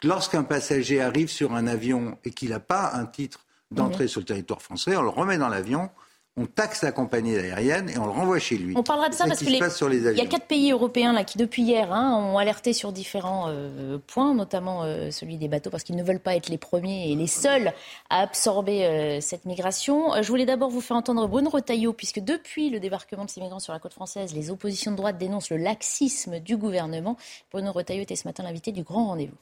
lorsqu'un 0.03 0.43
passager 0.43 1.01
arrive 1.01 1.29
sur 1.29 1.53
un 1.53 1.67
avion 1.67 2.17
et 2.23 2.31
qu'il 2.31 2.49
n'a 2.49 2.59
pas 2.59 2.91
un 2.93 3.05
titre 3.05 3.45
d'entrée 3.71 4.05
mhm. 4.05 4.09
sur 4.09 4.21
le 4.21 4.25
territoire 4.25 4.61
français, 4.61 4.95
on 4.95 5.01
le 5.01 5.09
remet 5.09 5.37
dans 5.37 5.49
l'avion, 5.49 5.89
on 6.35 6.47
taxe 6.47 6.81
la 6.81 6.91
compagnie 6.91 7.35
aérienne 7.35 7.89
et 7.89 7.97
on 7.99 8.05
le 8.05 8.11
renvoie 8.11 8.39
chez 8.39 8.57
lui. 8.57 8.73
On 8.75 8.81
parlera 8.81 9.09
de 9.09 9.13
ça 9.13 9.27
parce 9.27 9.39
qu'il 9.39 9.53
y 9.53 9.61
a 9.61 10.25
quatre 10.25 10.47
pays 10.47 10.71
européens 10.71 11.13
là, 11.13 11.23
qui, 11.23 11.37
depuis 11.37 11.61
hier, 11.61 11.93
hein, 11.93 12.17
ont 12.17 12.39
alerté 12.39 12.73
sur 12.73 12.91
différents 12.91 13.45
euh, 13.49 13.99
points, 14.07 14.33
notamment 14.33 14.83
euh, 14.83 15.11
celui 15.11 15.37
des 15.37 15.47
bateaux, 15.47 15.69
parce 15.69 15.83
qu'ils 15.83 15.95
ne 15.95 16.03
veulent 16.03 16.19
pas 16.19 16.35
être 16.35 16.49
les 16.49 16.57
premiers 16.57 17.11
et 17.11 17.15
les 17.15 17.27
seuls 17.27 17.71
à 18.09 18.21
absorber 18.21 18.85
euh, 18.85 19.21
cette 19.21 19.45
migration. 19.45 20.21
Je 20.21 20.27
voulais 20.27 20.47
d'abord 20.47 20.71
vous 20.71 20.81
faire 20.81 20.97
entendre 20.97 21.27
Bruno 21.27 21.51
Retailleau, 21.51 21.93
puisque 21.93 22.19
depuis 22.19 22.71
le 22.71 22.79
débarquement 22.79 23.25
de 23.25 23.29
ces 23.29 23.39
migrants 23.39 23.59
sur 23.59 23.73
la 23.73 23.79
côte 23.79 23.93
française, 23.93 24.33
les 24.33 24.49
oppositions 24.49 24.91
de 24.91 24.97
droite 24.97 25.19
dénoncent 25.19 25.51
le 25.51 25.57
laxisme 25.57 26.39
du 26.39 26.57
gouvernement. 26.57 27.15
Bruno 27.51 27.71
Retailleau 27.71 28.01
était 28.01 28.15
ce 28.15 28.27
matin 28.27 28.41
l'invité 28.41 28.71
du 28.71 28.81
grand 28.81 29.05
rendez-vous. 29.07 29.37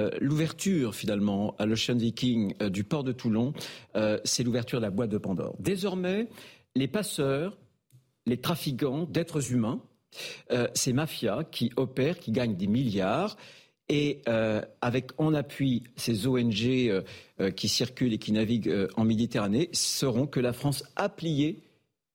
Euh, 0.00 0.10
l'ouverture 0.20 0.92
finalement 0.92 1.54
à 1.60 1.66
l'Ocean 1.66 1.94
Viking 1.94 2.54
euh, 2.60 2.68
du 2.68 2.82
port 2.82 3.04
de 3.04 3.12
Toulon, 3.12 3.52
euh, 3.94 4.18
c'est 4.24 4.42
l'ouverture 4.42 4.80
de 4.80 4.84
la 4.84 4.90
boîte 4.90 5.10
de 5.10 5.18
Pandore. 5.18 5.54
Désormais, 5.60 6.26
les 6.74 6.88
passeurs, 6.88 7.56
les 8.26 8.38
trafiquants 8.38 9.04
d'êtres 9.04 9.52
humains, 9.52 9.80
ces 10.74 10.92
mafias 10.92 11.44
qui 11.44 11.72
opèrent, 11.76 12.18
qui 12.18 12.30
gagnent 12.30 12.56
des 12.56 12.68
milliards, 12.68 13.36
et 13.88 14.22
avec 14.80 15.10
en 15.18 15.34
appui 15.34 15.82
ces 15.96 16.26
ONG 16.26 17.04
qui 17.54 17.68
circulent 17.68 18.14
et 18.14 18.18
qui 18.18 18.32
naviguent 18.32 18.88
en 18.96 19.04
Méditerranée, 19.04 19.68
sauront 19.72 20.26
que 20.26 20.40
la 20.40 20.52
France 20.52 20.84
a 20.96 21.08
plié 21.08 21.62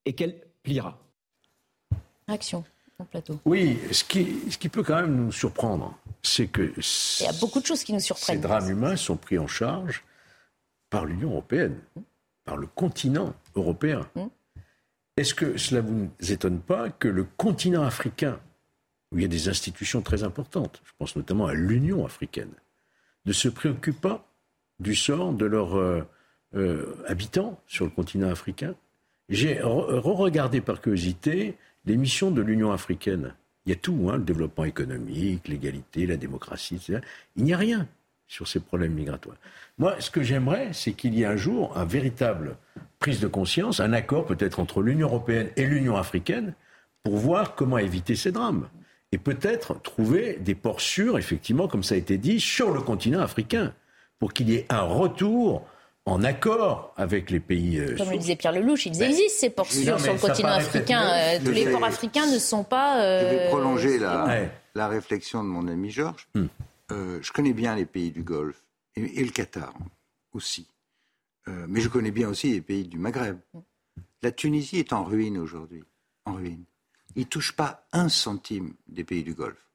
et 0.05 0.13
qu'elle 0.13 0.41
pliera. 0.63 0.97
Action. 2.27 2.63
Plateau. 3.05 3.39
Oui, 3.45 3.79
ce 3.91 4.03
qui, 4.03 4.39
ce 4.49 4.57
qui 4.57 4.69
peut 4.69 4.83
quand 4.83 5.01
même 5.01 5.15
nous 5.15 5.31
surprendre, 5.31 5.97
c'est 6.21 6.47
que. 6.47 6.73
Il 7.19 7.25
y 7.25 7.27
a 7.27 7.39
beaucoup 7.39 7.61
de 7.61 7.65
choses 7.65 7.83
qui 7.83 7.93
nous 7.93 7.99
surprennent. 7.99 8.35
Ces 8.35 8.41
drames 8.41 8.69
humains 8.69 8.95
sont 8.95 9.17
pris 9.17 9.37
en 9.37 9.47
charge 9.47 10.03
par 10.89 11.05
l'Union 11.05 11.31
européenne, 11.31 11.79
par 12.45 12.57
le 12.57 12.67
continent 12.67 13.33
européen. 13.55 14.07
Hmm. 14.15 14.27
Est-ce 15.17 15.33
que 15.33 15.57
cela 15.57 15.81
ne 15.81 15.87
vous 15.87 16.31
étonne 16.31 16.59
pas 16.59 16.89
que 16.89 17.07
le 17.07 17.23
continent 17.23 17.83
africain, 17.83 18.39
où 19.11 19.17
il 19.17 19.21
y 19.21 19.25
a 19.25 19.29
des 19.29 19.49
institutions 19.49 20.01
très 20.01 20.23
importantes, 20.23 20.81
je 20.85 20.91
pense 20.97 21.15
notamment 21.15 21.45
à 21.45 21.53
l'Union 21.53 22.05
africaine, 22.05 22.53
ne 23.25 23.33
se 23.33 23.49
préoccupe 23.49 23.99
pas 23.99 24.25
du 24.79 24.95
sort 24.95 25.33
de 25.33 25.45
leurs 25.45 25.77
euh, 25.77 26.03
euh, 26.55 26.95
habitants 27.07 27.59
sur 27.67 27.85
le 27.85 27.91
continent 27.91 28.29
africain? 28.29 28.75
J'ai 29.27 29.59
re-regardé 29.61 30.59
par 30.59 30.81
curiosité 30.81 31.57
les 31.89 31.97
missions 31.97 32.31
de 32.31 32.41
l'Union 32.41 32.71
africaine. 32.71 33.33
Il 33.65 33.69
y 33.69 33.73
a 33.73 33.75
tout, 33.75 34.09
hein, 34.09 34.17
le 34.17 34.23
développement 34.23 34.63
économique, 34.63 35.47
l'égalité, 35.47 36.05
la 36.05 36.17
démocratie, 36.17 36.75
etc. 36.75 36.99
Il 37.35 37.43
n'y 37.43 37.53
a 37.53 37.57
rien 37.57 37.87
sur 38.27 38.47
ces 38.47 38.59
problèmes 38.59 38.93
migratoires. 38.93 39.37
Moi, 39.79 39.95
ce 39.99 40.11
que 40.11 40.21
j'aimerais, 40.21 40.69
c'est 40.71 40.93
qu'il 40.93 41.15
y 41.15 41.23
ait 41.23 41.25
un 41.25 41.35
jour 41.35 41.75
un 41.75 41.85
véritable 41.85 42.57
prise 42.99 43.19
de 43.19 43.27
conscience, 43.27 43.79
un 43.79 43.91
accord 43.91 44.25
peut-être 44.27 44.59
entre 44.59 44.83
l'Union 44.83 45.07
européenne 45.07 45.49
et 45.55 45.65
l'Union 45.65 45.97
africaine 45.97 46.53
pour 47.03 47.17
voir 47.17 47.55
comment 47.55 47.79
éviter 47.79 48.15
ces 48.15 48.31
drames. 48.31 48.69
Et 49.11 49.17
peut-être 49.17 49.81
trouver 49.81 50.37
des 50.39 50.53
ports 50.53 50.81
sûrs, 50.81 51.17
effectivement, 51.17 51.67
comme 51.67 51.83
ça 51.83 51.95
a 51.95 51.97
été 51.97 52.19
dit, 52.19 52.39
sur 52.39 52.71
le 52.71 52.81
continent 52.81 53.21
africain, 53.21 53.73
pour 54.19 54.33
qu'il 54.33 54.49
y 54.49 54.55
ait 54.55 54.67
un 54.69 54.81
retour 54.81 55.65
en 56.09 56.23
accord 56.23 56.93
avec 56.97 57.29
les 57.29 57.39
pays. 57.39 57.79
Euh, 57.79 57.95
Comme 57.95 58.09
le 58.09 58.17
disait 58.17 58.35
Pierre 58.35 58.51
Lelouch, 58.51 58.85
ils 58.85 58.97
ben, 58.97 59.09
existent 59.09 59.39
ces 59.39 59.49
ports 59.49 59.71
sûrs 59.71 59.99
sur 59.99 60.13
le 60.13 60.19
continent 60.19 60.49
africain. 60.49 61.01
Euh, 61.01 61.39
tous 61.43 61.51
les 61.51 61.69
ports 61.71 61.83
africains 61.83 62.25
ne 62.27 62.39
sont 62.39 62.63
pas. 62.63 63.21
Je 63.21 63.25
vais 63.25 63.41
euh, 63.41 63.49
prolonger 63.49 63.99
la, 63.99 64.87
réflexion 64.87 65.43
de 65.43 65.49
mon 65.49 65.67
ami 65.67 65.91
Georges. 65.91 66.27
Hmm. 66.33 66.47
je 66.89 67.31
connais 67.31 67.53
bien 67.53 67.75
les 67.75 67.85
pays 67.85 68.11
du 68.11 68.23
Golfe 68.23 68.63
et, 68.95 69.23
le 69.23 69.31
Qatar 69.31 69.73
aussi. 70.33 70.67
mais 71.47 71.81
je 71.81 71.89
connais 71.89 72.11
bien 72.11 72.29
aussi 72.29 72.53
les 72.53 72.61
pays 72.61 72.85
du 72.85 72.97
Maghreb. 72.97 73.37
La 74.21 74.31
Tunisie 74.31 74.79
est 74.79 74.93
en 74.93 75.03
ruine 75.03 75.37
aujourd'hui. 75.37 75.83
En 76.25 76.33
ruine. 76.33 76.63
Ils 77.15 77.21
ne 77.21 77.27
touchent 77.27 77.55
pas 77.55 77.85
un 77.91 78.07
centime 78.09 78.73
des 78.87 79.03
pays 79.03 79.23
du 79.23 79.33
Golfe. 79.33 79.67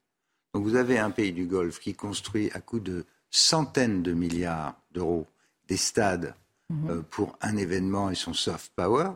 Donc 0.54 0.64
vous 0.64 0.76
avez 0.76 0.98
un 0.98 1.10
pays 1.10 1.32
du 1.32 1.46
Golfe 1.46 1.80
qui 1.80 1.94
construit 1.94 2.50
à 2.54 2.60
coup 2.60 2.80
de 2.80 3.04
centaines 3.30 4.02
de 4.02 4.12
milliards 4.12 4.74
d'euros 4.92 5.26
des 5.68 5.76
stades 5.76 6.34
mhm. 6.70 6.90
euh, 6.90 7.02
pour 7.10 7.36
un 7.40 7.56
événement 7.56 8.10
et 8.10 8.14
son 8.14 8.34
soft 8.34 8.72
power, 8.74 9.10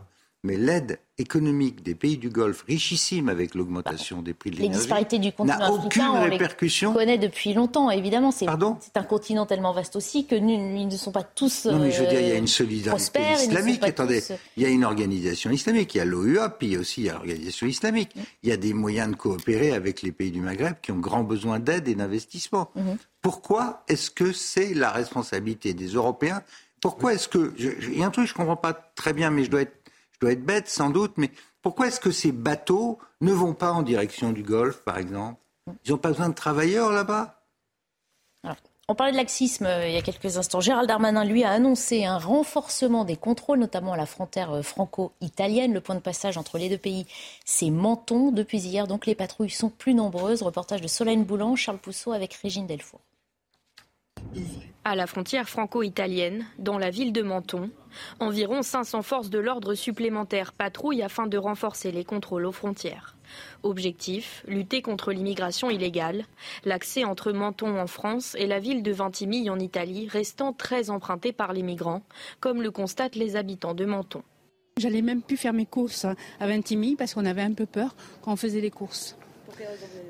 mais 0.45 0.57
l'aide 0.57 1.01
économique 1.19 1.83
des 1.83 1.97
pays 1.97 2.17
du 2.17 2.31
Golfe, 2.31 2.65
richissime 2.69 3.29
avec 3.29 3.57
l'augmentation 3.57 4.23
des 4.23 4.35
prix 4.35 4.51
de 4.51 4.57
l'énergie, 4.57 4.73
Les 4.73 4.79
disparités 4.79 5.19
du 5.19 5.33
continent 5.33 5.79
africain, 5.79 6.13
on 6.15 6.23
répercussion. 6.23 6.93
les 6.93 6.99
connaît 6.99 7.19
depuis 7.19 7.55
longtemps, 7.55 7.91
évidemment. 7.91 8.31
C'est, 8.31 8.47
c'est 8.81 8.97
un 8.97 9.03
continent 9.03 9.47
tellement 9.47 9.73
vaste 9.73 9.97
aussi 9.97 10.27
que 10.27 10.37
nous, 10.37 10.51
ils 10.51 10.87
ne 10.87 10.97
sont 10.97 11.11
pas 11.11 11.25
tous 11.25 11.67
Non, 11.67 11.81
mais 11.81 11.91
je 11.91 12.03
veux 12.03 12.09
dire, 12.09 12.21
il 12.21 12.29
y 12.29 12.33
a 12.33 12.37
une 12.37 12.47
solidarité 12.47 13.21
islamique. 13.33 13.83
Attendez, 13.83 14.23
il 14.57 14.63
y 14.63 14.67
a 14.67 14.69
une 14.69 14.85
organisation 14.85 15.51
islamique, 15.51 15.95
il 15.97 15.99
y 15.99 16.01
a 16.03 16.05
l'OUA, 16.05 16.51
puis 16.51 16.77
aussi 16.77 17.03
il 17.03 17.07
y 17.07 17.11
a 17.11 17.15
l'organisation 17.15 17.67
islamique. 17.67 18.15
Mm. 18.15 18.21
Il 18.45 18.49
y 18.49 18.53
a 18.53 18.57
des 18.57 18.73
moyens 18.73 19.11
de 19.11 19.17
coopérer 19.17 19.73
avec 19.73 20.03
les 20.03 20.13
pays 20.13 20.31
du 20.31 20.41
Maghreb 20.41 20.77
qui 20.81 20.93
ont 20.93 20.99
grand 20.99 21.25
besoin 21.25 21.59
d'aide 21.59 21.89
et 21.89 21.97
d'investissement. 21.97 22.71
Mm-hmm. 22.77 22.97
Pourquoi 23.23 23.83
est-ce 23.89 24.13
que 24.13 24.33
c'est 24.33 24.73
la 24.75 24.93
responsabilité 24.93 25.75
des 25.75 25.89
Européens? 25.89 26.43
Pourquoi 26.81 27.15
est-ce 27.15 27.27
que... 27.29 27.53
Il 27.59 27.99
y 27.99 28.03
a 28.03 28.07
un 28.07 28.11
truc 28.11 28.27
que 28.27 28.29
je 28.29 28.35
ne 28.35 28.39
comprends 28.39 28.57
pas 28.57 28.73
très 28.73 29.13
bien, 29.13 29.31
mais 29.31 29.45
je 29.45 29.51
dois 29.51 29.63
être 29.63 29.78
je 30.19 30.27
dois 30.27 30.33
être 30.33 30.45
bête 30.45 30.69
sans 30.69 30.91
doute, 30.91 31.13
mais 31.17 31.31
pourquoi 31.63 31.87
est-ce 31.87 32.01
que 32.01 32.11
ces 32.11 32.33
bateaux 32.33 32.99
ne 33.21 33.33
vont 33.33 33.55
pas 33.55 33.73
en 33.73 33.83
direction 33.83 34.33
du 34.33 34.43
Golfe, 34.43 34.83
par 34.83 34.99
exemple? 34.99 35.41
Ils 35.85 35.93
n'ont 35.93 35.99
pas 35.99 36.11
besoin 36.11 36.29
de 36.29 36.35
travailleurs 36.35 36.91
là-bas? 36.91 37.35
On 38.91 38.95
parlait 38.95 39.13
de 39.13 39.19
laxisme 39.19 39.67
euh, 39.67 39.87
il 39.87 39.93
y 39.93 39.99
a 39.99 40.03
quelques 40.03 40.39
instants. 40.39 40.63
Gérald 40.63 40.89
Darmanin, 40.89 41.23
lui, 41.23 41.45
a 41.45 41.51
annoncé 41.51 42.07
un 42.07 42.17
renforcement 42.17 43.05
des 43.05 43.17
contrôles, 43.17 43.59
notamment 43.59 43.93
à 43.93 43.99
la 43.99 44.07
frontière 44.07 44.51
euh, 44.51 44.63
franco-italienne. 44.63 45.75
Le 45.75 45.83
point 45.83 45.95
de 45.95 46.01
passage 46.01 46.39
entre 46.39 46.57
les 46.57 46.71
deux 46.71 46.79
pays, 46.79 47.07
c'est 47.45 47.69
Menton. 47.69 48.33
Depuis 48.33 48.61
hier, 48.61 48.87
donc, 48.87 49.05
les 49.05 49.15
patrouilles 49.15 49.51
sont 49.51 49.69
plus 49.69 49.93
nombreuses. 49.93 50.43
Reportage 50.43 50.81
de 50.81 50.89
Solène 50.89 51.25
Boulan, 51.25 51.55
Charles 51.55 51.77
Pousseau 51.77 52.13
avec 52.13 52.33
Régine 52.33 52.67
Delfour. 52.67 53.01
À 54.85 54.95
la 54.95 55.07
frontière 55.07 55.49
franco-italienne, 55.49 56.47
dans 56.59 56.79
la 56.79 56.89
ville 56.89 57.13
de 57.13 57.21
Menton, 57.21 57.71
environ 58.21 58.63
500 58.63 59.03
forces 59.03 59.29
de 59.29 59.39
l'ordre 59.39 59.75
supplémentaires 59.75 60.53
patrouillent 60.53 61.03
afin 61.03 61.27
de 61.27 61.37
renforcer 61.37 61.93
les 61.93 62.05
contrôles 62.05 62.47
aux 62.47 62.53
frontières. 62.53 63.17
Objectif, 63.63 64.43
lutter 64.49 64.81
contre 64.81 65.13
l'immigration 65.13 65.69
illégale, 65.69 66.25
l'accès 66.65 67.05
entre 67.05 67.33
Menton 67.33 67.79
en 67.79 67.87
France 67.87 68.35
et 68.39 68.47
la 68.47 68.61
ville 68.61 68.83
de 68.83 68.93
Ventimille 68.93 69.51
en 69.51 69.59
Italie 69.59 70.09
restant 70.09 70.55
très 70.55 70.89
emprunté 70.89 71.33
par 71.33 71.53
les 71.53 71.63
migrants, 71.63 72.03
comme 72.41 72.63
le 72.63 72.71
constatent 72.71 73.17
les 73.17 73.37
habitants 73.37 73.75
de 73.75 73.85
Menton. 73.85 74.23
J'allais 74.79 75.03
même 75.03 75.23
plus 75.23 75.37
faire 75.37 75.53
mes 75.53 75.67
courses 75.67 76.07
à 76.07 76.47
Ventimille 76.47 76.97
parce 76.97 77.13
qu'on 77.13 77.27
avait 77.27 77.43
un 77.43 77.53
peu 77.53 77.67
peur 77.67 77.95
quand 78.23 78.33
on 78.33 78.37
faisait 78.37 78.61
les 78.61 78.71
courses. 78.71 79.18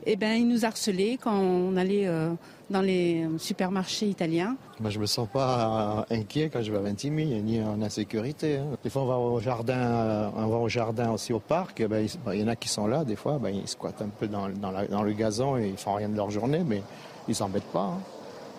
Eh 0.07 0.17
bien, 0.17 0.35
ils 0.35 0.49
nous 0.49 0.65
harcelaient 0.65 1.19
quand 1.21 1.39
on 1.39 1.77
allait 1.77 2.07
euh, 2.07 2.31
dans 2.71 2.81
les 2.81 3.27
supermarchés 3.39 4.07
italiens. 4.07 4.57
Moi, 4.81 4.91
je 4.91 4.97
ne 4.97 5.03
me 5.03 5.07
sens 5.07 5.29
pas 5.31 6.05
euh, 6.11 6.17
inquiet 6.17 6.51
quand 6.53 6.63
je 6.63 6.71
vais 6.73 6.79
à 6.79 6.81
Ventimille, 6.81 7.43
ni 7.43 7.63
en 7.63 7.81
insécurité. 7.83 8.57
Hein. 8.57 8.67
Des 8.83 8.91
fois, 8.91 9.03
on 9.03 9.07
va 9.07 9.17
au 9.17 9.41
jardin, 9.41 9.79
euh, 9.79 10.31
on 10.37 10.47
va 10.47 10.57
au 10.57 10.69
jardin 10.69 11.11
aussi 11.11 11.33
au 11.33 11.41
parc. 11.41 11.83
Ben, 11.87 12.07
il 12.33 12.41
y 12.41 12.45
en 12.45 12.49
a 12.49 12.57
qui 12.57 12.69
sont 12.69 12.87
là, 12.87 13.05
des 13.05 13.17
fois, 13.17 13.39
ben, 13.39 13.51
ils 13.51 13.69
squattent 13.69 14.03
un 14.03 14.09
peu 14.09 14.29
dans, 14.29 14.49
le 14.49 15.13
gazon 15.13 15.57
et 15.57 15.69
ils 15.69 15.77
font 15.77 15.95
rien 15.95 16.09
de 16.09 16.17
leur 16.17 16.31
journée, 16.31 16.63
mais 16.67 16.83
ils 17.29 17.35
s'embêtent 17.35 17.73
pas. 17.73 17.95
Hein. 17.95 18.01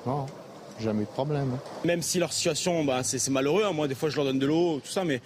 Non, 0.06 0.26
jamais 0.80 1.04
de 1.04 1.10
problème. 1.10 1.58
Même 1.86 2.02
si 2.02 2.20
leur 2.20 2.34
situation, 2.34 2.84
ben, 2.84 3.04
c'est 3.04 3.30
malheureux. 3.30 3.64
Moi, 3.74 3.88
des 3.88 3.96
fois, 3.96 4.10
je 4.10 4.16
leur 4.16 4.26
donne 4.26 4.40
de 4.40 4.48
l'eau, 4.48 4.80
tout 4.80 4.92
ça, 4.92 5.04
mais 5.04 5.22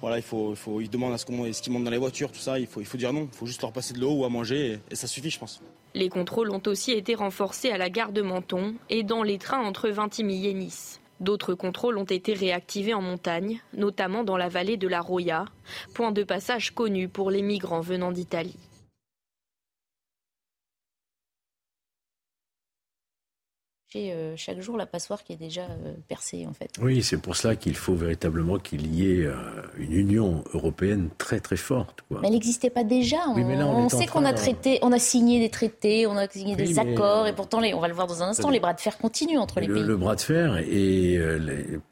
voilà, 0.00 0.18
il 0.18 0.22
faut, 0.22 0.54
il 0.80 0.88
à 1.04 1.18
ce 1.18 1.62
qu'ils 1.62 1.72
montent 1.72 1.84
dans 1.84 1.90
les 1.90 1.98
voitures, 1.98 2.30
tout 2.30 2.38
ça. 2.38 2.58
Il 2.58 2.66
faut, 2.66 2.80
il 2.80 2.86
faut 2.86 2.98
dire 2.98 3.12
non. 3.12 3.28
Il 3.32 3.36
faut 3.36 3.46
juste 3.46 3.62
leur 3.62 3.72
passer 3.72 3.94
de 3.94 4.00
l'eau 4.00 4.12
ou 4.12 4.24
à 4.24 4.28
manger 4.28 4.78
et, 4.90 4.94
ça 4.94 5.06
suffit, 5.06 5.30
je 5.30 5.38
pense. 5.38 5.60
Les 5.94 6.08
contrôles 6.08 6.50
ont 6.50 6.62
aussi 6.66 6.92
été 6.92 7.14
renforcés 7.14 7.70
à 7.70 7.78
la 7.78 7.90
gare 7.90 8.12
de 8.12 8.22
Menton 8.22 8.74
et 8.90 9.02
dans 9.02 9.22
les 9.22 9.38
trains 9.38 9.64
entre 9.64 9.88
Vintimille 9.88 10.46
et 10.46 10.54
Nice. 10.54 11.00
D'autres 11.20 11.54
contrôles 11.54 11.98
ont 11.98 12.04
été 12.04 12.32
réactivés 12.32 12.94
en 12.94 13.02
montagne, 13.02 13.60
notamment 13.72 14.22
dans 14.22 14.36
la 14.36 14.48
vallée 14.48 14.76
de 14.76 14.86
la 14.86 15.00
Roya, 15.00 15.46
point 15.94 16.12
de 16.12 16.22
passage 16.22 16.72
connu 16.72 17.08
pour 17.08 17.32
les 17.32 17.42
migrants 17.42 17.80
venant 17.80 18.12
d'Italie. 18.12 18.67
Euh, 23.96 24.34
chaque 24.36 24.60
jour 24.60 24.76
la 24.76 24.84
passoire 24.84 25.24
qui 25.24 25.32
est 25.32 25.36
déjà 25.36 25.62
euh, 25.62 25.94
percée 26.08 26.46
en 26.46 26.52
fait. 26.52 26.70
Oui, 26.82 27.02
c'est 27.02 27.16
pour 27.16 27.36
cela 27.36 27.56
qu'il 27.56 27.74
faut 27.74 27.94
véritablement 27.94 28.58
qu'il 28.58 28.94
y 28.94 29.10
ait 29.10 29.24
euh, 29.24 29.32
une 29.78 29.92
Union 29.92 30.44
européenne 30.52 31.08
très 31.16 31.40
très 31.40 31.56
forte. 31.56 32.04
Mais 32.10 32.18
elle 32.24 32.32
n'existait 32.32 32.68
pas 32.68 32.84
déjà. 32.84 33.16
on, 33.28 33.88
sait 33.88 34.06
qu'on 34.06 34.26
a 34.26 34.34
traité, 34.34 34.78
on 34.82 34.92
a 34.92 34.98
signé 34.98 35.40
des 35.40 35.48
traités, 35.48 36.06
on 36.06 36.18
a 36.18 36.28
signé 36.28 36.54
des 36.54 36.78
accords 36.78 37.28
et 37.28 37.34
pourtant 37.34 37.60
les, 37.60 37.72
on 37.72 37.80
va 37.80 37.88
le 37.88 37.94
voir 37.94 38.06
dans 38.06 38.22
un 38.22 38.28
instant, 38.28 38.50
les 38.50 38.60
bras 38.60 38.74
de 38.74 38.80
fer 38.80 38.98
continuent 38.98 39.38
entre 39.38 39.58
les 39.58 39.68
pays. 39.68 39.82
Le 39.82 39.96
bras 39.96 40.16
de 40.16 40.20
fer 40.20 40.58
et 40.58 41.18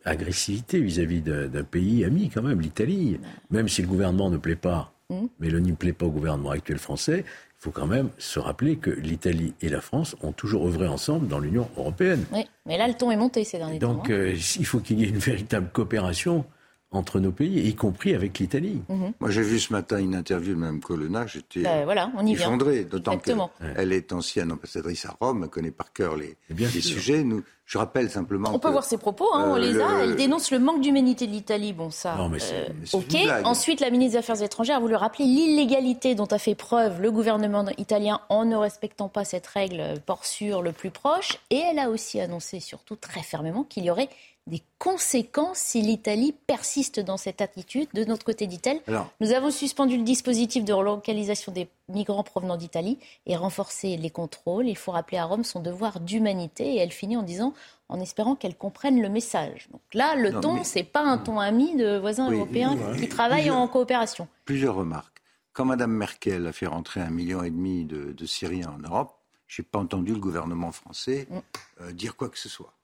l'agressivité 0.04 0.80
vis-à-vis 0.80 1.22
d'un 1.22 1.64
pays 1.64 2.04
ami 2.04 2.28
quand 2.28 2.42
même, 2.42 2.60
l'Italie. 2.60 3.18
Même 3.50 3.68
si 3.68 3.80
le 3.80 3.88
gouvernement 3.88 4.28
ne 4.28 4.36
plaît 4.36 4.54
pas, 4.54 4.92
hum. 5.08 5.30
mais 5.40 5.48
le 5.48 5.60
ne 5.60 5.72
plaît 5.72 5.94
pas 5.94 6.04
au 6.04 6.10
gouvernement 6.10 6.50
actuel 6.50 6.78
français, 6.78 7.24
faut 7.66 7.72
quand 7.72 7.88
même 7.88 8.10
se 8.18 8.38
rappeler 8.38 8.76
que 8.76 8.90
l'Italie 8.90 9.52
et 9.60 9.68
la 9.68 9.80
France 9.80 10.14
ont 10.22 10.30
toujours 10.30 10.68
œuvré 10.68 10.86
ensemble 10.86 11.26
dans 11.26 11.40
l'Union 11.40 11.68
européenne. 11.76 12.24
Oui, 12.32 12.46
mais 12.64 12.78
là, 12.78 12.86
le 12.86 12.94
ton 12.94 13.10
est 13.10 13.16
monté 13.16 13.42
ces 13.42 13.58
derniers 13.58 13.80
temps. 13.80 13.94
Donc, 13.94 14.08
hein. 14.08 14.12
euh, 14.12 14.36
il 14.56 14.64
faut 14.64 14.78
qu'il 14.78 15.00
y 15.00 15.04
ait 15.04 15.08
une 15.08 15.18
véritable 15.18 15.68
coopération 15.72 16.44
entre 16.92 17.20
nos 17.20 17.32
pays, 17.32 17.68
y 17.68 17.74
compris 17.74 18.14
avec 18.14 18.38
l'Italie. 18.38 18.80
Mhm. 18.88 19.12
Moi, 19.20 19.30
j'ai 19.30 19.42
vu 19.42 19.58
ce 19.58 19.72
matin 19.72 19.98
une 19.98 20.14
interview 20.14 20.54
de 20.54 20.58
Mme 20.58 20.80
Colonna, 20.80 21.26
j'étais 21.26 21.62
ben, 21.62 21.84
voilà, 21.84 22.10
effondré, 22.26 22.84
d'autant 22.84 23.18
qu'elle 23.18 23.92
est 23.92 24.12
ancienne 24.12 24.52
ambassadrice 24.52 25.04
à 25.04 25.16
Rome, 25.20 25.42
elle 25.44 25.50
connaît 25.50 25.70
par 25.70 25.92
cœur 25.92 26.16
les, 26.16 26.36
les 26.48 26.80
sujets. 26.80 27.24
Nous, 27.24 27.42
je 27.66 27.78
rappelle 27.78 28.08
simplement. 28.08 28.50
On 28.52 28.60
peut 28.60 28.70
voir 28.70 28.84
ses 28.84 28.96
propos, 28.96 29.28
hein, 29.34 29.46
on 29.48 29.56
euh, 29.56 29.58
les 29.58 29.80
a. 29.80 30.04
Il 30.04 30.14
dénonce 30.14 30.52
le 30.52 30.60
manque 30.60 30.80
d'humanité 30.80 31.26
de 31.26 31.32
l'Italie. 31.32 31.72
Bon, 31.72 31.90
ça. 31.90 32.14
Non, 32.14 32.28
mais 32.28 32.38
euh, 32.52 32.68
ok. 32.92 33.16
Ensuite, 33.44 33.80
la 33.80 33.90
ministre 33.90 34.12
des 34.12 34.18
Affaires 34.18 34.40
étrangères 34.40 34.76
a 34.76 34.80
voulu 34.80 34.94
rappeler 34.94 35.24
l'illégalité 35.24 36.14
dont 36.14 36.26
a 36.26 36.38
fait 36.38 36.54
preuve 36.54 37.02
le 37.02 37.10
gouvernement 37.10 37.66
italien 37.76 38.20
en 38.28 38.44
ne 38.44 38.54
respectant 38.54 39.08
pas 39.08 39.24
cette 39.24 39.48
règle 39.48 39.94
port 40.06 40.24
sur 40.24 40.62
le 40.62 40.70
plus 40.70 40.90
proche. 40.90 41.38
Et 41.50 41.58
elle 41.58 41.80
a 41.80 41.90
aussi 41.90 42.20
annoncé, 42.20 42.60
surtout 42.60 42.94
très 42.94 43.22
fermement, 43.22 43.64
qu'il 43.64 43.84
y 43.84 43.90
aurait 43.90 44.10
des 44.46 44.62
conséquences 44.78 45.58
si 45.58 45.82
l'Italie 45.82 46.34
persiste 46.46 47.00
dans 47.00 47.16
cette 47.16 47.40
attitude. 47.40 47.88
De 47.94 48.04
notre 48.04 48.24
côté, 48.24 48.46
dit-elle, 48.46 48.80
nous 49.20 49.32
avons 49.32 49.50
suspendu 49.50 49.96
le 49.96 50.04
dispositif 50.04 50.64
de 50.64 50.72
relocalisation 50.72 51.52
des 51.52 51.68
migrants 51.88 52.22
provenant 52.22 52.56
d'Italie 52.56 52.98
et 53.26 53.36
renforcé 53.36 53.96
les 53.96 54.10
contrôles. 54.10 54.68
Il 54.68 54.76
faut 54.76 54.92
rappeler 54.92 55.18
à 55.18 55.24
Rome 55.24 55.42
son 55.42 55.60
devoir 55.60 55.98
d'humanité. 56.00 56.74
Et 56.74 56.76
elle 56.76 56.92
finit 56.92 57.16
en 57.16 57.22
disant, 57.22 57.54
en 57.88 58.00
espérant 58.00 58.36
qu'elle 58.36 58.56
comprenne 58.56 59.02
le 59.02 59.08
message. 59.08 59.68
Donc 59.72 59.82
là, 59.94 60.14
le 60.14 60.40
ton, 60.40 60.62
ce 60.62 60.70
c'est 60.70 60.84
pas 60.84 61.02
un 61.02 61.18
ton 61.18 61.40
ami 61.40 61.74
de 61.76 61.98
voisins 61.98 62.30
européens 62.30 62.76
qui 62.98 63.08
travaillent 63.08 63.50
en 63.50 63.66
coopération. 63.66 64.28
Plusieurs 64.44 64.76
remarques. 64.76 65.22
Quand 65.52 65.64
Mme 65.64 65.90
Merkel 65.90 66.46
a 66.46 66.52
fait 66.52 66.66
rentrer 66.66 67.00
un 67.00 67.10
million 67.10 67.42
et 67.42 67.50
demi 67.50 67.84
de, 67.84 68.26
Syriens 68.26 68.74
en 68.76 68.78
Europe, 68.78 69.14
je 69.46 69.62
n'ai 69.62 69.66
pas 69.66 69.78
entendu 69.78 70.12
le 70.12 70.20
gouvernement 70.20 70.70
français 70.70 71.26
mm. 71.30 71.38
euh, 71.80 71.92
dire 71.92 72.16
quoi 72.16 72.28
que 72.28 72.38
ce 72.38 72.48
soit. 72.48 72.75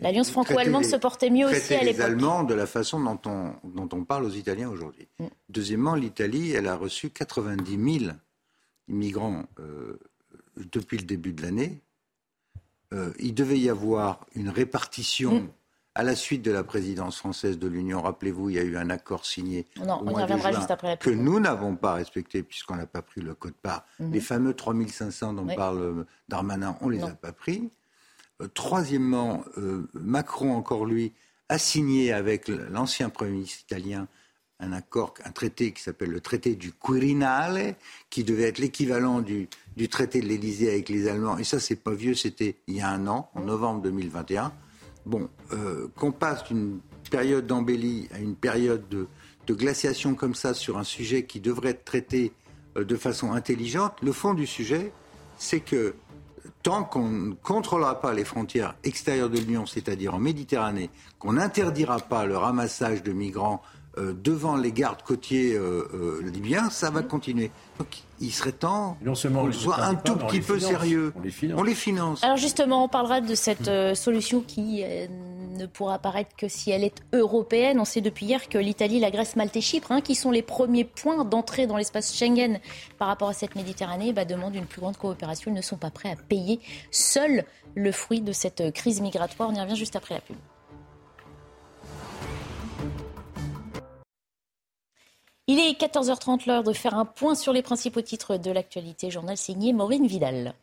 L'alliance 0.00 0.30
franco-allemande 0.30 0.84
se 0.84 0.96
portait 0.96 1.30
mieux 1.30 1.46
aussi 1.46 1.74
à 1.74 1.82
l'époque. 1.82 1.96
les 1.96 2.00
Allemands 2.02 2.44
de 2.44 2.54
la 2.54 2.66
façon 2.66 3.00
dont 3.00 3.18
on, 3.26 3.54
dont 3.64 3.88
on 3.92 4.04
parle 4.04 4.24
aux 4.24 4.30
Italiens 4.30 4.68
aujourd'hui. 4.68 5.08
Mm. 5.18 5.26
Deuxièmement, 5.48 5.94
l'Italie, 5.94 6.52
elle 6.52 6.68
a 6.68 6.76
reçu 6.76 7.10
90 7.10 8.00
000 8.00 8.12
immigrants 8.88 9.44
euh, 9.58 9.98
depuis 10.72 10.98
le 10.98 11.04
début 11.04 11.32
de 11.32 11.42
l'année. 11.42 11.80
Euh, 12.92 13.12
il 13.18 13.34
devait 13.34 13.58
y 13.58 13.68
avoir 13.68 14.26
une 14.34 14.48
répartition 14.48 15.40
mm. 15.40 15.48
à 15.94 16.02
la 16.02 16.14
suite 16.14 16.42
de 16.42 16.52
la 16.52 16.62
présidence 16.62 17.18
française 17.18 17.58
de 17.58 17.66
l'Union. 17.66 18.00
Rappelez-vous, 18.00 18.50
il 18.50 18.56
y 18.56 18.58
a 18.58 18.62
eu 18.62 18.76
un 18.76 18.90
accord 18.90 19.26
signé 19.26 19.66
non, 19.84 20.02
on 20.06 20.18
y 20.18 20.22
reviendra 20.22 20.52
juste 20.52 20.70
après 20.70 20.88
la 20.88 20.96
que 20.96 21.10
nous 21.10 21.40
n'avons 21.40 21.74
pas 21.74 21.94
respecté 21.94 22.42
puisqu'on 22.42 22.76
n'a 22.76 22.86
pas 22.86 23.02
pris 23.02 23.20
le 23.20 23.34
code 23.34 23.54
part. 23.54 23.84
Mm-hmm. 24.00 24.12
Les 24.12 24.20
fameux 24.20 24.54
3500 24.54 25.34
dont 25.34 25.46
parle 25.46 25.78
euh, 25.80 26.06
Darmanin, 26.28 26.76
on 26.80 26.88
ne 26.88 26.92
les 26.92 27.02
a 27.02 27.10
pas 27.10 27.32
pris. 27.32 27.70
Euh, 28.42 28.48
troisièmement, 28.52 29.44
euh, 29.58 29.88
Macron, 29.94 30.54
encore 30.54 30.84
lui, 30.84 31.12
a 31.48 31.58
signé 31.58 32.12
avec 32.12 32.48
l'ancien 32.48 33.08
Premier 33.08 33.32
ministre 33.32 33.62
italien 33.62 34.08
un 34.58 34.72
accord, 34.72 35.12
un 35.24 35.32
traité 35.32 35.72
qui 35.72 35.82
s'appelle 35.82 36.10
le 36.10 36.20
traité 36.20 36.54
du 36.54 36.72
Quirinale, 36.72 37.76
qui 38.08 38.24
devait 38.24 38.44
être 38.44 38.58
l'équivalent 38.58 39.20
du, 39.20 39.48
traité 39.90 40.22
de 40.22 40.26
l'Élysée 40.26 40.70
avec 40.70 40.88
les 40.88 41.08
Allemands. 41.08 41.36
Et 41.36 41.44
ça, 41.44 41.60
c'est 41.60 41.76
pas 41.76 41.92
vieux, 41.92 42.14
c'était 42.14 42.56
il 42.66 42.76
y 42.76 42.80
a 42.80 42.88
un 42.88 43.06
an, 43.06 43.30
en 43.34 43.42
novembre 43.42 43.82
2021. 43.82 44.52
Bon, 45.04 45.28
euh, 45.52 45.88
qu'on 45.94 46.10
passe 46.10 46.44
d'une 46.44 46.80
période 47.10 47.46
d'embellie 47.46 48.08
à 48.14 48.18
une 48.18 48.34
période 48.34 48.88
de, 48.88 49.06
de, 49.46 49.54
glaciation 49.54 50.14
comme 50.14 50.34
ça 50.34 50.54
sur 50.54 50.78
un 50.78 50.84
sujet 50.84 51.26
qui 51.26 51.38
devrait 51.38 51.70
être 51.70 51.84
traité 51.84 52.32
de 52.76 52.96
façon 52.96 53.32
intelligente, 53.32 53.92
le 54.02 54.12
fond 54.12 54.34
du 54.34 54.46
sujet, 54.46 54.90
c'est 55.38 55.60
que 55.60 55.94
tant 56.62 56.84
qu'on 56.84 57.08
ne 57.08 57.34
contrôlera 57.34 58.00
pas 58.00 58.12
les 58.12 58.24
frontières 58.24 58.74
extérieures 58.84 59.30
de 59.30 59.38
l'Union, 59.38 59.66
c'est-à-dire 59.66 60.14
en 60.14 60.18
Méditerranée, 60.18 60.90
qu'on 61.18 61.34
n'interdira 61.34 61.98
pas 61.98 62.26
le 62.26 62.36
ramassage 62.36 63.02
de 63.02 63.12
migrants 63.12 63.62
euh, 63.98 64.12
devant 64.12 64.56
les 64.56 64.72
gardes 64.72 65.02
côtiers 65.02 65.54
euh, 65.54 65.88
euh, 65.94 66.20
libyens, 66.22 66.68
ça 66.68 66.90
va 66.90 67.02
continuer. 67.02 67.50
Donc 67.78 67.88
il 68.20 68.30
serait 68.30 68.52
temps 68.52 68.98
qu'on 69.02 69.14
soit 69.52 69.80
un 69.80 69.94
tout 69.94 70.16
petit 70.16 70.40
peu 70.40 70.60
sérieux. 70.60 71.14
On 71.16 71.62
les, 71.62 71.74
finance. 71.74 72.22
Alors 72.22 72.36
justement, 72.36 72.84
on 72.84 72.88
parlera 72.88 73.22
de 73.22 73.34
cette 73.34 73.70
solution 73.94 74.42
qui 74.42 74.82
ne 74.82 75.66
pourra 75.66 75.94
apparaître 75.94 76.36
que 76.36 76.48
si 76.48 76.70
elle 76.70 76.84
est 76.84 77.02
européenne. 77.14 77.80
On 77.80 77.84
sait 77.84 78.02
depuis 78.02 78.26
hier 78.26 78.48
que 78.48 78.58
l'Italie, 78.58 79.00
la 79.00 79.10
Grèce, 79.10 79.36
Malte 79.36 79.56
et 79.56 79.60
Chypre, 79.62 79.92
hein, 79.92 80.00
qui 80.02 80.14
sont 80.14 80.30
les 80.30 80.42
premiers 80.42 80.84
points 80.84 81.24
d'entrée 81.24 81.66
dans 81.66 81.76
l'espace 81.76 82.14
Schengen 82.14 82.60
par 82.98 83.08
rapport 83.08 83.28
à 83.28 83.34
cette 83.34 83.54
Méditerranée, 83.54 84.12
bah, 84.12 84.24
demandent 84.24 84.54
une 84.54 84.66
plus 84.66 84.80
grande 84.80 84.96
coopération. 84.96 85.50
Ils 85.50 85.56
ne 85.56 85.62
sont 85.62 85.78
pas 85.78 85.90
prêts 85.90 86.10
à 86.10 86.16
payer 86.16 86.60
seuls 86.90 87.44
le 87.74 87.92
fruit 87.92 88.20
de 88.20 88.32
cette 88.32 88.72
crise 88.72 89.00
migratoire. 89.00 89.50
On 89.50 89.54
y 89.54 89.60
revient 89.60 89.76
juste 89.76 89.96
après 89.96 90.14
la 90.14 90.20
pub. 90.20 90.36
Il 95.48 95.60
est 95.60 95.80
14h30, 95.80 96.48
l'heure 96.48 96.64
de 96.64 96.72
faire 96.72 96.94
un 96.94 97.04
point 97.04 97.36
sur 97.36 97.52
les 97.52 97.62
principaux 97.62 98.00
titres 98.00 98.36
de 98.36 98.50
l'actualité. 98.50 99.12
Journal 99.12 99.36
signé 99.36 99.72
Maureen 99.72 100.04
Vidal. 100.04 100.54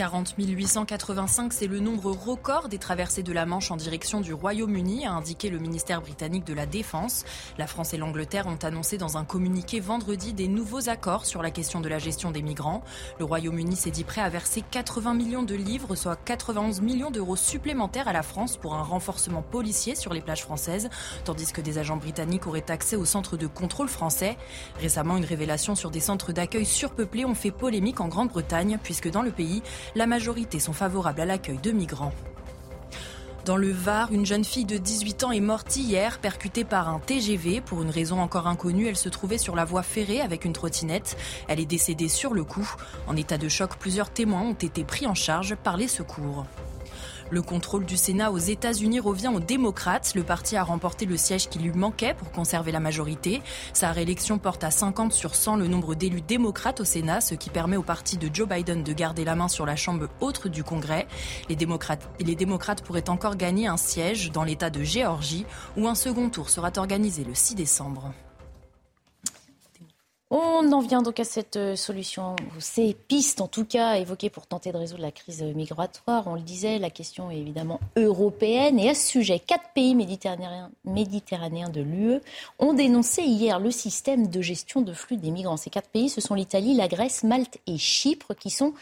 40 0.00 0.34
885, 0.38 1.52
c'est 1.52 1.66
le 1.66 1.78
nombre 1.78 2.10
record 2.10 2.70
des 2.70 2.78
traversées 2.78 3.22
de 3.22 3.34
la 3.34 3.44
Manche 3.44 3.70
en 3.70 3.76
direction 3.76 4.22
du 4.22 4.32
Royaume-Uni, 4.32 5.04
a 5.04 5.12
indiqué 5.12 5.50
le 5.50 5.58
ministère 5.58 6.00
britannique 6.00 6.46
de 6.46 6.54
la 6.54 6.64
Défense. 6.64 7.26
La 7.58 7.66
France 7.66 7.92
et 7.92 7.98
l'Angleterre 7.98 8.46
ont 8.46 8.56
annoncé 8.62 8.96
dans 8.96 9.18
un 9.18 9.26
communiqué 9.26 9.78
vendredi 9.78 10.32
des 10.32 10.48
nouveaux 10.48 10.88
accords 10.88 11.26
sur 11.26 11.42
la 11.42 11.50
question 11.50 11.82
de 11.82 11.88
la 11.90 11.98
gestion 11.98 12.30
des 12.30 12.40
migrants. 12.40 12.82
Le 13.18 13.26
Royaume-Uni 13.26 13.76
s'est 13.76 13.90
dit 13.90 14.04
prêt 14.04 14.22
à 14.22 14.30
verser 14.30 14.62
80 14.70 15.12
millions 15.12 15.42
de 15.42 15.54
livres, 15.54 15.94
soit 15.96 16.16
91 16.16 16.80
millions 16.80 17.10
d'euros 17.10 17.36
supplémentaires 17.36 18.08
à 18.08 18.14
la 18.14 18.22
France 18.22 18.56
pour 18.56 18.76
un 18.76 18.82
renforcement 18.82 19.42
policier 19.42 19.96
sur 19.96 20.14
les 20.14 20.22
plages 20.22 20.44
françaises, 20.44 20.88
tandis 21.26 21.52
que 21.52 21.60
des 21.60 21.76
agents 21.76 21.98
britanniques 21.98 22.46
auraient 22.46 22.70
accès 22.70 22.96
aux 22.96 23.04
centres 23.04 23.36
de 23.36 23.46
contrôle 23.46 23.88
français. 23.88 24.38
Récemment, 24.80 25.18
une 25.18 25.26
révélation 25.26 25.74
sur 25.74 25.90
des 25.90 26.00
centres 26.00 26.32
d'accueil 26.32 26.64
surpeuplés 26.64 27.26
ont 27.26 27.34
fait 27.34 27.50
polémique 27.50 28.00
en 28.00 28.08
Grande-Bretagne, 28.08 28.78
puisque 28.82 29.10
dans 29.10 29.20
le 29.20 29.30
pays, 29.30 29.62
la 29.94 30.06
majorité 30.06 30.60
sont 30.60 30.72
favorables 30.72 31.20
à 31.20 31.26
l'accueil 31.26 31.58
de 31.58 31.70
migrants. 31.70 32.12
Dans 33.46 33.56
le 33.56 33.70
Var, 33.70 34.12
une 34.12 34.26
jeune 34.26 34.44
fille 34.44 34.66
de 34.66 34.76
18 34.76 35.24
ans 35.24 35.32
est 35.32 35.40
morte 35.40 35.74
hier, 35.76 36.18
percutée 36.18 36.64
par 36.64 36.90
un 36.90 36.98
TGV. 36.98 37.62
Pour 37.62 37.82
une 37.82 37.90
raison 37.90 38.20
encore 38.20 38.46
inconnue, 38.46 38.86
elle 38.86 38.96
se 38.96 39.08
trouvait 39.08 39.38
sur 39.38 39.56
la 39.56 39.64
voie 39.64 39.82
ferrée 39.82 40.20
avec 40.20 40.44
une 40.44 40.52
trottinette. 40.52 41.16
Elle 41.48 41.58
est 41.58 41.66
décédée 41.66 42.08
sur 42.08 42.34
le 42.34 42.44
coup. 42.44 42.70
En 43.06 43.16
état 43.16 43.38
de 43.38 43.48
choc, 43.48 43.76
plusieurs 43.78 44.10
témoins 44.10 44.42
ont 44.42 44.52
été 44.52 44.84
pris 44.84 45.06
en 45.06 45.14
charge 45.14 45.56
par 45.56 45.78
les 45.78 45.88
secours. 45.88 46.44
Le 47.30 47.42
contrôle 47.42 47.84
du 47.84 47.96
Sénat 47.96 48.32
aux 48.32 48.38
États-Unis 48.38 48.98
revient 48.98 49.30
aux 49.32 49.38
démocrates. 49.38 50.14
Le 50.16 50.24
parti 50.24 50.56
a 50.56 50.64
remporté 50.64 51.06
le 51.06 51.16
siège 51.16 51.48
qui 51.48 51.60
lui 51.60 51.70
manquait 51.70 52.14
pour 52.14 52.32
conserver 52.32 52.72
la 52.72 52.80
majorité. 52.80 53.40
Sa 53.72 53.92
réélection 53.92 54.38
porte 54.38 54.64
à 54.64 54.72
50 54.72 55.12
sur 55.12 55.36
100 55.36 55.54
le 55.56 55.68
nombre 55.68 55.94
d'élus 55.94 56.22
démocrates 56.22 56.80
au 56.80 56.84
Sénat, 56.84 57.20
ce 57.20 57.36
qui 57.36 57.48
permet 57.48 57.76
au 57.76 57.84
parti 57.84 58.16
de 58.16 58.28
Joe 58.34 58.48
Biden 58.48 58.82
de 58.82 58.92
garder 58.92 59.24
la 59.24 59.36
main 59.36 59.46
sur 59.46 59.64
la 59.64 59.76
chambre 59.76 60.08
autre 60.20 60.48
du 60.48 60.64
Congrès. 60.64 61.06
Les 61.48 61.56
démocrates, 61.56 62.08
les 62.18 62.34
démocrates 62.34 62.82
pourraient 62.82 63.08
encore 63.08 63.36
gagner 63.36 63.68
un 63.68 63.76
siège 63.76 64.32
dans 64.32 64.42
l'État 64.42 64.70
de 64.70 64.82
Géorgie, 64.82 65.46
où 65.76 65.86
un 65.86 65.94
second 65.94 66.30
tour 66.30 66.50
sera 66.50 66.72
organisé 66.78 67.22
le 67.22 67.34
6 67.34 67.54
décembre. 67.54 68.12
On 70.32 70.70
en 70.70 70.78
vient 70.78 71.02
donc 71.02 71.18
à 71.18 71.24
cette 71.24 71.56
euh, 71.56 71.74
solution, 71.74 72.36
ces 72.60 72.94
pistes 72.94 73.40
en 73.40 73.48
tout 73.48 73.64
cas 73.64 73.94
évoquées 73.94 74.30
pour 74.30 74.46
tenter 74.46 74.70
de 74.70 74.76
résoudre 74.76 75.02
la 75.02 75.10
crise 75.10 75.42
migratoire. 75.42 76.28
On 76.28 76.36
le 76.36 76.40
disait, 76.40 76.78
la 76.78 76.88
question 76.88 77.32
est 77.32 77.38
évidemment 77.38 77.80
européenne. 77.96 78.78
Et 78.78 78.90
à 78.90 78.94
ce 78.94 79.08
sujet, 79.08 79.40
quatre 79.40 79.70
pays 79.74 79.96
méditerranéens, 79.96 80.70
méditerranéens 80.84 81.68
de 81.68 81.80
l'UE 81.80 82.20
ont 82.60 82.74
dénoncé 82.74 83.22
hier 83.22 83.58
le 83.58 83.72
système 83.72 84.28
de 84.28 84.40
gestion 84.40 84.82
de 84.82 84.92
flux 84.92 85.16
des 85.16 85.32
migrants. 85.32 85.56
Ces 85.56 85.70
quatre 85.70 85.88
pays, 85.88 86.08
ce 86.08 86.20
sont 86.20 86.36
l'Italie, 86.36 86.74
la 86.74 86.86
Grèce, 86.86 87.24
Malte 87.24 87.58
et 87.66 87.76
Chypre, 87.76 88.34
qui 88.34 88.50
sont 88.50 88.72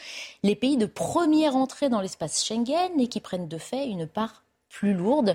les 0.43 0.55
pays 0.55 0.77
de 0.77 0.85
première 0.85 1.57
entrée 1.57 1.89
dans 1.89 2.03
l'espace 2.03 2.45
Schengen 2.45 3.01
et 3.01 3.09
qui 3.09 3.21
prennent 3.21 3.49
de 3.49 3.59
fait 3.59 3.87
une 3.87 4.07
part 4.07 4.43
plus 4.69 4.93
lourde. 4.93 5.35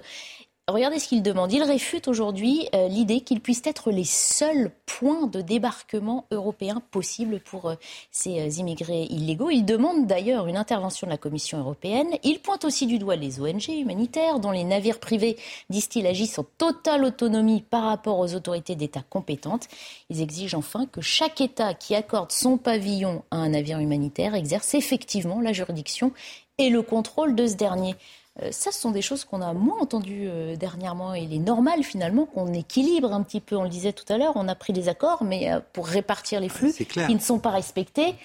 Regardez 0.70 0.98
ce 0.98 1.10
qu'il 1.10 1.22
demande. 1.22 1.52
Il 1.52 1.62
réfute 1.62 2.08
aujourd'hui 2.08 2.70
euh, 2.74 2.88
l'idée 2.88 3.20
qu'ils 3.20 3.42
puissent 3.42 3.64
être 3.66 3.92
les 3.92 4.06
seuls 4.06 4.72
points 4.86 5.28
de 5.28 5.42
débarquement 5.42 6.26
européens 6.32 6.82
possibles 6.90 7.42
pour 7.42 7.66
euh, 7.66 7.76
ces 8.12 8.40
euh, 8.40 8.48
immigrés 8.48 9.04
illégaux. 9.10 9.50
Il 9.50 9.66
demande 9.66 10.08
d'ailleurs 10.08 10.48
une 10.48 10.56
intervention 10.56 11.06
de 11.06 11.12
la 11.12 11.18
Commission 11.18 11.58
européenne. 11.58 12.08
Il 12.24 12.40
pointe 12.40 12.64
aussi 12.64 12.88
du 12.88 12.98
doigt 12.98 13.18
les 13.18 13.42
ONG 13.42 13.68
humanitaires 13.68 14.40
dont 14.40 14.52
les 14.52 14.64
navires 14.64 15.02
privés, 15.02 15.36
disent-ils, 15.70 16.08
agissent 16.08 16.40
en 16.40 16.46
totale 16.58 17.04
autonomie 17.04 17.62
par 17.62 17.84
rapport 17.84 18.20
aux 18.20 18.34
autorités 18.34 18.76
d'État 18.78 19.04
compétentes. 19.10 19.68
Ils 20.10 20.22
exigent 20.22 20.56
enfin 20.56 20.86
que 20.86 21.02
chaque 21.02 21.42
État 21.42 21.74
qui 21.74 21.94
accorde 21.94 22.32
son 22.32 22.58
pavillon 22.58 23.24
à 23.32 23.36
un 23.36 23.50
navire 23.50 23.80
humanitaire 23.80 24.34
exerce 24.34 24.76
effectivement 24.76 25.42
la 25.42 25.52
juridiction 25.52 26.14
et 26.58 26.70
le 26.70 26.82
contrôle 26.82 27.36
de 27.36 27.48
ce 27.48 27.56
dernier. 27.56 27.96
Euh, 28.42 28.50
ça, 28.52 28.72
ce 28.72 28.80
sont 28.80 28.92
des 28.92 29.02
choses 29.02 29.26
qu'on 29.26 29.42
a 29.42 29.54
moins 29.54 29.80
entendues 29.80 30.26
euh, 30.28 30.56
dernièrement. 30.56 31.14
Il 31.14 31.34
est 31.34 31.40
normal 31.40 31.84
finalement 31.84 32.26
qu'on 32.26 32.52
équilibre 32.52 33.14
un 33.14 33.22
petit 33.22 33.40
peu. 33.40 33.56
On 33.56 33.64
le 33.64 33.70
disait 33.70 33.94
tout 33.94 34.12
à 34.12 34.18
l'heure, 34.18 34.34
on 34.36 34.48
a 34.48 34.56
pris 34.56 34.74
des 34.74 34.90
accords, 34.90 35.24
mais 35.24 35.52
euh, 35.52 35.60
pour 35.74 35.88
répartir 35.88 36.40
les 36.40 36.50
flux 36.50 36.74
qui 36.74 37.14
ne 37.14 37.20
sont 37.20 37.40
pas 37.40 37.52
respectés. 37.52 38.16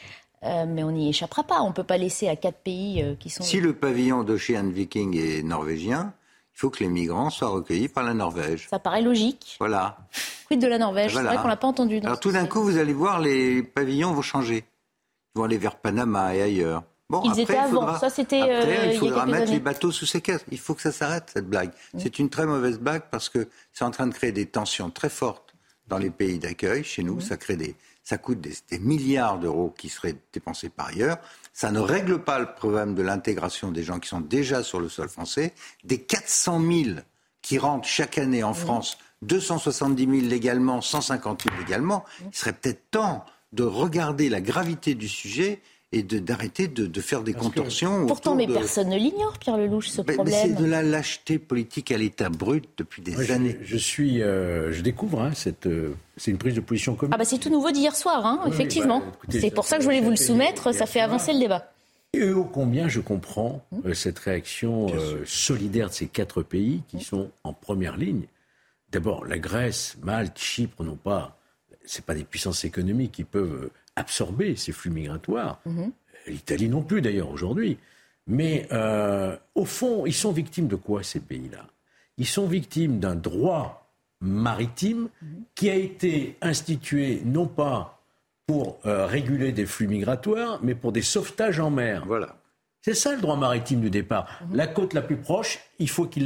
mais 0.42 0.83
on 0.83 0.92
n'y 0.92 1.11
échappera 1.11 1.42
pas. 1.42 1.61
On 1.62 1.68
ne 1.68 1.75
peut 1.75 1.85
pas 1.85 1.99
laisser 1.99 2.29
à 2.29 2.37
quatre 2.37 2.59
pays 2.59 3.05
qui 3.21 3.29
sont. 3.29 3.42
Si 3.42 3.61
le 3.61 3.75
pavillon 3.75 4.23
d'Ocean 4.23 4.68
Viking 4.71 5.16
est 5.16 5.42
norvégien, 5.42 6.14
il 6.55 6.59
faut 6.59 6.71
que 6.71 6.83
les 6.83 6.88
migrants 6.88 7.29
soient 7.31 7.49
recueillis 7.49 7.88
par 7.88 8.05
la 8.05 8.14
Norvège. 8.14 8.68
Ça 8.71 8.79
paraît 8.79 9.03
logique. 9.03 9.57
Voilà. 9.59 9.99
Quid 10.47 10.61
de 10.61 10.66
la 10.66 10.79
Norvège 10.79 11.14
C'est 11.14 11.23
vrai 11.23 11.37
qu'on 11.37 11.49
l'a 11.49 11.57
pas 11.57 11.68
entendu. 11.68 11.99
Alors 11.99 12.18
tout 12.18 12.33
d'un 12.33 12.47
coup, 12.47 12.62
vous 12.62 12.79
allez 12.79 12.94
voir, 12.94 13.21
les 13.21 13.62
pavillons 13.62 14.12
vont 14.12 14.23
changer. 14.23 14.64
Ils 15.35 15.38
vont 15.38 15.44
aller 15.44 15.59
vers 15.59 15.77
Panama 15.77 16.35
et 16.35 16.42
ailleurs. 16.42 16.83
Bon, 17.11 17.23
Ils 17.25 17.31
après, 17.31 17.42
étaient 17.42 17.57
avant. 17.57 17.99
ça, 17.99 18.11
c'était. 18.11 18.42
Euh, 18.42 18.92
il 18.92 18.99
faudra 18.99 19.25
mettre 19.25 19.51
les 19.51 19.61
bateaux 19.61 19.90
sous 19.90 20.05
séquestre. 20.05 20.44
Il 20.51 20.59
faut 20.59 20.75
que 20.75 20.83
ça 20.83 20.92
s'arrête, 20.92 21.31
cette 21.33 21.49
blague. 21.49 21.71
Mm. 21.94 22.01
C'est 22.01 22.18
une 22.18 22.29
très 22.29 22.44
mauvaise 22.44 22.79
blague 22.79 23.05
parce 23.11 23.31
que 23.31 23.49
c'est 23.73 23.85
en 23.85 23.90
train 23.90 24.07
de 24.07 24.12
créer 24.12 24.33
des 24.33 24.44
tensions 24.44 24.90
très 24.90 25.09
fortes 25.09 25.55
dans 25.87 25.97
les 25.97 26.11
pays 26.11 26.38
d'accueil. 26.38 26.85
Chez 26.85 27.03
nous, 27.03 27.16
mm. 27.16 27.21
ça 27.23 27.37
crée 27.38 27.57
des. 27.57 27.77
Ça 28.05 28.18
coûte 28.18 28.40
des, 28.40 28.55
des 28.71 28.79
milliards 28.79 29.38
d'euros 29.38 29.75
qui 29.77 29.88
seraient 29.88 30.16
dépensés 30.33 30.71
par 30.71 30.88
ailleurs. 30.88 31.18
Ça 31.53 31.71
ne 31.71 31.81
règle 31.81 32.23
pas 32.23 32.38
le 32.38 32.55
problème 32.55 32.94
de 32.94 33.03
l'intégration 33.03 33.71
des 33.71 33.83
gens 33.83 33.99
qui 34.01 34.09
sont 34.09 34.21
déjà 34.21 34.62
sur 34.62 34.81
le 34.81 34.88
sol 34.88 35.09
français. 35.09 35.55
Des 35.85 36.01
400 36.01 36.61
000 36.61 37.01
qui 37.42 37.59
rentrent 37.59 37.88
chaque 37.88 38.18
année 38.18 38.42
en 38.42 38.53
mm. 38.53 38.55
France, 38.55 38.99
270 39.23 40.05
000 40.05 40.29
légalement, 40.29 40.83
150 40.83 41.44
000 41.44 41.57
légalement, 41.59 42.05
il 42.21 42.37
serait 42.37 42.53
peut-être 42.53 42.90
temps 42.90 43.25
de 43.53 43.64
regarder 43.64 44.29
la 44.29 44.42
gravité 44.42 44.94
du 44.94 45.09
sujet 45.09 45.62
et 45.90 46.03
d'arrêter 46.03 46.68
de, 46.68 46.87
de, 46.87 47.01
faire 47.01 47.22
des 47.22 47.33
contorsions. 47.33 48.07
Pourtant, 48.07 48.35
mais 48.35 48.46
personne 48.46 48.90
ne 48.90 48.96
l'ignore, 48.96 49.38
Pierre 49.38 49.57
Lelouch, 49.57 49.88
ce 49.88 50.03
problème. 50.03 50.27
Mais 50.27 50.33
c'est 50.33 50.55
de 50.55 50.66
la 50.66 50.83
lâcheté 50.83 51.38
politique 51.38 51.90
à 51.92 51.96
l'état 51.96 52.29
brut 52.29 52.68
depuis 52.77 53.01
des 53.01 53.31
années. 53.31 53.59
Je, 53.62 53.77
suis, 53.79 54.22
euh, 54.22 54.70
je 54.70 54.83
découvre 54.83 55.22
hein, 55.22 55.33
cette, 55.35 55.66
euh, 55.66 55.94
c'est 56.18 56.31
une 56.31 56.37
prise 56.37 56.55
de 56.55 56.61
position 56.61 56.94
commune. 56.94 57.14
Ah 57.14 57.16
bah 57.16 57.24
c'est 57.24 57.38
tout 57.38 57.48
nouveau 57.48 57.70
d'hier 57.70 57.96
soir, 57.96 58.27
hein, 58.27 58.40
effectivement. 58.46 59.01
Bah, 59.01 59.38
c'est 59.40 59.51
pour 59.51 59.64
ça 59.64 59.77
que 59.77 59.83
je 59.83 59.88
voulais 59.88 60.03
vous 60.03 60.11
le 60.11 60.16
soumettre, 60.16 60.74
ça 60.74 60.85
fait 60.85 61.01
avancer 61.01 61.33
le 61.33 61.38
débat. 61.38 61.72
Et 62.12 62.31
ô 62.33 62.44
combien 62.44 62.88
je 62.88 63.01
comprends 63.01 63.64
euh, 63.87 63.94
cette 63.94 64.18
réaction 64.18 64.88
solidaire 65.24 65.88
de 65.88 65.94
ces 65.94 66.07
quatre 66.07 66.42
pays 66.42 66.83
qui 66.88 67.03
sont 67.03 67.31
en 67.44 67.55
première 67.55 67.96
ligne. 67.96 68.27
D'abord, 68.90 69.24
la 69.24 69.38
Grèce, 69.38 69.96
Malte, 70.03 70.38
Chypre 70.38 70.83
n'ont 70.83 70.96
pas, 70.96 71.38
c'est 71.85 72.05
pas 72.05 72.14
des 72.14 72.24
puissances 72.24 72.64
économiques 72.64 73.12
qui 73.12 73.24
peuvent 73.24 73.70
absorber 73.98 74.56
ces 74.56 74.72
flux 74.72 74.90
migratoires. 74.90 75.61
Mhm. 75.66 75.92
L'Italie 76.26 76.68
non 76.68 76.82
plus 76.82 77.00
d'ailleurs 77.00 77.30
aujourd'hui. 77.30 77.78
Mais 78.26 78.68
euh, 78.72 79.37
au 79.54 79.64
fond, 79.64 80.04
ils 80.06 80.14
sont 80.14 80.32
victimes 80.32 80.68
de 80.68 80.76
quoi 80.76 81.02
ces 81.02 81.20
pays-là? 81.20 81.64
Ils 82.18 82.26
sont 82.26 82.46
victimes 82.46 83.00
d'un 83.00 83.14
droit 83.14 83.90
maritime 84.20 85.08
mhm. 85.22 85.42
qui 85.54 85.70
a 85.70 85.74
été 85.74 86.37
institué 86.42 87.22
non 87.24 87.46
pas 87.46 88.02
pour 88.46 88.78
euh, 88.87 89.06
réguler 89.06 89.52
des 89.52 89.66
flux 89.66 89.88
migratoires, 89.88 90.58
mais 90.62 90.74
pour 90.74 90.92
des 90.92 91.02
sauvetages 91.02 91.61
en 91.61 91.70
mer. 91.70 92.04
Voilà. 92.06 92.37
C'est 92.80 92.94
ça 92.94 93.14
le 93.14 93.20
droit 93.20 93.37
maritime 93.37 93.80
du 93.80 93.90
départ. 93.90 94.40
Mhm. 94.42 94.56
La 94.56 94.66
côte 94.66 94.92
la 94.92 95.02
plus 95.02 95.16
proche, 95.16 95.58
il 95.78 95.88
faut 95.88 96.06
que 96.06 96.20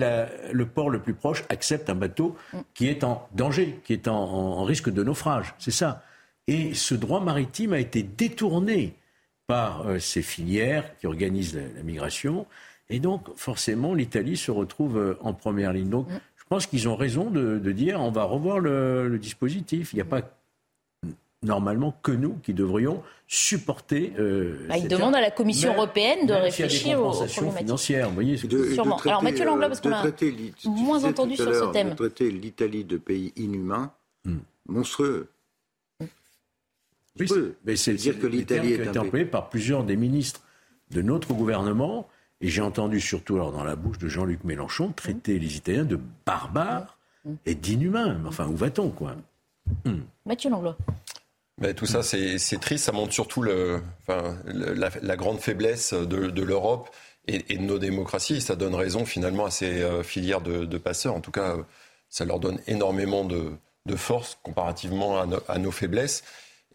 le 0.52 0.66
port 0.66 0.90
le 0.90 1.00
plus 1.00 1.14
proche 1.14 1.44
accepte 1.48 1.88
un 1.88 1.94
bateau 1.94 2.36
qui 2.74 2.88
est 2.88 3.04
en 3.04 3.28
danger, 3.34 3.80
qui 3.84 3.92
est 3.92 4.08
en 4.08 4.64
risque 4.64 4.90
de 4.90 5.04
naufrage. 5.04 5.54
C'est 5.58 5.70
ça. 5.70 6.02
Et 6.48 6.74
ce 6.74 6.94
droit 6.94 7.20
maritime 7.20 7.72
a 7.72 7.78
été 7.78 8.02
détourné 8.02 8.94
par 9.46 9.86
euh, 9.86 9.98
ces 9.98 10.22
filières 10.22 10.96
qui 10.98 11.06
organisent 11.06 11.54
la, 11.54 11.82
migration. 11.82 12.46
Et 12.90 13.00
donc, 13.00 13.28
forcément, 13.36 13.94
l'Italie 13.94 14.36
se 14.36 14.50
retrouve 14.50 14.98
euh, 14.98 15.18
en 15.20 15.34
première 15.34 15.72
ligne. 15.72 15.88
Donc, 15.88 16.06
je 16.36 16.44
pense 16.48 16.66
qu'ils 16.66 16.88
ont 16.88 16.96
raison 16.96 17.30
de, 17.30 17.58
dire 17.72 18.00
on 18.00 18.10
va 18.10 18.24
revoir 18.24 18.58
le, 18.58 19.18
dispositif. 19.18 19.92
Il 19.92 19.96
n'y 19.96 20.02
a 20.02 20.06
pas 20.06 20.22
normalement 21.42 21.96
que 22.02 22.12
nous 22.12 22.34
qui 22.42 22.54
devrions 22.54 23.02
supporter. 23.26 24.12
Euh, 24.18 24.66
bah, 24.68 24.76
il 24.76 24.88
demande 24.88 25.14
à 25.14 25.20
la 25.20 25.30
Commission 25.30 25.72
européenne 25.72 26.26
de 26.26 26.34
réfléchir 26.34 27.00
aux 27.00 27.10
problématiques 27.10 27.58
financières. 27.58 28.08
Vous 28.08 28.14
voyez, 28.14 28.36
de, 28.36 28.72
Sûrement. 28.74 28.96
Alors 28.98 29.22
Mathieu 29.22 29.44
Langlois, 29.44 29.68
parce 29.68 29.80
qu'on 29.80 29.92
a 29.92 30.04
moins 30.66 31.04
entendu 31.04 31.36
sur 31.36 31.54
ce 31.54 31.72
thème. 31.72 31.90
De 31.90 31.94
traiter 31.94 32.30
l'Italie 32.30 32.84
de 32.84 32.96
pays 32.96 33.32
inhumain, 33.36 33.92
hmm. 34.24 34.38
monstrueux. 34.68 35.28
Oui, 37.18 37.28
mais 37.64 37.76
c'est 37.76 37.94
dire 37.94 38.18
que 38.18 38.26
l'Italie 38.26 38.74
a 38.74 38.84
été 38.84 38.98
employé 38.98 39.24
par 39.24 39.48
plusieurs 39.48 39.84
des 39.84 39.96
ministres 39.96 40.40
de 40.90 41.02
notre 41.02 41.34
gouvernement, 41.34 42.08
et 42.40 42.48
j'ai 42.48 42.62
entendu 42.62 43.00
surtout 43.00 43.36
alors 43.36 43.52
dans 43.52 43.64
la 43.64 43.76
bouche 43.76 43.98
de 43.98 44.08
Jean-Luc 44.08 44.44
Mélenchon 44.44 44.92
traiter 44.92 45.38
les 45.38 45.56
Italiens 45.56 45.84
de 45.84 45.98
barbares 46.26 46.98
et 47.46 47.54
d'inhumains. 47.54 48.20
Enfin, 48.26 48.48
où 48.48 48.56
va-t-on, 48.56 48.90
quoi? 48.90 49.14
Hmm. 49.84 50.00
Mathieu 50.26 50.50
Langlois. 50.50 50.76
Mais 51.58 51.74
tout 51.74 51.86
ça, 51.86 52.02
c'est 52.02 52.60
triste. 52.60 52.84
Ça 52.84 52.92
montre 52.92 53.12
surtout 53.12 53.42
le, 53.42 53.80
enfin, 54.02 54.36
la, 54.46 55.16
grande 55.16 55.38
faiblesse 55.38 55.92
de, 55.92 56.42
l'Europe 56.42 56.90
et, 57.28 57.56
de 57.56 57.62
nos 57.62 57.78
démocraties. 57.78 58.40
Ça 58.40 58.56
donne 58.56 58.74
raison 58.74 59.04
finalement 59.04 59.44
à 59.44 59.50
ces 59.50 59.82
euh, 59.82 60.02
filières 60.02 60.40
de, 60.40 60.78
passeurs. 60.78 61.14
En 61.14 61.20
tout 61.20 61.30
cas, 61.30 61.56
ça 62.08 62.24
leur 62.24 62.40
donne 62.40 62.58
énormément 62.66 63.24
de, 63.24 63.52
force 63.96 64.38
comparativement 64.42 65.20
à, 65.48 65.58
nos 65.58 65.70
faiblesses. 65.70 66.24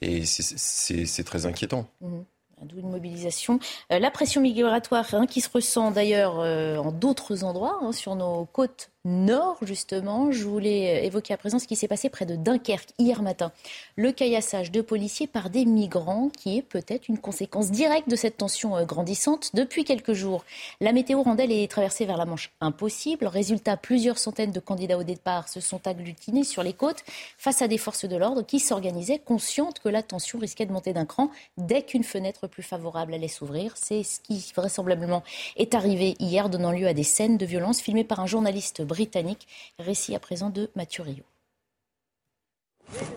Et 0.02 0.26
c'est 0.26 1.24
très 1.24 1.46
inquiétant. 1.46 1.88
Mmh. 2.02 2.20
D'où 2.64 2.80
une 2.80 2.90
mobilisation. 2.90 3.60
Euh, 3.92 4.00
la 4.00 4.10
pression 4.10 4.42
migratoire 4.42 5.06
qui 5.30 5.42
se 5.42 5.50
ressent 5.50 5.92
d'ailleurs 5.92 6.40
euh, 6.40 6.78
en 6.78 6.92
d'autres 6.92 7.44
endroits, 7.44 7.78
hein, 7.84 7.92
sur 7.92 8.16
nos 8.16 8.46
côtes 8.46 8.90
nord, 9.06 9.58
justement. 9.62 10.32
Je 10.32 10.44
voulais 10.44 11.06
évoquer 11.06 11.34
à 11.34 11.38
présent 11.38 11.60
ce 11.60 11.68
qui 11.68 11.76
s'est 11.76 11.88
passé 11.88 12.10
près 12.10 12.26
de 12.26 12.36
Dunkerque 12.36 12.90
hier 13.00 13.22
matin. 13.22 13.52
Le 13.96 14.12
caillassage 14.12 14.72
de 14.72 14.82
policiers 14.82 15.28
par 15.28 15.50
des 15.50 15.66
migrants, 15.66 16.30
qui 16.30 16.58
est 16.58 16.62
peut-être 16.62 17.08
une 17.08 17.18
conséquence 17.18 17.72
directe 17.72 18.10
de 18.10 18.16
cette 18.16 18.38
tension 18.38 18.76
euh, 18.76 18.86
grandissante 18.86 19.52
depuis 19.54 19.84
quelques 19.84 20.14
jours. 20.14 20.44
La 20.82 20.92
météo 20.92 21.22
rendait 21.22 21.48
les 21.48 21.68
traversées 21.68 22.06
vers 22.06 22.18
la 22.18 22.26
Manche 22.26 22.52
impossible. 22.62 23.28
Résultat, 23.28 23.78
plusieurs 23.78 24.18
centaines 24.18 24.52
de 24.52 24.60
candidats 24.60 24.98
au 24.98 25.04
départ 25.04 25.48
se 25.48 25.60
sont 25.60 25.86
agglutinés 25.88 26.44
sur 26.44 26.64
les 26.64 26.74
côtes 26.74 27.04
face 27.38 27.62
à 27.62 27.68
des 27.68 27.78
forces 27.78 28.06
de 28.06 28.16
l'ordre 28.16 28.42
qui 28.42 28.60
s'organisaient, 28.60 29.20
conscientes 29.20 29.80
que 29.80 29.90
la 29.90 30.04
tension 30.04 30.40
risquait 30.40 30.66
de 30.66 30.74
monter 30.74 30.94
d'un 30.94 31.06
cran 31.06 31.30
dès 31.58 31.84
qu'une 31.84 32.04
fenêtre 32.04 32.48
plus 32.48 32.64
favorable 32.64 33.14
allait 33.14 33.28
s'ouvrir. 33.28 33.74
C'est 33.76 34.04
ce 34.04 34.20
qui 34.20 34.52
vraisemblablement 34.56 35.24
est 35.56 35.76
arrivé 35.76 36.16
hier, 36.20 36.50
donnant 36.50 36.72
lieu 36.72 36.88
à 36.88 36.94
des 36.94 37.04
scènes 37.04 37.38
de 37.38 37.46
violence 37.46 37.80
filmées 37.80 38.04
par 38.04 38.20
un 38.20 38.28
journaliste 38.28 38.82
britannique. 38.88 39.48
Récit 39.78 40.16
à 40.16 40.20
présent 40.20 40.50
de 40.50 40.72
Mathieu 40.76 41.04
Rio. 41.04 41.24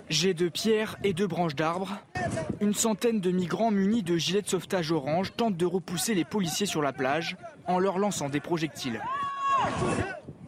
J'ai 0.09 0.35
de 0.35 0.49
pierres 0.49 0.97
et 1.05 1.13
deux 1.13 1.27
branches 1.27 1.55
d'arbres. 1.55 1.97
Une 2.61 2.75
centaine 2.75 3.21
de 3.21 3.31
migrants 3.31 3.71
munis 3.71 4.03
de 4.03 4.17
gilets 4.17 4.43
de 4.43 4.49
sauvetage 4.49 4.91
orange 4.93 5.33
tentent 5.37 5.57
de 5.57 5.67
repousser 5.67 6.15
les 6.15 6.25
policiers 6.25 6.67
sur 6.67 6.83
la 6.83 6.93
plage 6.93 7.37
en 7.67 7.79
leur 7.79 7.99
lançant 7.99 8.29
des 8.29 8.41
projectiles. 8.41 9.01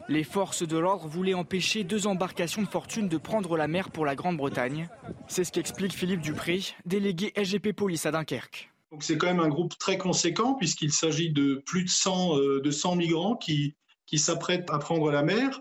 Les 0.09 0.25
forces 0.25 0.67
de 0.67 0.77
l'ordre 0.77 1.07
voulaient 1.07 1.33
empêcher 1.33 1.85
deux 1.85 2.07
embarcations 2.07 2.61
de 2.61 2.67
fortune 2.67 3.07
de 3.07 3.17
prendre 3.17 3.55
la 3.55 3.67
mer 3.67 3.89
pour 3.89 4.05
la 4.05 4.15
Grande-Bretagne. 4.15 4.89
C'est 5.27 5.45
ce 5.45 5.51
qu'explique 5.51 5.93
Philippe 5.93 6.21
Dupré, 6.21 6.59
délégué 6.85 7.31
SGP 7.35 7.71
Police 7.71 8.05
à 8.05 8.11
Dunkerque. 8.11 8.69
c'est 8.99 9.17
quand 9.17 9.27
même 9.27 9.39
un 9.39 9.47
groupe 9.47 9.77
très 9.77 9.97
conséquent 9.97 10.55
puisqu'il 10.55 10.91
s'agit 10.91 11.31
de 11.31 11.63
plus 11.65 11.85
de 11.85 11.89
100, 11.89 12.37
euh, 12.37 12.61
de 12.61 12.69
100 12.69 12.97
migrants 12.97 13.35
qui 13.35 13.75
qui 14.13 14.19
s'apprêtent 14.19 14.69
à 14.69 14.77
prendre 14.77 15.09
la 15.09 15.23
mer. 15.23 15.59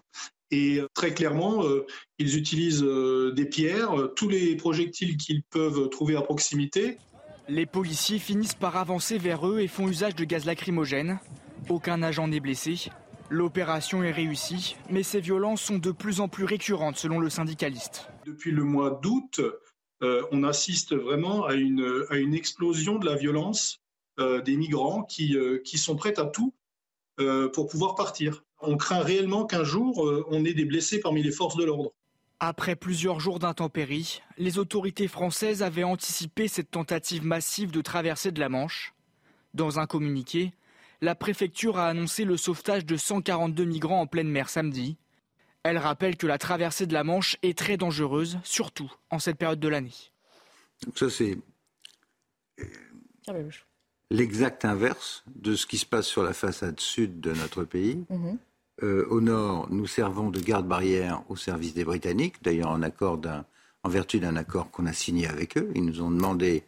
Et 0.50 0.76
euh, 0.76 0.86
très 0.92 1.14
clairement, 1.14 1.64
euh, 1.64 1.86
ils 2.18 2.36
utilisent 2.36 2.84
euh, 2.84 3.32
des 3.32 3.46
pierres, 3.46 4.10
tous 4.14 4.28
les 4.28 4.56
projectiles 4.56 5.16
qu'ils 5.16 5.42
peuvent 5.42 5.88
trouver 5.88 6.16
à 6.16 6.20
proximité. 6.20 6.98
Les 7.48 7.64
policiers 7.64 8.18
finissent 8.18 8.54
par 8.54 8.76
avancer 8.76 9.16
vers 9.16 9.48
eux 9.48 9.60
et 9.60 9.68
font 9.68 9.88
usage 9.88 10.14
de 10.16 10.24
gaz 10.24 10.44
lacrymogène. 10.44 11.18
Aucun 11.70 12.02
agent 12.02 12.28
n'est 12.28 12.40
blessé. 12.40 12.90
L'opération 13.30 14.02
est 14.02 14.12
réussie, 14.12 14.76
mais 14.90 15.02
ces 15.02 15.22
violences 15.22 15.62
sont 15.62 15.78
de 15.78 15.90
plus 15.90 16.20
en 16.20 16.28
plus 16.28 16.44
récurrentes 16.44 16.98
selon 16.98 17.20
le 17.20 17.30
syndicaliste. 17.30 18.10
Depuis 18.26 18.50
le 18.50 18.64
mois 18.64 19.00
d'août, 19.02 19.40
on 20.02 20.44
assiste 20.44 20.94
vraiment 20.94 21.46
à 21.46 21.54
une, 21.54 22.04
à 22.10 22.16
une, 22.16 22.34
explosion 22.34 22.98
de 22.98 23.06
la 23.06 23.16
violence 23.16 23.80
des 24.18 24.56
migrants 24.56 25.04
qui, 25.04 25.38
qui 25.64 25.78
sont 25.78 25.96
prêts 25.96 26.20
à 26.20 26.26
tout 26.26 26.52
pour 27.52 27.68
pouvoir 27.68 27.94
partir. 27.94 28.42
On 28.62 28.76
craint 28.76 29.00
réellement 29.00 29.44
qu'un 29.44 29.64
jour, 29.64 30.06
euh, 30.06 30.24
on 30.30 30.44
ait 30.44 30.54
des 30.54 30.64
blessés 30.64 31.00
parmi 31.00 31.22
les 31.22 31.32
forces 31.32 31.56
de 31.56 31.64
l'ordre. 31.64 31.92
Après 32.38 32.76
plusieurs 32.76 33.18
jours 33.18 33.40
d'intempéries, 33.40 34.22
les 34.38 34.58
autorités 34.58 35.08
françaises 35.08 35.64
avaient 35.64 35.82
anticipé 35.82 36.46
cette 36.46 36.70
tentative 36.70 37.24
massive 37.24 37.72
de 37.72 37.80
traversée 37.80 38.30
de 38.30 38.38
la 38.38 38.48
Manche. 38.48 38.94
Dans 39.52 39.80
un 39.80 39.86
communiqué, 39.86 40.52
la 41.00 41.16
préfecture 41.16 41.78
a 41.78 41.88
annoncé 41.88 42.24
le 42.24 42.36
sauvetage 42.36 42.86
de 42.86 42.96
142 42.96 43.64
migrants 43.64 44.00
en 44.00 44.06
pleine 44.06 44.28
mer 44.28 44.48
samedi. 44.48 44.96
Elle 45.64 45.78
rappelle 45.78 46.16
que 46.16 46.28
la 46.28 46.38
traversée 46.38 46.86
de 46.86 46.92
la 46.92 47.04
Manche 47.04 47.36
est 47.42 47.58
très 47.58 47.76
dangereuse, 47.76 48.38
surtout 48.44 48.92
en 49.10 49.18
cette 49.18 49.38
période 49.38 49.60
de 49.60 49.68
l'année. 49.68 49.94
ça 50.94 51.10
c'est 51.10 51.36
l'exact 54.12 54.64
inverse 54.64 55.24
de 55.34 55.56
ce 55.56 55.66
qui 55.66 55.78
se 55.78 55.86
passe 55.86 56.06
sur 56.06 56.22
la 56.22 56.32
façade 56.32 56.78
sud 56.78 57.20
de 57.20 57.32
notre 57.32 57.64
pays. 57.64 58.04
Mhm. 58.10 58.38
Euh, 58.82 59.06
au 59.10 59.20
nord, 59.20 59.68
nous 59.70 59.86
servons 59.86 60.30
de 60.30 60.40
garde-barrière 60.40 61.22
au 61.28 61.36
service 61.36 61.74
des 61.74 61.84
Britanniques, 61.84 62.42
d'ailleurs 62.42 62.70
en, 62.70 62.80
en 62.82 63.88
vertu 63.88 64.20
d'un 64.20 64.36
accord 64.36 64.70
qu'on 64.70 64.86
a 64.86 64.92
signé 64.92 65.26
avec 65.26 65.56
eux. 65.56 65.70
Ils 65.74 65.84
nous 65.84 66.02
ont 66.02 66.10
demandé 66.10 66.64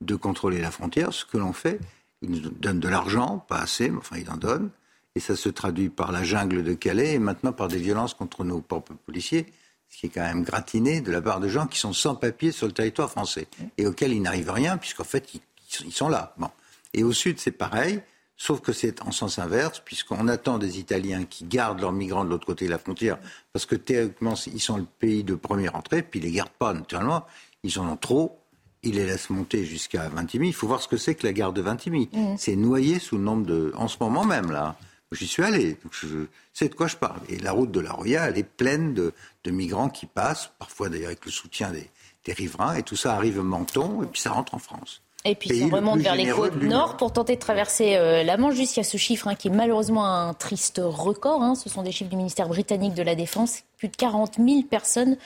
de 0.00 0.14
contrôler 0.16 0.60
la 0.60 0.70
frontière, 0.70 1.12
ce 1.12 1.24
que 1.24 1.38
l'on 1.38 1.52
fait. 1.52 1.80
Ils 2.22 2.30
nous 2.30 2.50
donnent 2.50 2.80
de 2.80 2.88
l'argent, 2.88 3.44
pas 3.48 3.58
assez, 3.58 3.90
mais 3.90 3.98
enfin 3.98 4.16
ils 4.18 4.30
en 4.30 4.36
donnent. 4.36 4.70
Et 5.14 5.20
ça 5.20 5.36
se 5.36 5.48
traduit 5.48 5.90
par 5.90 6.10
la 6.12 6.24
jungle 6.24 6.62
de 6.64 6.74
Calais 6.74 7.14
et 7.14 7.18
maintenant 7.18 7.52
par 7.52 7.68
des 7.68 7.78
violences 7.78 8.14
contre 8.14 8.44
nos 8.44 8.60
propres 8.60 8.94
policiers, 9.06 9.46
ce 9.88 9.98
qui 9.98 10.06
est 10.06 10.08
quand 10.08 10.22
même 10.22 10.42
gratiné 10.42 11.00
de 11.00 11.12
la 11.12 11.22
part 11.22 11.40
de 11.40 11.48
gens 11.48 11.66
qui 11.66 11.78
sont 11.78 11.92
sans 11.92 12.16
papier 12.16 12.50
sur 12.50 12.66
le 12.66 12.72
territoire 12.72 13.10
français 13.10 13.46
et 13.78 13.86
auxquels 13.86 14.12
ils 14.12 14.22
n'arrivent 14.22 14.50
rien, 14.50 14.76
puisqu'en 14.76 15.04
fait 15.04 15.34
ils, 15.34 15.92
sont 15.92 16.08
là. 16.08 16.34
Bon. 16.36 16.50
Et 16.94 17.04
au 17.04 17.12
sud, 17.12 17.38
c'est 17.38 17.50
pareil, 17.50 18.00
sauf 18.36 18.60
que 18.60 18.72
c'est 18.72 19.02
en 19.02 19.12
sens 19.12 19.38
inverse, 19.38 19.80
puisqu'on 19.84 20.28
attend 20.28 20.58
des 20.58 20.78
Italiens 20.78 21.24
qui 21.24 21.44
gardent 21.44 21.80
leurs 21.80 21.92
migrants 21.92 22.24
de 22.24 22.30
l'autre 22.30 22.46
côté 22.46 22.66
de 22.66 22.70
la 22.70 22.78
frontière, 22.78 23.18
parce 23.52 23.66
que 23.66 23.74
théoriquement, 23.74 24.34
ils 24.46 24.60
sont 24.60 24.78
le 24.78 24.86
pays 24.98 25.24
de 25.24 25.34
première 25.34 25.76
entrée, 25.76 26.02
puis 26.02 26.20
ils 26.20 26.24
les 26.24 26.32
gardent 26.32 26.50
pas 26.58 26.72
naturellement, 26.72 27.26
ils 27.62 27.78
en 27.78 27.88
ont 27.88 27.96
trop, 27.96 28.38
ils 28.82 28.94
les 28.94 29.06
laissent 29.06 29.30
monter 29.30 29.64
jusqu'à 29.64 30.08
Vintimille. 30.08 30.50
Il 30.50 30.54
faut 30.54 30.66
voir 30.66 30.82
ce 30.82 30.88
que 30.88 30.96
c'est 30.96 31.14
que 31.14 31.26
la 31.26 31.32
gare 31.32 31.52
de 31.52 31.62
Vintimille. 31.62 32.08
Mmh. 32.12 32.34
C'est 32.36 32.56
noyé 32.56 32.98
sous 32.98 33.16
le 33.16 33.22
nombre 33.22 33.46
de... 33.46 33.72
En 33.76 33.88
ce 33.88 33.96
moment 34.00 34.24
même, 34.24 34.50
là. 34.50 34.76
J'y 35.12 35.28
suis 35.28 35.44
allé, 35.44 35.76
je 35.92 36.26
sais 36.52 36.68
de 36.68 36.74
quoi 36.74 36.88
je 36.88 36.96
parle. 36.96 37.20
Et 37.28 37.38
la 37.38 37.52
route 37.52 37.70
de 37.70 37.78
la 37.78 37.92
Roya, 37.92 38.28
elle 38.28 38.36
est 38.36 38.42
pleine 38.42 38.94
de, 38.94 39.12
migrants 39.46 39.88
qui 39.88 40.06
passent, 40.06 40.50
parfois 40.58 40.88
d'ailleurs 40.88 41.08
avec 41.08 41.24
le 41.24 41.30
soutien 41.30 41.70
des, 41.70 41.88
des 42.24 42.32
riverains, 42.32 42.74
et 42.74 42.82
tout 42.82 42.96
ça 42.96 43.14
arrive 43.14 43.38
à 43.38 43.42
Menton, 43.42 44.02
et 44.02 44.06
puis 44.06 44.20
ça 44.20 44.32
rentre 44.32 44.54
en 44.54 44.58
France. 44.58 45.02
Et 45.26 45.34
puis 45.34 45.58
ça 45.58 45.66
remonte 45.66 46.00
vers 46.00 46.14
les 46.14 46.28
côtes 46.28 46.56
nord 46.56 46.96
pour 46.98 47.12
tenter 47.12 47.36
de 47.36 47.40
traverser 47.40 47.96
euh, 47.96 48.22
la 48.22 48.36
Manche. 48.36 48.54
Juste, 48.54 48.76
il 48.76 48.80
y 48.80 48.82
a 48.82 48.84
ce 48.84 48.98
chiffre 48.98 49.26
hein, 49.26 49.34
qui 49.34 49.48
est 49.48 49.50
malheureusement 49.50 50.06
un 50.06 50.34
triste 50.34 50.80
record. 50.84 51.42
Hein. 51.42 51.54
Ce 51.54 51.70
sont 51.70 51.82
des 51.82 51.92
chiffres 51.92 52.10
du 52.10 52.16
ministère 52.16 52.48
britannique 52.48 52.92
de 52.92 53.02
la 53.02 53.14
Défense. 53.14 53.62
Plus 53.78 53.88
de 53.88 53.96
40 53.96 54.34
000 54.38 54.62
personnes 54.64 55.16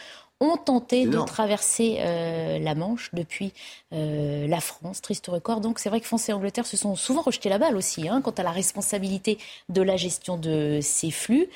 ont 0.40 0.56
tenté 0.56 1.04
de 1.04 1.18
traverser 1.18 1.96
euh, 1.98 2.60
la 2.60 2.76
Manche 2.76 3.10
depuis 3.12 3.52
euh, 3.92 4.46
la 4.46 4.60
France. 4.60 5.02
Triste 5.02 5.26
record. 5.26 5.60
Donc 5.60 5.80
c'est 5.80 5.88
vrai 5.88 6.00
que 6.00 6.06
France 6.06 6.28
et 6.28 6.32
Angleterre 6.32 6.66
se 6.66 6.76
sont 6.76 6.94
souvent 6.94 7.22
rejetés 7.22 7.48
la 7.48 7.58
balle 7.58 7.76
aussi 7.76 8.08
hein, 8.08 8.20
quant 8.22 8.30
à 8.30 8.44
la 8.44 8.52
responsabilité 8.52 9.38
de 9.68 9.82
la 9.82 9.96
gestion 9.96 10.36
de 10.36 10.78
ces 10.80 11.10
flux. 11.10 11.48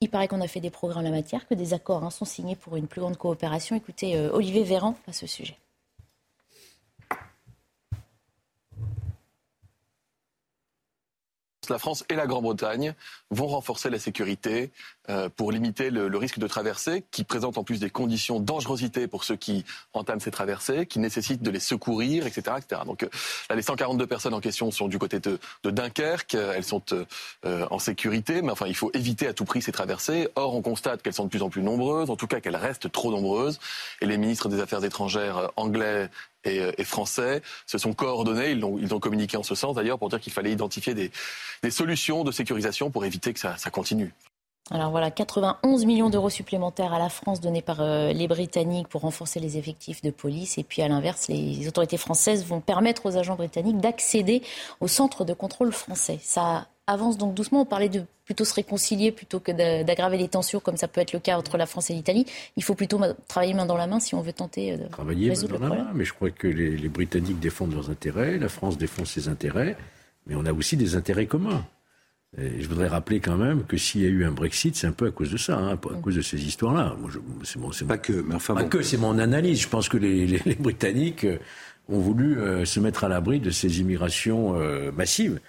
Il 0.00 0.08
paraît 0.08 0.28
qu'on 0.28 0.40
a 0.40 0.46
fait 0.46 0.60
des 0.60 0.70
progrès 0.70 1.00
en 1.00 1.02
la 1.02 1.10
matière, 1.10 1.46
que 1.48 1.54
des 1.54 1.74
accords 1.74 2.10
sont 2.12 2.24
signés 2.24 2.54
pour 2.54 2.76
une 2.76 2.86
plus 2.86 3.00
grande 3.00 3.16
coopération. 3.16 3.74
Écoutez 3.74 4.18
Olivier 4.32 4.62
Véran 4.62 4.94
à 5.08 5.12
ce 5.12 5.26
sujet. 5.26 5.56
La 11.68 11.78
France 11.78 12.04
et 12.08 12.14
la 12.14 12.26
Grande-Bretagne 12.26 12.94
vont 13.30 13.48
renforcer 13.48 13.90
la 13.90 13.98
sécurité 13.98 14.72
euh, 15.08 15.28
pour 15.28 15.52
limiter 15.52 15.90
le, 15.90 16.16
risque 16.16 16.38
de 16.38 16.46
traversée, 16.46 17.04
qui 17.10 17.24
présente 17.24 17.58
en 17.58 17.64
plus 17.64 17.80
des 17.80 17.90
conditions 17.90 18.40
de 18.40 18.44
dangerosité 18.44 19.08
pour 19.08 19.24
ceux 19.24 19.36
qui 19.36 19.64
entament 19.92 20.20
ces 20.20 20.30
traversées, 20.30 20.86
qui 20.86 20.98
nécessitent 20.98 21.42
de 21.42 21.50
les 21.50 21.60
secourir, 21.60 22.26
etc. 22.26 22.56
etc. 22.58 22.82
Donc 22.86 23.02
euh, 23.02 23.08
là, 23.48 23.56
les 23.56 23.62
142 23.62 24.06
personnes 24.06 24.34
en 24.34 24.40
question 24.40 24.70
sont 24.70 24.88
du 24.88 24.98
côté 24.98 25.20
de, 25.20 25.38
Dunkerque, 25.64 26.34
elles 26.34 26.64
sont 26.64 26.82
euh, 26.92 27.66
en 27.70 27.78
sécurité, 27.78 28.42
mais 28.42 28.50
enfin, 28.50 28.66
il 28.66 28.76
faut 28.76 28.90
éviter 28.94 29.26
à 29.26 29.34
tout 29.34 29.44
prix 29.44 29.62
ces 29.62 29.72
traversées. 29.72 30.28
Or, 30.36 30.54
on 30.54 30.62
constate 30.62 31.02
qu'elles 31.02 31.14
sont 31.14 31.24
de 31.24 31.30
plus 31.30 31.42
en 31.42 31.50
plus 31.50 31.62
nombreuses, 31.62 32.10
en 32.10 32.16
tout 32.16 32.26
cas 32.26 32.40
qu'elles 32.40 32.56
restent 32.56 32.90
trop 32.90 33.10
nombreuses, 33.10 33.58
et 34.00 34.06
les 34.06 34.16
ministres 34.16 34.48
des 34.48 34.60
Affaires 34.60 34.84
étrangères 34.84 35.50
anglais 35.56 36.08
et, 36.44 36.84
français 36.84 37.42
se 37.66 37.78
sont 37.78 37.92
coordonnés, 37.92 38.52
ils 38.52 38.64
ont, 38.64 39.00
communiqué 39.00 39.36
en 39.36 39.42
ce 39.42 39.54
sens 39.54 39.74
d'ailleurs 39.74 39.98
pour 39.98 40.08
dire 40.08 40.20
qu'il 40.20 40.32
fallait 40.32 40.52
identifier 40.52 40.94
des, 40.94 41.10
solutions 41.70 42.24
de 42.24 42.32
sécurisation 42.32 42.90
pour 42.90 43.04
éviter 43.04 43.32
que 43.32 43.40
ça, 43.40 43.56
ça 43.56 43.70
continue. 43.70 44.12
Alors 44.72 44.90
voilà, 44.90 45.10
91 45.10 45.84
millions 45.84 46.10
d'euros 46.10 46.30
supplémentaires 46.30 46.92
à 46.92 47.00
la 47.00 47.08
France 47.08 47.40
donnés 47.40 47.62
par 47.62 47.80
euh, 47.80 48.12
les 48.12 48.28
Britanniques 48.28 48.86
pour 48.86 49.00
renforcer 49.00 49.40
les 49.40 49.58
effectifs 49.58 50.00
de 50.00 50.10
police. 50.10 50.58
Et 50.58 50.62
puis 50.62 50.80
à 50.80 50.86
l'inverse, 50.86 51.26
les 51.28 51.66
autorités 51.66 51.96
françaises 51.96 52.46
vont 52.46 52.60
permettre 52.60 53.06
aux 53.06 53.16
agents 53.16 53.34
britanniques 53.34 53.78
d'accéder 53.78 54.42
au 54.80 54.86
centre 54.86 55.24
de 55.24 55.32
contrôle 55.32 55.72
français. 55.72 56.20
Ça 56.22 56.68
avance 56.90 57.18
donc 57.18 57.34
doucement. 57.34 57.62
On 57.62 57.64
parlait 57.64 57.88
de 57.88 58.02
plutôt 58.24 58.44
se 58.44 58.54
réconcilier 58.54 59.12
plutôt 59.12 59.40
que 59.40 59.52
d'aggraver 59.82 60.18
les 60.18 60.28
tensions, 60.28 60.60
comme 60.60 60.76
ça 60.76 60.88
peut 60.88 61.00
être 61.00 61.12
le 61.12 61.18
cas 61.18 61.36
entre 61.36 61.56
la 61.56 61.66
France 61.66 61.90
et 61.90 61.94
l'Italie. 61.94 62.26
Il 62.56 62.62
faut 62.62 62.74
plutôt 62.74 63.00
travailler 63.28 63.54
main 63.54 63.66
dans 63.66 63.76
la 63.76 63.86
main 63.86 64.00
si 64.00 64.14
on 64.14 64.20
veut 64.20 64.32
tenter 64.32 64.72
euh, 64.72 64.76
de 64.76 64.88
travailler 64.88 65.30
résoudre 65.30 65.58
main 65.58 65.68
dans 65.68 65.74
La 65.74 65.84
main, 65.84 65.90
mais 65.94 66.04
je 66.04 66.12
crois 66.12 66.30
que 66.30 66.46
les, 66.46 66.76
les 66.76 66.88
Britanniques 66.88 67.40
défendent 67.40 67.74
leurs 67.74 67.90
intérêts, 67.90 68.38
la 68.38 68.48
France 68.48 68.78
défend 68.78 69.04
ses 69.04 69.28
intérêts, 69.28 69.76
mais 70.26 70.34
on 70.36 70.46
a 70.46 70.52
aussi 70.52 70.76
des 70.76 70.96
intérêts 70.96 71.26
communs. 71.26 71.64
Et 72.38 72.62
je 72.62 72.68
voudrais 72.68 72.86
rappeler 72.86 73.18
quand 73.18 73.36
même 73.36 73.64
que 73.64 73.76
s'il 73.76 74.02
y 74.02 74.06
a 74.06 74.08
eu 74.08 74.24
un 74.24 74.30
Brexit, 74.30 74.76
c'est 74.76 74.86
un 74.86 74.92
peu 74.92 75.06
à 75.06 75.10
cause 75.10 75.32
de 75.32 75.36
ça, 75.36 75.58
hein, 75.58 75.72
à 75.72 75.76
cause 75.76 76.14
de 76.14 76.22
ces 76.22 76.44
histoires-là. 76.46 76.94
C'est 77.42 77.58
bon, 77.58 77.70
pas 77.88 77.98
que, 77.98 78.12
mais 78.12 78.36
enfin 78.36 78.54
pas 78.54 78.62
que, 78.62 78.82
c'est 78.82 78.98
mon 78.98 79.18
analyse. 79.18 79.60
Je 79.60 79.68
pense 79.68 79.88
que 79.88 79.96
les, 79.96 80.28
les, 80.28 80.40
les 80.46 80.54
Britanniques 80.54 81.24
euh, 81.24 81.38
ont 81.88 81.98
voulu 81.98 82.38
euh, 82.38 82.64
se 82.64 82.78
mettre 82.78 83.02
à 83.02 83.08
l'abri 83.08 83.40
de 83.40 83.50
ces 83.50 83.80
immigrations 83.80 84.54
euh, 84.54 84.92
massives 84.92 85.40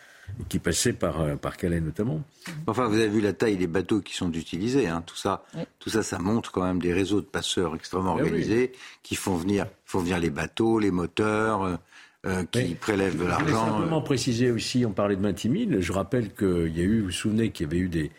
qui 0.50 0.60
passaient 0.60 0.94
par, 0.94 1.38
par 1.38 1.58
Calais 1.58 1.82
notamment. 1.82 2.22
Enfin, 2.68 2.88
vous 2.88 2.96
avez 2.96 3.10
vu 3.10 3.22
la 3.22 3.34
taille 3.34 3.58
des 3.58 3.68
bateaux 3.68 4.02
qui 4.02 4.14
sont 4.16 4.32
utilisés. 4.32 4.88
Hein. 4.88 5.04
Tout 5.06 5.16
ça, 5.16 5.44
tout 5.80 5.90
ça, 5.90 6.04
ça 6.04 6.20
montre 6.20 6.52
quand 6.52 6.64
même 6.64 6.82
des 6.82 6.94
réseaux 6.94 7.22
de 7.22 7.26
passeurs 7.26 7.76
extrêmement 7.76 8.18
eh 8.20 8.24
organisés 8.24 8.72
qui 9.04 9.16
font 9.16 9.36
venir, 9.36 9.66
font 9.86 10.00
venir 10.00 10.20
les 10.20 10.30
bateaux, 10.30 10.80
les 10.80 10.92
moteurs. 10.92 11.80
Euh, 12.28 12.44
qui 12.52 12.76
prélèvent 12.76 13.18
de 13.18 13.26
l'argent. 13.26 13.46
Je 13.48 13.52
voulais 13.52 13.66
simplement 13.72 13.98
euh. 13.98 14.04
préciser 14.04 14.52
aussi, 14.52 14.86
on 14.86 14.92
parlait 14.92 15.16
de 15.16 15.22
20 15.22 15.70
000, 15.70 15.82
je 15.82 15.92
rappelle 15.92 16.32
qu'il 16.32 16.78
y 16.78 16.80
a 16.80 16.84
eu, 16.84 17.00
vous 17.00 17.06
vous 17.06 17.12
souvenez 17.12 17.50
qu'il 17.50 17.66
y 17.66 17.70
avait 17.70 17.80
eu 17.80 17.90
des, 17.90 18.12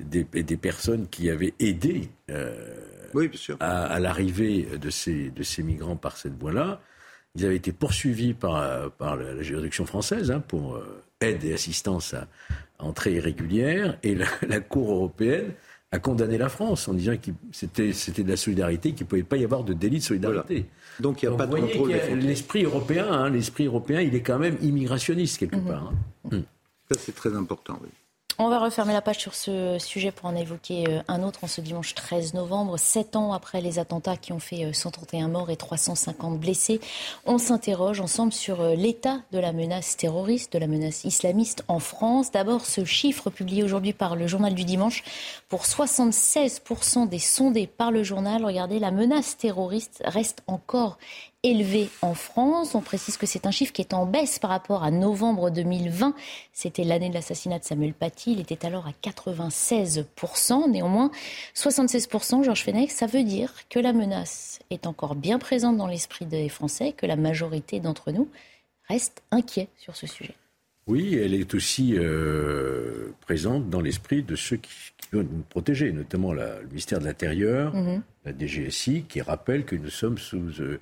des, 0.00 0.24
des 0.24 0.56
personnes 0.56 1.06
qui 1.08 1.30
avaient 1.30 1.54
aidé 1.60 2.08
euh, 2.30 2.52
oui, 3.14 3.28
bien 3.28 3.38
sûr. 3.38 3.56
à, 3.60 3.84
à 3.84 4.00
l'arrivée 4.00 4.66
de 4.76 4.90
ces, 4.90 5.30
de 5.30 5.44
ces 5.44 5.62
migrants 5.62 5.94
par 5.94 6.16
cette 6.16 6.36
voie-là. 6.36 6.80
Ils 7.36 7.44
avaient 7.44 7.54
été 7.54 7.70
poursuivis 7.70 8.34
par, 8.34 8.90
par 8.92 9.14
la, 9.14 9.40
juridiction 9.40 9.86
française 9.86 10.32
hein, 10.32 10.40
pour 10.40 10.82
aide 11.24 11.44
et 11.44 11.54
assistance 11.54 12.14
à, 12.14 12.26
entrée 12.78 13.14
irrégulière, 13.14 13.98
et 14.02 14.14
la, 14.14 14.26
la 14.48 14.60
Cour 14.60 14.90
européenne 14.92 15.52
a 15.94 15.98
condamné 16.00 16.38
la 16.38 16.48
France 16.48 16.88
en 16.88 16.94
disant 16.94 17.16
que 17.16 17.30
c'était, 17.52 17.92
c'était 17.92 18.24
de 18.24 18.30
la 18.30 18.36
solidarité, 18.36 18.92
qu'il 18.92 19.04
ne 19.04 19.08
pouvait 19.08 19.22
pas 19.22 19.36
y 19.36 19.44
avoir 19.44 19.62
de 19.62 19.72
délit 19.72 19.98
de 19.98 20.02
solidarité. 20.02 20.66
Donc 20.98 21.22
il 21.22 21.28
n'y 21.28 21.34
a 21.34 21.38
pas 21.38 21.46
de 21.46 21.56
contrôle. 21.56 21.92
L'esprit 22.20 22.64
européen, 22.64 23.06
hein, 23.10 23.30
l'esprit 23.30 23.66
européen, 23.66 24.00
il 24.00 24.14
est 24.14 24.20
quand 24.20 24.38
même 24.38 24.56
immigrationniste 24.60 25.38
quelque 25.38 25.56
mhm. 25.56 25.66
part. 25.66 25.92
Hein. 26.32 26.42
Ça 26.90 26.98
c'est 26.98 27.14
très 27.14 27.34
important. 27.34 27.78
Oui. 27.82 27.88
On 28.36 28.48
va 28.48 28.58
refermer 28.58 28.92
la 28.92 29.00
page 29.00 29.20
sur 29.20 29.32
ce 29.32 29.78
sujet 29.78 30.10
pour 30.10 30.26
en 30.26 30.34
évoquer 30.34 30.88
euh, 30.88 31.02
un 31.06 31.22
autre 31.22 31.44
en 31.44 31.46
ce 31.46 31.60
dimanche 31.60 31.94
13 31.94 32.34
novembre. 32.34 32.76
Sept 32.80 33.14
ans 33.14 33.32
après 33.32 33.60
les 33.60 33.78
attentats 33.78 34.16
qui 34.16 34.32
ont 34.32 34.40
fait 34.40 34.72
131 34.72 35.26
euh, 35.26 35.28
morts 35.28 35.50
et 35.50 35.56
350 35.56 36.40
blessés, 36.40 36.80
on 37.26 37.38
s'interroge 37.38 38.00
ensemble 38.00 38.32
sur 38.32 38.60
euh, 38.60 38.74
l'état 38.74 39.20
de 39.30 39.38
la 39.38 39.52
menace 39.52 39.96
terroriste, 39.96 40.52
de 40.52 40.58
la 40.58 40.66
menace 40.66 41.04
islamiste 41.04 41.62
en 41.68 41.78
France. 41.78 42.32
D'abord, 42.32 42.66
ce 42.66 42.84
chiffre 42.84 43.30
publié 43.30 43.62
aujourd'hui 43.62 43.92
par 43.92 44.16
le 44.16 44.26
journal 44.26 44.54
du 44.54 44.64
dimanche. 44.64 45.04
Pour 45.48 45.62
76% 45.62 47.08
des 47.08 47.20
sondés 47.20 47.68
par 47.68 47.92
le 47.92 48.02
journal, 48.02 48.44
regardez, 48.44 48.80
la 48.80 48.90
menace 48.90 49.36
terroriste 49.36 50.02
reste 50.04 50.42
encore 50.48 50.98
élevé 51.44 51.90
en 52.02 52.14
France. 52.14 52.74
On 52.74 52.80
précise 52.80 53.16
que 53.16 53.26
c'est 53.26 53.46
un 53.46 53.52
chiffre 53.52 53.72
qui 53.72 53.82
est 53.82 53.94
en 53.94 54.06
baisse 54.06 54.40
par 54.40 54.50
rapport 54.50 54.82
à 54.82 54.90
novembre 54.90 55.50
2020. 55.50 56.14
C'était 56.52 56.82
l'année 56.82 57.10
de 57.10 57.14
l'assassinat 57.14 57.60
de 57.60 57.64
Samuel 57.64 57.92
Paty. 57.92 58.32
Il 58.32 58.40
était 58.40 58.66
alors 58.66 58.88
à 58.88 58.92
96%. 59.08 60.70
Néanmoins, 60.70 61.10
76%, 61.54 62.42
Georges 62.42 62.64
Fenech, 62.64 62.90
ça 62.90 63.06
veut 63.06 63.22
dire 63.22 63.52
que 63.68 63.78
la 63.78 63.92
menace 63.92 64.58
est 64.70 64.86
encore 64.86 65.14
bien 65.14 65.38
présente 65.38 65.76
dans 65.76 65.86
l'esprit 65.86 66.24
des 66.24 66.48
Français, 66.48 66.92
que 66.96 67.06
la 67.06 67.16
majorité 67.16 67.78
d'entre 67.78 68.10
nous 68.10 68.28
reste 68.88 69.22
inquiet 69.30 69.68
sur 69.76 69.94
ce 69.94 70.06
sujet. 70.06 70.34
Oui, 70.86 71.14
elle 71.14 71.32
est 71.32 71.54
aussi 71.54 71.94
euh, 71.96 73.08
présente 73.22 73.70
dans 73.70 73.80
l'esprit 73.80 74.22
de 74.22 74.36
ceux 74.36 74.56
qui, 74.56 74.70
doivent 75.12 75.26
nous 75.30 75.42
protéger, 75.42 75.92
notamment 75.92 76.32
le 76.32 76.66
ministère 76.68 76.98
de 76.98 77.04
l'Intérieur, 77.04 77.74
mhm. 77.74 78.02
la 78.24 78.32
DGSI, 78.32 79.04
qui 79.08 79.20
rappelle 79.20 79.64
que 79.64 79.76
nous 79.76 79.90
sommes 79.90 80.18
sous 80.18 80.60
euh, 80.60 80.80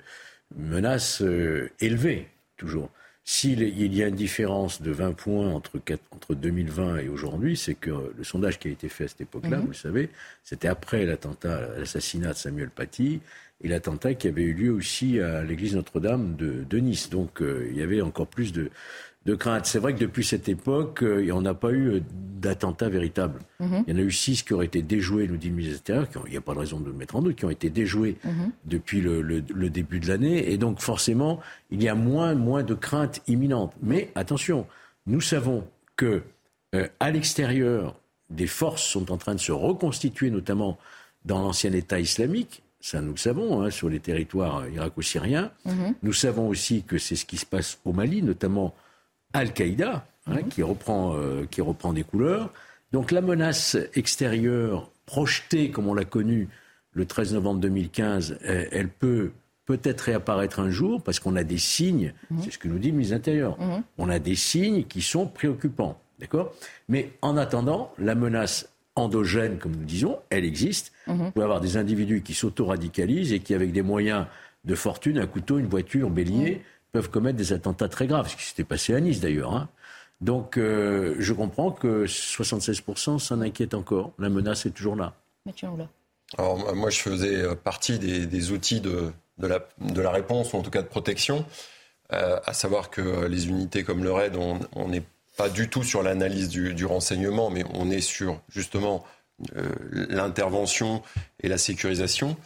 menace 0.57 1.21
euh, 1.21 1.69
élevée, 1.79 2.27
toujours. 2.57 2.89
S'il 3.25 3.63
y 3.63 4.03
a 4.03 4.07
une 4.07 4.15
différence 4.15 4.81
de 4.81 4.91
20 4.91 5.13
points 5.13 5.47
entre, 5.47 5.79
entre 6.11 6.35
2020 6.35 6.97
et 6.97 7.07
aujourd'hui, 7.07 7.55
c'est 7.55 7.73
que 7.73 8.13
le 8.17 8.23
sondage 8.23 8.59
qui 8.59 8.67
a 8.67 8.71
été 8.71 8.89
fait 8.89 9.05
à 9.05 9.07
cette 9.07 9.21
époque-là, 9.21 9.57
mhm. 9.57 9.61
vous 9.61 9.69
le 9.69 9.73
savez, 9.73 10.09
c'était 10.43 10.67
après 10.67 11.05
l'attentat, 11.05 11.69
l'assassinat 11.77 12.33
de 12.33 12.37
Samuel 12.37 12.69
Paty 12.69 13.21
et 13.61 13.67
l'attentat 13.69 14.13
qui 14.15 14.27
avait 14.27 14.43
eu 14.43 14.53
lieu 14.53 14.71
aussi 14.71 15.21
à 15.21 15.41
l'église 15.41 15.73
Notre-Dame 15.73 16.35
de, 16.35 16.65
de, 16.69 16.77
Nice. 16.79 17.09
Donc 17.09 17.41
euh, 17.41 17.65
il 17.71 17.77
y 17.77 17.81
avait 17.81 18.01
encore 18.01 18.27
plus 18.27 18.51
de, 18.51 18.69
de 19.25 19.35
crainte. 19.35 19.65
C'est 19.65 19.79
vrai 19.79 19.93
que 19.93 19.99
depuis 19.99 20.23
cette 20.23 20.49
époque, 20.49 21.01
euh, 21.03 21.31
on 21.33 21.41
n'a 21.41 21.53
pas 21.53 21.71
eu 21.71 21.87
euh, 21.89 22.01
d'attentats 22.09 22.89
véritables. 22.89 23.39
Mhm. 23.59 23.83
Il 23.87 23.93
y 23.93 23.97
en 23.97 23.99
a 23.99 24.05
eu 24.05 24.11
six 24.11 24.43
qui 24.43 24.53
auraient 24.53 24.65
été 24.65 24.81
déjoués, 24.81 25.27
nous 25.27 25.37
dit 25.37 25.49
le 25.49 25.55
ministère 25.55 26.07
il 26.25 26.31
n'y 26.31 26.37
a 26.37 26.41
pas 26.41 26.53
de 26.53 26.59
raison 26.59 26.79
de 26.79 26.87
le 26.87 26.93
mettre 26.93 27.15
en 27.15 27.21
doute, 27.21 27.37
qui 27.37 27.45
ont 27.45 27.49
été 27.49 27.69
déjoués 27.69 28.17
mhm. 28.23 28.51
depuis 28.65 29.01
le, 29.01 29.41
début 29.69 29.99
de 29.99 30.07
l'année. 30.07 30.51
Et 30.51 30.57
donc 30.57 30.81
forcément, 30.81 31.39
il 31.71 31.81
y 31.81 31.87
a 31.87 31.95
moins, 31.95 32.35
moins 32.35 32.63
de 32.63 32.73
crainte 32.73 33.21
imminente. 33.27 33.73
Mais 33.81 34.11
attention, 34.15 34.67
nous 35.07 35.21
savons 35.21 35.65
que 35.95 36.23
euh, 36.75 36.87
à 36.99 37.11
l'extérieur, 37.11 37.95
des 38.29 38.47
forces 38.47 38.83
sont 38.83 39.11
en 39.11 39.17
train 39.17 39.35
de 39.35 39.39
se 39.39 39.51
reconstituer, 39.51 40.31
notamment 40.31 40.77
dans 41.23 41.39
l'ancien 41.39 41.71
État 41.71 41.99
islamique. 41.99 42.63
Ça, 42.81 42.99
nous 42.99 43.11
le 43.11 43.17
savons, 43.17 43.61
hein, 43.61 43.69
sur 43.69 43.87
les 43.87 43.99
territoires 44.01 44.67
irako-syriens. 44.67 45.51
Mhm. 45.65 45.95
Nous 46.03 46.13
savons 46.13 46.49
aussi 46.49 46.83
que 46.83 46.97
c'est 46.97 47.15
ce 47.15 47.25
qui 47.25 47.37
se 47.37 47.45
passe 47.45 47.79
au 47.85 47.93
Mali, 47.93 48.21
notamment 48.21 48.75
Al-Qaïda, 49.33 50.05
hein, 50.27 50.33
mhm. 50.33 50.47
qui, 50.49 50.63
reprend, 50.63 51.15
euh, 51.15 51.45
qui 51.49 51.61
reprend 51.61 51.93
des 51.93 52.03
couleurs. 52.03 52.51
Donc 52.91 53.11
la 53.11 53.21
menace 53.21 53.77
extérieure 53.95 54.89
projetée 55.05 55.71
comme 55.71 55.87
on 55.87 55.93
l'a 55.93 56.05
connue 56.05 56.47
le 56.91 57.05
13 57.05 57.33
novembre 57.33 57.59
2015, 57.59 58.37
elle, 58.43 58.87
peut 58.87 59.31
peut-être 59.65 60.01
réapparaître 60.01 60.59
un 60.59 60.69
jour 60.69 61.01
parce 61.01 61.19
qu'on 61.19 61.35
a 61.35 61.43
des 61.43 61.57
signes, 61.57 62.13
mhm. 62.29 62.41
c'est 62.43 62.51
ce 62.51 62.59
que 62.59 62.67
nous 62.67 62.77
dit 62.77 62.89
le 62.89 62.93
ministre 62.93 63.15
intérieur, 63.15 63.59
mhm. 63.59 63.83
on 63.97 64.09
a 64.09 64.19
des 64.19 64.35
signes 64.35 64.83
qui 64.83 65.01
sont 65.01 65.25
préoccupants. 65.25 65.99
D'accord? 66.19 66.53
Mais 66.87 67.11
en 67.21 67.35
attendant, 67.35 67.91
la 67.97 68.13
menace 68.13 68.69
endogène, 68.95 69.57
comme 69.57 69.75
nous 69.75 69.85
disons, 69.85 70.19
elle 70.29 70.45
existe. 70.45 70.91
Vous 71.07 71.31
pouvez 71.31 71.43
avoir 71.43 71.59
des 71.59 71.77
individus 71.77 72.21
qui 72.21 72.33
s'auto-radicalisent 72.33 73.33
et 73.33 73.39
qui, 73.39 73.53
avec 73.53 73.71
des 73.71 73.81
moyens 73.81 74.27
de 74.65 74.75
fortune, 74.75 75.17
un 75.17 75.25
couteau, 75.25 75.57
une 75.57 75.67
voiture, 75.67 76.09
bélier, 76.09 76.61
peuvent 76.93 77.09
commettre 77.09 77.37
des 77.37 77.51
attentats 77.51 77.89
très 77.89 78.07
graves, 78.07 78.29
ce 78.29 78.37
qui 78.37 78.43
s'était 78.43 78.63
passé 78.63 78.93
à 78.93 79.01
Nice 79.01 79.19
d'ailleurs. 79.19 79.53
Hein. 79.53 79.67
Donc 80.21 80.57
euh, 80.57 81.15
je 81.19 81.33
comprends 81.33 81.71
que 81.71 82.05
76% 82.05 83.19
s'en 83.19 83.41
inquiètent 83.41 83.73
encore. 83.73 84.13
La 84.19 84.29
menace 84.29 84.65
est 84.65 84.69
toujours 84.69 84.95
là. 84.95 85.13
Alors 86.37 86.73
moi 86.75 86.89
je 86.91 86.99
faisais 86.99 87.35
euh, 87.41 87.55
partie 87.55 87.97
des, 87.99 88.51
outils 88.51 88.79
de, 88.79 89.11
de, 89.39 89.47
la, 89.47 89.67
de, 89.81 90.01
la, 90.01 90.11
réponse, 90.11 90.53
ou 90.53 90.57
en 90.57 90.61
tout 90.61 90.69
cas 90.69 90.83
de 90.83 90.87
protection, 90.87 91.45
euh, 92.13 92.39
à 92.45 92.53
savoir 92.53 92.91
que 92.91 93.25
les 93.25 93.47
unités 93.47 93.83
comme 93.83 94.03
le 94.03 94.11
RAID, 94.11 94.37
on 94.37 94.87
n'est 94.87 95.03
pas 95.35 95.49
du 95.49 95.69
tout 95.69 95.83
sur 95.83 96.03
l'analyse 96.03 96.47
du, 96.47 96.75
du, 96.75 96.85
renseignement, 96.85 97.49
mais 97.49 97.65
on 97.73 97.89
est 97.89 98.01
sur 98.01 98.39
justement 98.49 99.03
l'intervention 99.91 101.01
et 101.41 101.49
la 101.49 101.57
sécurisation. 101.57 102.37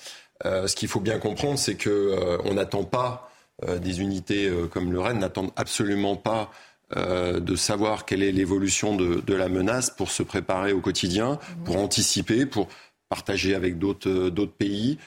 ce 0.45 0.73
qu'il 0.73 0.87
faut 0.87 1.01
bien 1.01 1.19
comprendre, 1.19 1.59
c'est 1.59 1.75
qu'on 1.75 2.53
n'attend 2.53 2.85
pas 2.85 3.26
euh, 3.26 3.26
des 3.65 4.01
unités 4.01 4.47
euh, 4.47 4.67
comme 4.67 4.91
le 4.91 4.99
REN 4.99 5.17
n'attendent 5.17 5.51
absolument 5.55 6.15
pas 6.15 6.51
euh, 6.95 7.39
de 7.39 7.55
savoir 7.55 8.05
quelle 8.05 8.21
est 8.21 8.31
l'évolution 8.31 8.95
de, 8.95 9.33
la 9.33 9.49
menace 9.49 9.89
pour 9.89 10.11
se 10.11 10.23
préparer 10.23 10.73
au 10.73 10.79
quotidien, 10.79 11.39
mhm. 11.57 11.63
pour 11.63 11.77
anticiper, 11.77 12.45
pour 12.45 12.67
partager 13.09 13.55
avec 13.55 13.79
d'autres 13.79 14.45
pays 14.45 14.97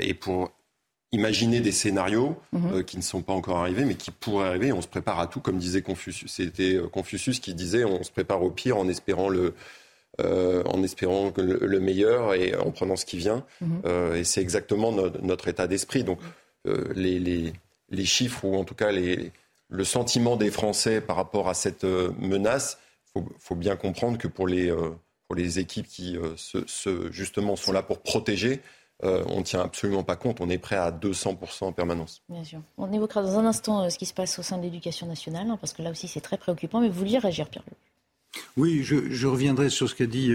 et 0.00 0.14
pour 0.14 0.52
imaginer 1.12 1.60
des 1.60 1.72
scénarios 1.72 2.36
mhm. 2.52 2.84
qui 2.84 2.98
ne 2.98 3.02
sont 3.02 3.22
pas 3.22 3.32
encore 3.32 3.58
arrivés, 3.58 3.84
mais 3.84 3.94
qui 3.94 4.10
pourraient 4.10 4.48
arriver. 4.48 4.72
On 4.72 4.82
se 4.82 4.88
prépare 4.88 5.18
à 5.18 5.26
tout, 5.26 5.40
comme 5.40 5.58
disait 5.58 5.82
Confucius. 5.82 6.30
C'était 6.30 6.78
Confucius 6.92 7.40
qui 7.40 7.54
disait 7.54 7.84
on 7.84 8.02
se 8.02 8.10
prépare 8.10 8.42
au 8.42 8.50
pire 8.50 8.76
en 8.76 8.86
espérant 8.88 9.30
le, 9.30 9.54
en 10.18 10.82
espérant 10.82 11.32
le, 11.36 11.80
meilleur 11.80 12.34
et 12.34 12.54
en 12.54 12.70
prenant 12.70 12.96
ce 12.96 13.06
qui 13.06 13.16
vient. 13.16 13.44
Mhm. 13.60 14.14
et 14.14 14.24
c'est 14.24 14.42
exactement 14.42 14.92
notre 14.92 15.48
état 15.48 15.66
d'esprit. 15.66 16.04
Donc 16.04 16.20
les, 16.94 17.18
les 17.18 17.54
chiffres 18.04 18.44
ou 18.44 18.56
en 18.56 18.64
tout 18.64 18.74
cas 18.74 18.90
le 19.70 19.84
sentiment 19.84 20.36
des 20.36 20.50
Français 20.50 21.00
par 21.00 21.16
rapport 21.16 21.48
à 21.48 21.54
cette 21.54 21.84
euh, 21.84 22.10
menace, 22.18 22.78
il 23.16 23.22
faut, 23.38 23.54
bien 23.54 23.76
comprendre 23.76 24.18
que 24.18 24.28
pour 24.28 24.46
les, 24.46 24.70
euh, 24.70 24.90
pour 25.26 25.36
les 25.36 25.58
équipes 25.58 25.86
qui 25.88 26.16
euh, 26.16 27.10
justement 27.10 27.56
sont 27.56 27.72
là 27.72 27.82
pour 27.82 28.00
protéger, 28.00 28.60
on 29.00 29.38
ne 29.38 29.42
tient 29.44 29.60
absolument 29.60 30.02
pas 30.02 30.16
compte. 30.16 30.40
On 30.40 30.48
est 30.48 30.58
prêt 30.58 30.74
à 30.76 30.90
200% 30.90 31.66
en 31.66 31.72
permanence. 31.72 32.20
Bien 32.28 32.42
sûr. 32.42 32.60
On 32.78 32.92
évoquera 32.92 33.22
dans 33.22 33.38
un 33.38 33.46
instant 33.46 33.88
ce 33.90 33.96
qui 33.96 34.06
se 34.06 34.14
passe 34.14 34.36
au 34.40 34.42
sein 34.42 34.58
de 34.58 34.62
l'éducation 34.62 35.06
nationale, 35.06 35.48
hein, 35.48 35.56
parce 35.60 35.72
que 35.72 35.82
là 35.82 35.92
aussi 35.92 36.08
c'est 36.08 36.20
très 36.20 36.36
préoccupant. 36.36 36.80
Mais 36.80 36.88
vous 36.88 36.98
vouliez 36.98 37.18
réagir, 37.18 37.48
Pierre 37.48 37.62
Oui, 38.56 38.82
je, 38.82 39.26
reviendrai 39.26 39.70
sur 39.70 39.88
ce 39.88 39.94
qu'a 39.94 40.06
dit 40.06 40.32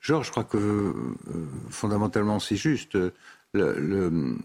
Georges. 0.00 0.26
Je 0.26 0.30
crois 0.32 0.42
que 0.42 0.92
fondamentalement 1.70 2.40
c'est 2.40 2.56
juste. 2.56 2.98
Le, 3.52 4.38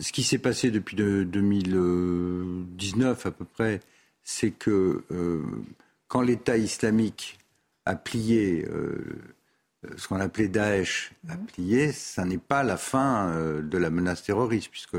ce 0.00 0.12
qui 0.12 0.22
s'est 0.22 0.38
passé 0.38 0.70
depuis 0.70 0.96
2019 0.96 3.26
à 3.26 3.30
peu 3.30 3.44
près, 3.44 3.80
c'est 4.22 4.50
que 4.50 5.04
quand 6.08 6.22
l'État 6.22 6.56
islamique 6.56 7.38
a 7.84 7.94
plié 7.94 8.66
ce 9.96 10.08
qu'on 10.08 10.20
appelait 10.20 10.48
Daesh 10.48 11.12
a 11.28 11.36
plié, 11.36 11.92
ça 11.92 12.24
n'est 12.24 12.38
pas 12.38 12.62
la 12.62 12.76
fin 12.76 13.28
euh, 13.28 13.62
de 13.62 13.78
la 13.78 13.90
menace 13.90 14.24
terroriste, 14.24 14.70
puisque 14.70 14.96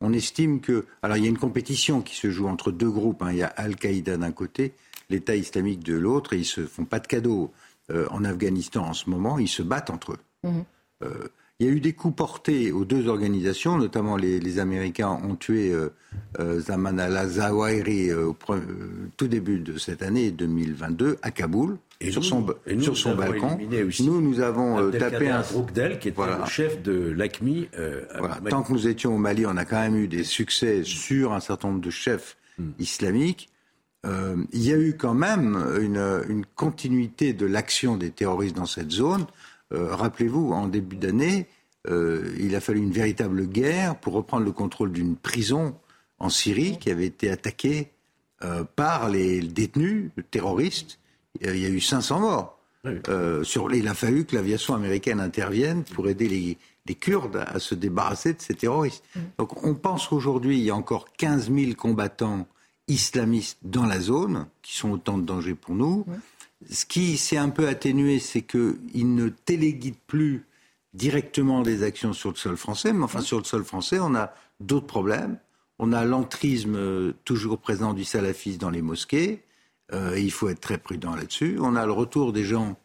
on 0.00 0.12
estime 0.12 0.60
que. 0.60 0.86
Alors, 1.02 1.16
il 1.16 1.24
y 1.24 1.26
a 1.26 1.30
une 1.30 1.38
compétition 1.38 2.00
qui 2.00 2.16
se 2.16 2.30
joue 2.30 2.48
entre 2.48 2.72
deux 2.72 2.90
groupes. 2.90 3.22
Hein. 3.22 3.32
Il 3.32 3.38
y 3.38 3.42
a 3.42 3.48
Al-Qaïda 3.48 4.16
d'un 4.16 4.32
côté, 4.32 4.74
l'État 5.10 5.36
islamique 5.36 5.80
de 5.80 5.94
l'autre, 5.94 6.32
et 6.32 6.38
ils 6.38 6.46
se 6.46 6.66
font 6.66 6.84
pas 6.84 6.98
de 6.98 7.06
cadeaux. 7.06 7.52
Euh, 7.90 8.06
en 8.10 8.24
Afghanistan, 8.24 8.86
en 8.86 8.94
ce 8.94 9.10
moment, 9.10 9.38
ils 9.38 9.48
se 9.48 9.62
battent 9.62 9.90
entre 9.90 10.12
eux. 10.12 10.18
Mmh. 10.44 10.60
Euh, 11.62 11.64
il 11.64 11.66
y 11.66 11.68
a 11.68 11.72
eu 11.72 11.80
des 11.80 11.92
coups 11.92 12.16
portés 12.16 12.72
aux 12.72 12.84
deux 12.84 13.08
organisations, 13.08 13.76
notamment 13.76 14.16
les, 14.16 14.58
Américains 14.58 15.08
ont 15.08 15.36
tué 15.36 15.72
Zaman 16.38 16.98
al-Zawahiri 16.98 18.12
au 18.12 18.36
tout 19.16 19.28
début 19.28 19.60
de 19.60 19.78
cette 19.78 20.02
année 20.02 20.30
2022 20.30 21.18
à 21.22 21.30
Kaboul 21.30 21.78
sur 22.10 22.24
son, 22.24 22.46
sur 22.80 22.96
son 22.96 23.14
balcon. 23.14 23.58
Nous, 24.00 24.20
nous 24.20 24.40
avons 24.40 24.78
euh, 24.78 24.90
tapé 24.90 25.28
un. 25.28 25.42
Broukdel, 25.42 25.98
qui 25.98 26.08
était 26.08 26.22
le 26.22 26.46
chef 26.46 26.82
de 26.82 27.12
l'ACMI. 27.16 27.68
Euh, 27.78 28.02
Tant 28.48 28.62
que 28.62 28.72
nous 28.72 28.88
étions 28.88 29.14
au 29.14 29.18
Mali, 29.18 29.46
on 29.46 29.56
a 29.56 29.64
quand 29.64 29.80
même 29.80 29.96
eu 29.96 30.08
des 30.08 30.24
succès 30.24 30.82
sur 30.84 31.32
un 31.32 31.40
certain 31.40 31.68
nombre 31.68 31.80
de 31.80 31.90
chefs 31.90 32.36
hmm. 32.58 32.70
islamiques. 32.78 33.48
Euh, 34.04 34.36
il 34.52 34.62
y 34.62 34.72
a 34.72 34.78
eu 34.78 34.96
quand 34.96 35.14
même 35.14 35.56
une, 35.80 36.22
une 36.28 36.44
continuité 36.44 37.32
de 37.34 37.46
l'action 37.46 37.96
des 37.96 38.10
terroristes 38.10 38.56
dans 38.56 38.66
cette 38.66 38.90
zone. 38.90 39.26
Rappelez-vous, 39.72 40.52
en 40.52 40.68
début 40.68 40.96
d'année, 40.96 41.46
il 41.88 42.54
a 42.54 42.60
fallu 42.60 42.80
une 42.80 42.92
véritable 42.92 43.46
guerre 43.46 43.96
pour 43.96 44.12
reprendre 44.12 44.44
le 44.44 44.52
contrôle 44.52 44.92
d'une 44.92 45.16
prison 45.16 45.74
en 46.18 46.28
Syrie 46.28 46.78
qui 46.78 46.90
avait 46.90 47.06
été 47.06 47.30
attaquée 47.30 47.90
par 48.76 49.08
les 49.08 49.40
détenus 49.40 50.10
terroristes 50.30 50.98
il 51.40 51.58
y 51.58 51.66
a 51.66 51.68
eu 51.68 51.80
500 51.80 52.20
morts. 52.20 52.58
Euh, 53.08 53.44
sur, 53.44 53.72
il 53.72 53.86
a 53.86 53.94
fallu 53.94 54.24
que 54.24 54.34
l'aviation 54.34 54.74
américaine 54.74 55.20
intervienne 55.20 55.84
pour 55.84 56.08
aider 56.08 56.28
les, 56.28 56.58
Kurdes 56.96 57.44
à 57.46 57.60
se 57.60 57.76
débarrasser 57.76 58.34
de 58.34 58.40
ces 58.42 58.54
terroristes. 58.54 59.04
Donc 59.38 59.64
on 59.64 59.74
pense 59.74 60.08
qu'aujourd'hui, 60.08 60.58
il 60.58 60.64
y 60.64 60.70
a 60.70 60.74
encore 60.74 61.12
15 61.16 61.50
000 61.50 61.74
combattants 61.74 62.46
islamistes 62.88 63.58
dans 63.62 63.86
la 63.86 64.00
zone, 64.00 64.46
qui 64.62 64.76
sont 64.76 64.90
autant 64.90 65.16
de 65.16 65.24
dangers 65.24 65.54
pour 65.54 65.76
nous. 65.76 66.04
Ce 66.70 66.84
qui 66.84 67.16
s'est 67.16 67.36
un 67.36 67.50
peu 67.50 67.68
atténué, 67.68 68.18
c'est 68.18 68.42
qu'ils 68.42 69.14
ne 69.14 69.28
téléguident 69.28 69.94
plus 70.06 70.46
directement 70.94 71.62
des 71.62 71.82
actions 71.82 72.12
sur 72.12 72.30
le 72.30 72.36
sol 72.36 72.56
français, 72.56 72.92
mais 72.92 73.04
enfin 73.04 73.22
sur 73.22 73.38
le 73.38 73.44
sol 73.44 73.64
français, 73.64 73.98
on 74.00 74.14
a 74.14 74.32
d'autres 74.60 74.86
problèmes. 74.86 75.38
On 75.78 75.92
a 75.92 76.04
l'entrisme 76.04 76.76
euh, 76.76 77.12
toujours 77.24 77.58
présent 77.58 77.92
du 77.94 78.04
salafisme 78.04 78.58
dans 78.58 78.70
les 78.70 78.82
mosquées. 78.82 79.42
Euh, 79.92 80.18
il 80.18 80.30
faut 80.30 80.48
être 80.48 80.60
très 80.60 80.78
prudent 80.78 81.14
là-dessus. 81.14 81.58
On 81.60 81.76
a 81.76 81.86
le 81.86 81.92
retour 81.92 82.32
des 82.32 82.44
gens 82.44 82.76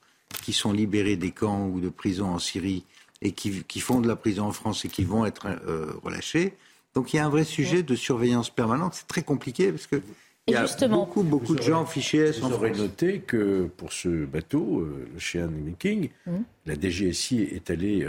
qui 0.43 0.53
sont 0.53 0.71
libérés 0.71 1.15
des 1.15 1.31
camps 1.31 1.67
ou 1.67 1.79
de 1.79 1.89
prisons 1.89 2.29
en 2.29 2.39
Syrie 2.39 2.85
et 3.21 3.31
qui, 3.31 3.79
font 3.79 3.99
de 3.99 4.07
la 4.07 4.15
prison 4.15 4.45
en 4.45 4.51
France 4.51 4.85
et 4.85 4.89
qui 4.89 5.03
vont 5.03 5.25
être 5.25 5.47
euh, 5.67 5.91
relâchés. 6.03 6.53
Donc 6.93 7.13
il 7.13 7.17
y 7.17 7.19
a 7.19 7.25
un 7.25 7.29
vrai 7.29 7.43
sujet 7.43 7.83
de 7.83 7.95
surveillance 7.95 8.49
permanente. 8.49 8.93
C'est 8.95 9.07
très 9.07 9.23
compliqué 9.23 9.71
parce 9.71 9.87
que 9.87 10.01
il 10.47 10.53
y 10.53 10.55
a 10.55 10.87
beaucoup, 10.87 11.23
beaucoup 11.23 11.55
de 11.55 11.61
gens 11.61 11.85
fichés 11.85 12.19
S 12.19 12.41
en 12.41 12.49
France. 12.49 12.77
noté 12.77 13.19
que 13.19 13.69
pour 13.77 13.91
ce 13.91 14.25
bateau, 14.25 14.79
euh, 14.79 15.07
le 15.13 15.19
Chien 15.19 15.49
King, 15.77 16.09
mmh. 16.25 16.31
la 16.65 16.75
DGSI 16.75 17.41
est 17.41 17.69
allée 17.69 18.07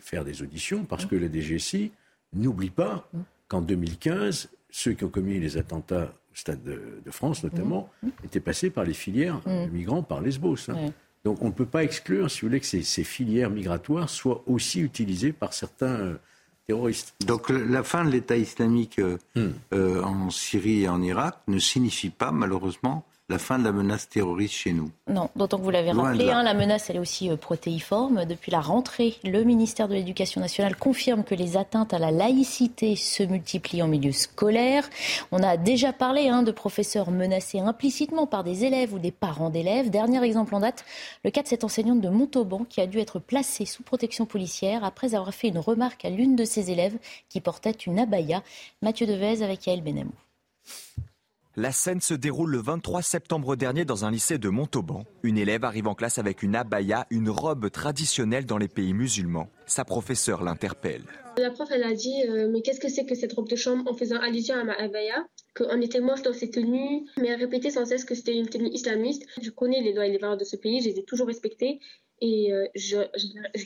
faire 0.00 0.24
des 0.24 0.42
auditions 0.42 0.84
parce 0.84 1.06
mmh. 1.06 1.08
que 1.08 1.16
la 1.16 1.28
DGSI 1.32 1.92
n'oublie 2.34 2.70
pas 2.70 3.08
mmh. 3.12 3.18
qu'en 3.48 3.62
2015, 3.62 4.50
ceux 4.70 4.92
qui 4.92 5.04
ont 5.04 5.08
commis 5.08 5.40
les 5.40 5.56
attentats 5.56 6.12
au 6.32 6.36
Stade 6.36 6.62
de, 6.62 7.10
France 7.10 7.42
notamment, 7.42 7.90
mmh. 8.02 8.06
Mmh. 8.06 8.10
étaient 8.24 8.40
passés 8.40 8.70
par 8.70 8.84
les 8.84 8.94
filières 8.94 9.40
mmh. 9.46 9.66
de 9.66 9.70
migrants 9.70 10.02
par 10.02 10.20
Lesbos. 10.20 10.68
Hein. 10.68 10.92
Donc 11.24 11.42
on 11.42 11.46
ne 11.46 11.52
peut 11.52 11.66
pas 11.66 11.84
exclure, 11.84 12.30
si 12.30 12.40
vous 12.40 12.48
voulez, 12.48 12.60
que 12.60 12.66
ces, 12.66 13.04
filières 13.04 13.50
migratoires 13.50 14.08
soient 14.08 14.42
aussi 14.46 14.80
utilisées 14.80 15.32
par 15.32 15.52
certains 15.52 16.00
euh, 16.00 16.14
terroristes. 16.66 17.14
Donc 17.26 17.50
la 17.50 17.82
fin 17.82 18.04
de 18.04 18.10
l'État 18.10 18.36
islamique 18.36 18.98
euh, 18.98 19.18
euh, 19.72 20.02
en 20.02 20.30
Syrie 20.30 20.82
et 20.82 20.88
en 20.88 21.02
Irak 21.02 21.36
ne 21.48 21.58
signifie 21.58 22.10
pas 22.10 22.32
malheureusement 22.32 23.04
la 23.30 23.38
fin 23.38 23.58
de 23.58 23.64
la 23.64 23.72
menace 23.72 24.08
terroriste 24.08 24.54
chez 24.54 24.72
nous. 24.72 24.90
Non, 25.08 25.30
d'autant 25.36 25.58
que 25.58 25.62
vous 25.62 25.70
l'avez 25.70 25.92
rappelé, 25.92 26.30
hein, 26.30 26.42
la 26.42 26.52
menace 26.52 26.90
elle 26.90 26.96
est 26.96 27.00
aussi 27.00 27.30
euh, 27.30 27.36
protéiforme. 27.36 28.24
Depuis 28.24 28.50
la 28.50 28.60
rentrée, 28.60 29.16
le 29.24 29.44
ministère 29.44 29.88
de 29.88 29.94
l'Éducation 29.94 30.40
nationale 30.40 30.76
confirme 30.76 31.22
que 31.22 31.36
les 31.36 31.56
atteintes 31.56 31.94
à 31.94 31.98
la 31.98 32.10
laïcité 32.10 32.96
se 32.96 33.22
multiplient 33.22 33.82
en 33.82 33.88
milieu 33.88 34.12
scolaire. 34.12 34.88
On 35.30 35.42
a 35.42 35.56
déjà 35.56 35.92
parlé 35.92 36.28
hein, 36.28 36.42
de 36.42 36.50
professeurs 36.50 37.10
menacés 37.10 37.60
implicitement 37.60 38.26
par 38.26 38.42
des 38.42 38.64
élèves 38.64 38.92
ou 38.94 38.98
des 38.98 39.12
parents 39.12 39.50
d'élèves. 39.50 39.90
Dernier 39.90 40.22
exemple 40.24 40.54
en 40.54 40.60
date, 40.60 40.84
le 41.24 41.30
cas 41.30 41.42
de 41.42 41.48
cette 41.48 41.62
enseignante 41.62 42.00
de 42.00 42.08
Montauban 42.08 42.66
qui 42.68 42.80
a 42.80 42.86
dû 42.86 42.98
être 42.98 43.20
placée 43.20 43.64
sous 43.64 43.84
protection 43.84 44.26
policière 44.26 44.82
après 44.82 45.14
avoir 45.14 45.32
fait 45.32 45.48
une 45.48 45.58
remarque 45.58 46.04
à 46.04 46.10
l'une 46.10 46.34
de 46.34 46.44
ses 46.44 46.72
élèves 46.72 46.98
qui 47.28 47.40
portait 47.40 47.70
une 47.70 48.00
abaya. 48.00 48.42
Mathieu 48.82 49.06
Devez 49.06 49.42
avec 49.42 49.66
Yael 49.66 49.82
Benamou. 49.82 50.12
La 51.56 51.72
scène 51.72 52.00
se 52.00 52.14
déroule 52.14 52.52
le 52.52 52.58
23 52.58 53.02
septembre 53.02 53.56
dernier 53.56 53.84
dans 53.84 54.04
un 54.04 54.12
lycée 54.12 54.38
de 54.38 54.48
Montauban. 54.48 55.02
Une 55.24 55.36
élève 55.36 55.64
arrive 55.64 55.88
en 55.88 55.96
classe 55.96 56.18
avec 56.18 56.44
une 56.44 56.54
abaya, 56.54 57.08
une 57.10 57.28
robe 57.28 57.70
traditionnelle 57.70 58.46
dans 58.46 58.56
les 58.56 58.68
pays 58.68 58.94
musulmans. 58.94 59.50
Sa 59.66 59.84
professeure 59.84 60.44
l'interpelle. 60.44 61.02
La 61.38 61.50
prof, 61.50 61.68
elle 61.72 61.82
a 61.82 61.92
dit 61.92 62.22
euh, 62.28 62.48
Mais 62.52 62.62
qu'est-ce 62.62 62.78
que 62.78 62.88
c'est 62.88 63.04
que 63.04 63.16
cette 63.16 63.32
robe 63.32 63.48
de 63.48 63.56
chambre 63.56 63.90
en 63.90 63.96
faisant 63.96 64.20
allusion 64.20 64.54
à 64.54 64.62
ma 64.62 64.74
abaya 64.74 65.26
Qu'on 65.56 65.80
était 65.80 65.98
moche 65.98 66.22
dans 66.22 66.32
ses 66.32 66.50
tenues. 66.50 67.04
Mais 67.20 67.26
elle 67.26 67.40
répétait 67.40 67.70
sans 67.70 67.84
cesse 67.84 68.04
que 68.04 68.14
c'était 68.14 68.36
une 68.36 68.48
tenue 68.48 68.68
islamiste. 68.68 69.26
Je 69.42 69.50
connais 69.50 69.80
les 69.80 69.92
lois 69.92 70.06
et 70.06 70.12
les 70.12 70.18
valeurs 70.18 70.36
de 70.36 70.44
ce 70.44 70.54
pays, 70.54 70.80
je 70.80 70.88
les 70.88 71.00
ai 71.00 71.04
toujours 71.04 71.26
respectées. 71.26 71.80
Et 72.20 72.52
euh, 72.52 72.66
je, 72.76 72.98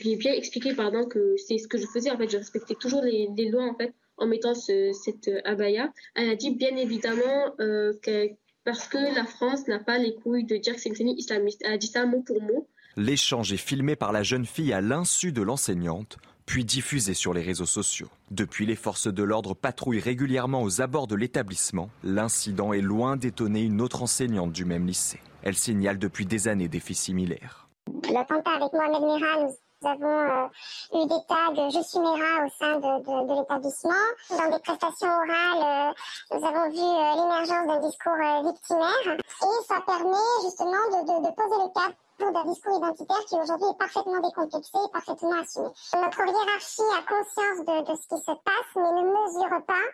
lui 0.01 0.13
ai 0.13 0.15
bien 0.15 0.33
expliqué 0.33 0.73
pardon, 0.73 1.05
que 1.05 1.35
c'est 1.37 1.59
ce 1.59 1.67
que 1.67 1.77
je 1.77 1.85
faisais. 1.85 2.09
En 2.09 2.17
fait, 2.17 2.29
je 2.29 2.37
respectais 2.37 2.73
toujours 2.73 3.03
les, 3.03 3.29
les 3.37 3.49
lois 3.49 3.65
en 3.65 3.75
fait 3.75 3.93
en 4.17 4.27
mettant 4.27 4.53
cette 4.53 5.29
abaya. 5.43 5.91
Elle 6.15 6.29
a 6.29 6.35
dit 6.35 6.55
bien 6.55 6.75
évidemment 6.75 7.53
euh, 7.59 7.93
que 8.01 8.29
parce 8.63 8.87
que 8.87 8.97
la 9.15 9.25
France 9.25 9.67
n'a 9.67 9.79
pas 9.79 9.97
les 9.97 10.15
couilles 10.15 10.45
de 10.45 10.57
dire 10.57 10.73
que 10.73 10.81
c'est 10.81 10.89
une 10.89 10.95
tenue 10.95 11.13
islamiste. 11.15 11.61
Elle 11.63 11.73
a 11.73 11.77
dit 11.77 11.87
ça 11.87 12.05
mot 12.05 12.21
pour 12.21 12.41
mot. 12.41 12.67
L'échange 12.97 13.53
est 13.53 13.57
filmé 13.57 13.95
par 13.95 14.11
la 14.11 14.23
jeune 14.23 14.45
fille 14.45 14.73
à 14.73 14.81
l'insu 14.81 15.31
de 15.31 15.41
l'enseignante, 15.41 16.17
puis 16.45 16.65
diffusé 16.65 17.13
sur 17.13 17.33
les 17.33 17.41
réseaux 17.41 17.65
sociaux. 17.65 18.09
Depuis, 18.31 18.65
les 18.65 18.75
forces 18.75 19.07
de 19.07 19.23
l'ordre 19.23 19.53
patrouillent 19.53 19.99
régulièrement 19.99 20.63
aux 20.63 20.81
abords 20.81 21.07
de 21.07 21.15
l'établissement. 21.15 21.89
L'incident 22.03 22.73
est 22.73 22.81
loin 22.81 23.17
d'étonner 23.17 23.61
une 23.61 23.81
autre 23.81 24.01
enseignante 24.01 24.51
du 24.51 24.65
même 24.65 24.87
lycée. 24.87 25.19
Elle 25.43 25.55
signale 25.55 25.99
depuis 25.99 26.25
des 26.25 26.47
années 26.47 26.69
des 26.69 26.79
faits 26.79 26.95
similaires. 26.95 27.67
L'attentat 28.11 28.51
avec 28.51 28.73
Mohamed 28.73 29.55
avons 29.87 30.07
euh, 30.07 30.47
eu 30.93 31.05
des 31.07 31.21
tags 31.27 31.69
Je 31.69 31.81
suis 31.83 31.99
Mera 31.99 32.45
au 32.45 32.49
sein 32.57 32.79
de, 32.79 33.35
l'établissement. 33.35 34.05
Dans 34.29 34.49
des 34.49 34.59
prestations 34.59 35.07
orales, 35.07 35.93
euh, 35.93 36.37
nous 36.37 36.45
avons 36.45 36.69
vu 36.69 36.81
euh, 36.81 37.15
l'émergence 37.15 37.67
d'un 37.67 37.79
discours 37.79 38.17
victimaire 38.43 39.07
et 39.07 39.65
ça 39.67 39.81
permet 39.85 40.31
justement 40.43 40.85
de, 40.89 41.31
poser 41.35 41.57
le 41.61 41.73
cap 41.73 41.93
pour 42.17 42.31
d'un 42.31 42.45
discours 42.45 42.77
identitaire 42.77 43.25
qui 43.27 43.35
aujourd'hui 43.35 43.67
est 43.69 43.77
parfaitement 43.77 44.21
décomplexé 44.21 44.71
et 44.73 44.91
parfaitement 44.91 45.41
assumé. 45.41 45.69
Notre 45.93 46.21
hiérarchie 46.25 46.89
a 46.95 47.01
conscience 47.03 47.59
de, 47.65 47.95
ce 47.95 48.07
qui 48.07 48.19
se 48.23 48.31
passe 48.31 48.71
mais 48.75 48.91
ne 48.91 49.07
mesure 49.09 49.65
pas 49.65 49.85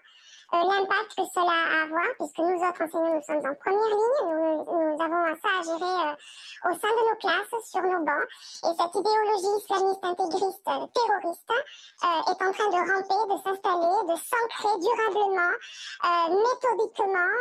l'impact 0.60 1.16
que 1.16 1.26
cela 1.34 1.52
a 1.52 1.72
à 1.72 1.84
avoir, 1.86 2.12
puisque 2.20 2.40
nous 2.40 2.60
autres 2.60 2.84
enseignants, 2.84 3.16
nous 3.16 3.24
sommes 3.24 3.46
en 3.48 3.56
première 3.56 3.94
ligne, 3.96 4.20
nous, 4.68 4.98
avons 5.00 5.24
ça 5.40 5.52
à 5.56 5.64
gérer 5.64 5.96
euh, 6.12 6.70
au 6.70 6.74
sein 6.76 6.92
de 6.92 7.04
nos 7.08 7.18
classes, 7.20 7.56
sur 7.72 7.82
nos 7.82 8.04
bancs, 8.04 8.28
et 8.68 8.74
cette 8.76 8.96
idéologie 9.00 9.54
islamiste 9.64 10.04
intégriste 10.04 10.68
euh, 10.68 10.86
terroriste 10.92 11.54
est 12.02 12.42
en 12.44 12.52
train 12.52 12.70
de 12.70 12.82
ramper, 12.92 13.22
de 13.32 13.38
s'installer, 13.42 13.96
de 14.10 14.16
s'ancrer 14.20 14.76
durablement, 14.80 15.54
méthodiquement 16.30 17.34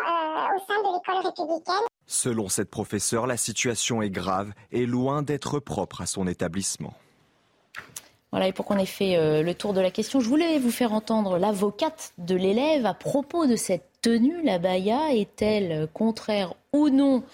au 0.55 0.59
sein 0.67 0.79
de 0.83 0.91
l'école 0.95 1.27
républicaine. 1.27 1.87
Selon 2.07 2.49
cette 2.49 2.71
professeure, 2.71 3.27
la 3.27 3.37
situation 3.37 4.03
est 4.03 4.11
grave 4.11 4.53
et 4.73 4.87
loin 4.87 5.23
d'être 5.23 5.61
propre 5.61 6.01
à 6.03 6.07
son 6.07 6.27
établissement. 6.27 6.95
Voilà, 8.33 8.47
et 8.47 8.53
pour 8.53 8.65
qu'on 8.65 8.79
ait 8.79 8.87
fait 8.87 9.17
euh, 9.17 9.43
le 9.43 9.55
tour 9.55 9.75
de 9.75 9.81
la 9.81 9.91
question, 9.91 10.21
je 10.21 10.29
voulais 10.29 10.59
vous 10.59 10.71
faire 10.71 10.93
entendre 10.93 11.39
l'avocate 11.39 12.13
de 12.19 12.37
l'élève 12.37 12.87
à 12.87 12.95
propos 12.95 13.47
de 13.47 13.57
cette 13.57 13.89
tenue. 14.03 14.43
La 14.45 14.59
baya 14.59 15.13
est-elle 15.13 15.89
contraire 15.93 16.55
ou 16.73 16.91
non 16.91 17.25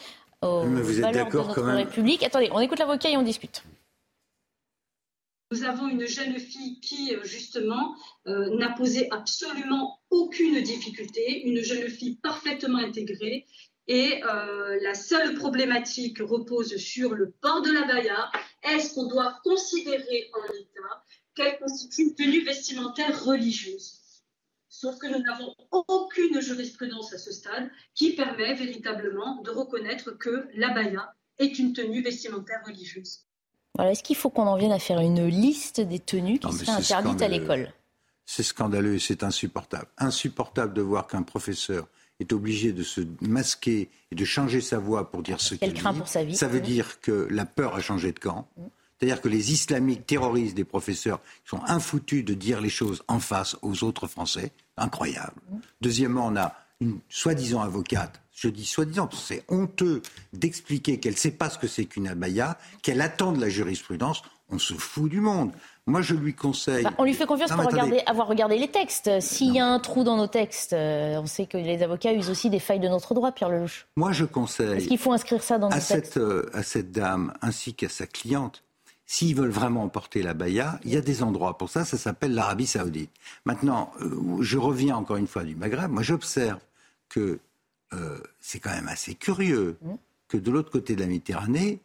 aux 0.42 0.62
valeurs 0.62 1.28
de 1.28 1.36
notre 1.36 1.62
République? 1.62 2.22
Attendez, 2.22 2.48
on 2.52 2.60
écoute 2.60 2.78
l'avocat 2.78 3.10
et 3.10 3.16
on 3.16 3.22
discute. 3.22 3.62
Nous 5.52 5.62
avons 5.62 5.86
une 5.88 6.06
jeune 6.06 6.38
fille 6.38 6.80
qui, 6.80 7.14
euh, 7.14 7.22
justement, 7.22 7.94
euh, 8.26 8.56
n'a 8.56 8.70
posé 8.70 9.08
absolument 9.12 10.00
aucune 10.10 10.60
difficulté, 10.60 11.42
une 11.46 11.60
jeune 11.60 11.88
fille 11.88 12.16
parfaitement 12.16 12.78
intégrée, 12.78 13.46
Et 13.88 14.22
euh, 14.24 14.78
la 14.82 14.94
seule 14.94 15.34
problématique 15.34 16.18
repose 16.20 16.76
sur 16.76 17.14
le 17.14 17.30
port 17.30 17.62
de 17.62 17.70
la 17.70 17.84
baya. 17.84 18.30
Est-ce 18.62 18.94
qu'on 18.94 19.06
doit 19.06 19.38
considérer 19.44 20.30
en 20.34 20.52
l'état 20.52 21.04
qu'elle 21.34 21.58
constitue 21.58 22.02
une 22.02 22.14
tenue 22.14 22.44
vestimentaire 22.44 23.24
religieuse? 23.24 24.00
Sauf 24.68 24.98
que 24.98 25.06
nous 25.06 25.22
n'avons 25.22 25.54
aucune 25.70 26.40
jurisprudence 26.40 27.12
à 27.12 27.18
ce 27.18 27.32
stade 27.32 27.70
qui 27.94 28.14
permet 28.14 28.54
véritablement 28.54 29.40
de 29.42 29.50
reconnaître 29.50 30.10
que 30.10 30.48
la 30.54 30.70
baya 30.70 31.14
est 31.38 31.58
une 31.58 31.72
tenue 31.72 32.02
vestimentaire 32.02 32.62
religieuse. 32.66 33.20
Voilà, 33.74 33.92
Est-ce 33.92 34.02
qu'il 34.02 34.16
faut 34.16 34.30
qu'on 34.30 34.46
en 34.46 34.56
vienne 34.56 34.72
à 34.72 34.78
faire 34.78 35.00
une 35.00 35.26
liste 35.26 35.80
des 35.80 35.98
tenues 35.98 36.38
qui 36.38 36.52
seraient 36.52 36.72
interdites 36.72 37.22
à 37.22 37.28
l'école? 37.28 37.72
C'est 38.24 38.42
scandaleux 38.42 38.94
et 38.94 38.98
c'est 38.98 39.22
insupportable. 39.22 39.86
Insupportable 39.98 40.74
de 40.74 40.82
voir 40.82 41.06
qu'un 41.06 41.22
professeur 41.22 41.86
est 42.20 42.32
obligé 42.32 42.72
de 42.72 42.82
se 42.82 43.00
masquer 43.20 43.90
et 44.10 44.14
de 44.14 44.24
changer 44.24 44.60
sa 44.60 44.78
voix 44.78 45.10
pour 45.10 45.22
dire 45.22 45.40
ce 45.40 45.54
qu'il 45.54 45.72
dit. 45.72 45.80
Pour 45.80 46.08
sa 46.08 46.24
vie, 46.24 46.36
Ça 46.36 46.48
veut 46.48 46.60
dire 46.60 47.00
que 47.00 47.28
la 47.30 47.44
peur 47.44 47.74
a 47.74 47.80
changé 47.80 48.12
de 48.12 48.18
camp. 48.18 48.48
Mm. 48.56 48.62
C'est-à-dire 48.98 49.20
que 49.20 49.28
les 49.28 49.52
islamiques 49.52 50.06
terrorisent 50.06 50.54
des 50.54 50.64
professeurs 50.64 51.20
qui 51.44 51.50
sont 51.50 51.60
infoutus 51.66 52.24
de 52.24 52.32
dire 52.32 52.60
les 52.60 52.70
choses 52.70 53.02
en 53.08 53.20
face 53.20 53.56
aux 53.60 53.84
autres 53.84 54.06
Français. 54.06 54.52
Incroyable. 54.76 55.34
Mm. 55.50 55.56
Deuxièmement, 55.82 56.26
on 56.26 56.36
a 56.36 56.54
une 56.80 56.98
soi-disant 57.08 57.60
avocate. 57.60 58.20
Je 58.32 58.48
dis 58.48 58.66
soi-disant, 58.66 59.08
c'est 59.12 59.44
honteux 59.48 60.02
d'expliquer 60.32 61.00
qu'elle 61.00 61.14
ne 61.14 61.18
sait 61.18 61.30
pas 61.30 61.48
ce 61.48 61.58
que 61.58 61.66
c'est 61.66 61.86
qu'une 61.86 62.08
abaya, 62.08 62.58
qu'elle 62.82 63.00
attend 63.00 63.32
de 63.32 63.40
la 63.40 63.48
jurisprudence. 63.48 64.22
On 64.50 64.58
se 64.58 64.74
fout 64.74 65.10
du 65.10 65.20
monde. 65.20 65.52
Moi, 65.88 66.02
je 66.02 66.14
lui 66.14 66.34
conseille. 66.34 66.82
Bah, 66.82 66.92
on 66.98 67.04
lui 67.04 67.14
fait 67.14 67.26
confiance 67.26 67.50
Non, 67.50 67.58
pour 67.58 67.70
regarder, 67.70 68.02
avoir 68.06 68.26
regardé 68.26 68.58
les 68.58 68.68
textes. 68.68 69.20
S'il 69.20 69.54
y 69.54 69.60
a 69.60 69.66
un 69.66 69.78
trou 69.78 70.02
dans 70.02 70.16
nos 70.16 70.26
textes, 70.26 70.72
euh, 70.72 71.20
on 71.20 71.26
sait 71.26 71.46
que 71.46 71.56
les 71.56 71.82
avocats 71.82 72.12
usent 72.12 72.28
aussi 72.28 72.50
des 72.50 72.58
failles 72.58 72.80
de 72.80 72.88
notre 72.88 73.14
droit, 73.14 73.30
Pierre 73.30 73.50
Lelouch. 73.50 73.86
Moi, 73.96 74.10
je 74.10 74.24
conseille. 74.24 74.78
Est-ce 74.78 74.88
qu'il 74.88 74.98
faut 74.98 75.12
inscrire 75.12 75.42
ça 75.44 75.58
dans 75.58 75.68
nos 75.68 75.76
à 75.76 75.78
textes 75.78 76.14
cette, 76.14 76.16
euh, 76.16 76.50
à 76.52 76.64
cette 76.64 76.90
dame 76.90 77.32
ainsi 77.40 77.74
qu'à 77.74 77.88
sa 77.88 78.06
cliente, 78.06 78.64
s'ils 79.06 79.36
veulent 79.36 79.50
vraiment 79.50 79.88
porter 79.88 80.22
la 80.22 80.34
baya, 80.34 80.80
il 80.84 80.92
y 80.92 80.96
a 80.96 81.00
des 81.00 81.22
endroits 81.22 81.56
pour 81.56 81.70
ça, 81.70 81.84
ça 81.84 81.96
s'appelle 81.96 82.34
l'Arabie 82.34 82.66
saoudite. 82.66 83.12
Maintenant, 83.44 83.92
euh, 84.00 84.38
je 84.40 84.58
reviens 84.58 84.96
encore 84.96 85.18
une 85.18 85.28
fois 85.28 85.44
du 85.44 85.54
Maghreb, 85.54 85.92
moi 85.92 86.02
j'observe 86.02 86.58
que 87.08 87.38
c'est 88.40 88.58
quand 88.58 88.72
même 88.72 88.88
assez 88.88 89.14
curieux 89.14 89.78
que 90.28 90.36
de 90.36 90.50
l'autre 90.50 90.70
côté 90.70 90.96
de 90.96 91.00
la 91.00 91.06
Méditerranée, 91.06 91.80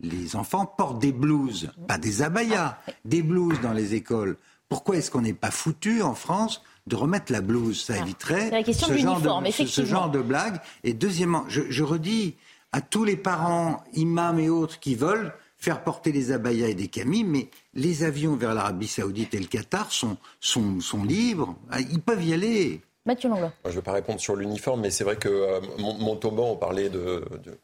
les 0.00 0.36
enfants 0.36 0.66
portent 0.66 0.98
des 0.98 1.12
blouses, 1.12 1.70
pas 1.88 1.98
des 1.98 2.22
abayas, 2.22 2.78
des 3.04 3.22
blouses 3.22 3.60
dans 3.62 3.72
les 3.72 3.94
écoles. 3.94 4.36
Pourquoi 4.68 4.96
est-ce 4.96 5.10
qu'on 5.10 5.22
n'est 5.22 5.32
pas 5.32 5.50
foutu 5.50 6.02
en 6.02 6.14
France 6.14 6.62
de 6.86 6.96
remettre 6.96 7.32
la 7.32 7.40
blouse? 7.40 7.82
Ça 7.84 7.96
éviterait 7.98 8.46
C'est 8.46 8.50
la 8.50 8.62
question 8.62 8.88
ce, 8.88 8.92
de 8.92 8.98
genre 8.98 9.20
de, 9.42 9.50
ce- 9.50 9.84
genre 9.84 10.10
de 10.10 10.20
blague. 10.20 10.60
Et 10.84 10.92
deuxièmement, 10.92 11.44
je, 11.48 11.62
je 11.70 11.82
redis 11.84 12.34
à 12.72 12.80
tous 12.80 13.04
les 13.04 13.16
parents, 13.16 13.82
imams 13.94 14.40
et 14.40 14.48
autres 14.50 14.80
qui 14.80 14.94
veulent 14.96 15.32
faire 15.56 15.82
porter 15.82 16.12
les 16.12 16.32
abayas 16.32 16.68
et 16.68 16.74
des 16.74 16.88
camis, 16.88 17.24
mais 17.24 17.48
les 17.74 18.04
avions 18.04 18.36
vers 18.36 18.52
l'Arabie 18.54 18.88
Saoudite 18.88 19.34
et 19.34 19.38
le 19.38 19.46
Qatar 19.46 19.90
sont, 19.92 20.16
sont, 20.40 20.80
sont 20.80 21.02
libres. 21.04 21.56
Ah, 21.70 21.80
Ils 21.80 22.00
peuvent 22.02 22.22
y 22.24 22.34
aller. 22.34 22.82
Mathieu 23.06 23.30
Langlois. 23.30 23.52
Je 23.64 23.70
ne 23.70 23.74
vais 23.76 23.82
pas 23.82 23.92
répondre 23.92 24.20
sur 24.20 24.34
l'uniforme, 24.36 24.80
mais 24.82 24.90
c'est 24.90 25.04
vrai 25.04 25.16
que 25.16 25.28
euh, 25.28 25.60
Mon- 25.78 25.96
Montauban, 25.96 26.50
on 26.50 26.56
parlait 26.56 26.90
de, 26.90 27.24
de- 27.44 27.50
euh, 27.50 27.54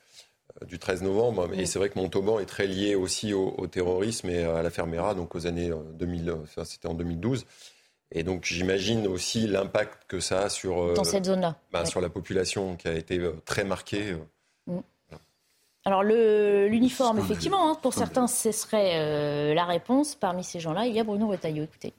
du 0.67 0.79
13 0.79 1.03
novembre, 1.03 1.49
et 1.55 1.67
c'est 1.67 1.79
vrai 1.79 1.89
que 1.89 1.99
Montauban 1.99 2.39
est 2.39 2.47
très 2.47 2.67
lié 2.67 2.95
aussi 2.95 3.33
au, 3.35 3.55
au 3.59 3.67
terrorisme 3.67 4.29
et 4.31 4.45
à 4.45 4.63
la 4.63 4.71
Fermera, 4.71 5.15
donc 5.15 5.35
aux 5.35 5.47
années 5.47 5.71
euh, 5.71 5.77
2000, 5.95 6.29
euh, 6.29 6.35
enfin, 6.43 6.65
c'était 6.65 6.89
en 6.89 6.95
2012. 6.95 7.45
Et 8.15 8.23
donc 8.25 8.45
j'imagine 8.45 9.07
aussi 9.07 9.47
l'impact 9.47 10.03
que 10.07 10.21
ça 10.21 10.43
a 10.43 10.49
sur, 10.51 10.83
euh, 10.83 10.95
Dans 10.95 11.05
cette 11.05 11.25
zone-là. 11.25 11.57
bah, 11.73 11.81
Ouais. 11.81 11.87
sur 11.87 12.01
la 12.03 12.11
population 12.11 12.77
qui 12.77 12.87
a 12.89 12.95
été 12.95 13.19
euh, 13.19 13.33
très 13.45 13.65
marquée. 13.65 14.13
euh. 14.69 14.81
Alors 15.85 16.05
le- 16.05 16.69
l'uniforme, 16.69 17.19
effectivement, 17.19 17.69
hein, 17.71 17.75
pour 17.83 17.93
certains, 17.93 18.29
ce 18.29 18.53
serait 18.53 19.01
euh, 19.01 19.53
la 19.55 19.65
réponse. 19.65 20.15
Parmi 20.15 20.45
ces 20.45 20.61
gens-là, 20.61 20.87
il 20.87 20.95
y 20.95 21.01
a 21.01 21.05
Bruno 21.05 21.27
Retailleau. 21.27 21.65
Écoutez. 21.65 21.93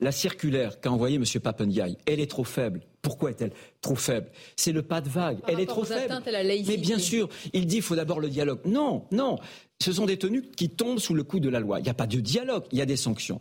La 0.00 0.12
circulaire 0.12 0.80
qu'a 0.80 0.90
envoyée 0.90 1.16
M. 1.16 1.24
Papendiaï, 1.42 1.98
elle 2.06 2.20
est 2.20 2.30
trop 2.30 2.44
faible. 2.44 2.80
Pourquoi 3.02 3.30
est-elle 3.30 3.50
trop 3.80 3.96
faible? 3.96 4.28
C'est 4.56 4.70
le 4.72 4.82
pas 4.82 5.00
de 5.00 5.08
vague. 5.08 5.38
elle 5.48 5.58
est 5.60 5.66
trop 5.66 5.82
faible. 5.84 6.02
atteintes 6.12 6.28
à 6.28 6.30
la 6.30 6.42
laïcité. 6.44 6.76
Mais 6.76 6.80
bien 6.80 6.98
sûr, 7.00 7.28
il 7.52 7.66
dit 7.66 7.76
qu'il 7.76 7.82
faut 7.82 7.96
d'abord 7.96 8.20
le 8.20 8.28
dialogue. 8.30 8.60
Non, 8.64 9.04
non. 9.10 9.38
Ce 9.82 9.92
sont 9.92 10.06
des 10.06 10.16
tenues 10.16 10.42
qui 10.56 10.70
tombent 10.70 11.00
sous 11.00 11.12
le 11.14 11.24
coup 11.24 11.40
de 11.40 11.48
la 11.48 11.58
loi. 11.58 11.80
Il 11.80 11.82
n'y 11.82 11.88
a 11.88 11.94
pas 11.94 12.06
de 12.06 12.20
dialogue, 12.20 12.62
il 12.70 12.78
y 12.78 12.82
a 12.82 12.86
des 12.86 12.96
sanctions. 12.96 13.40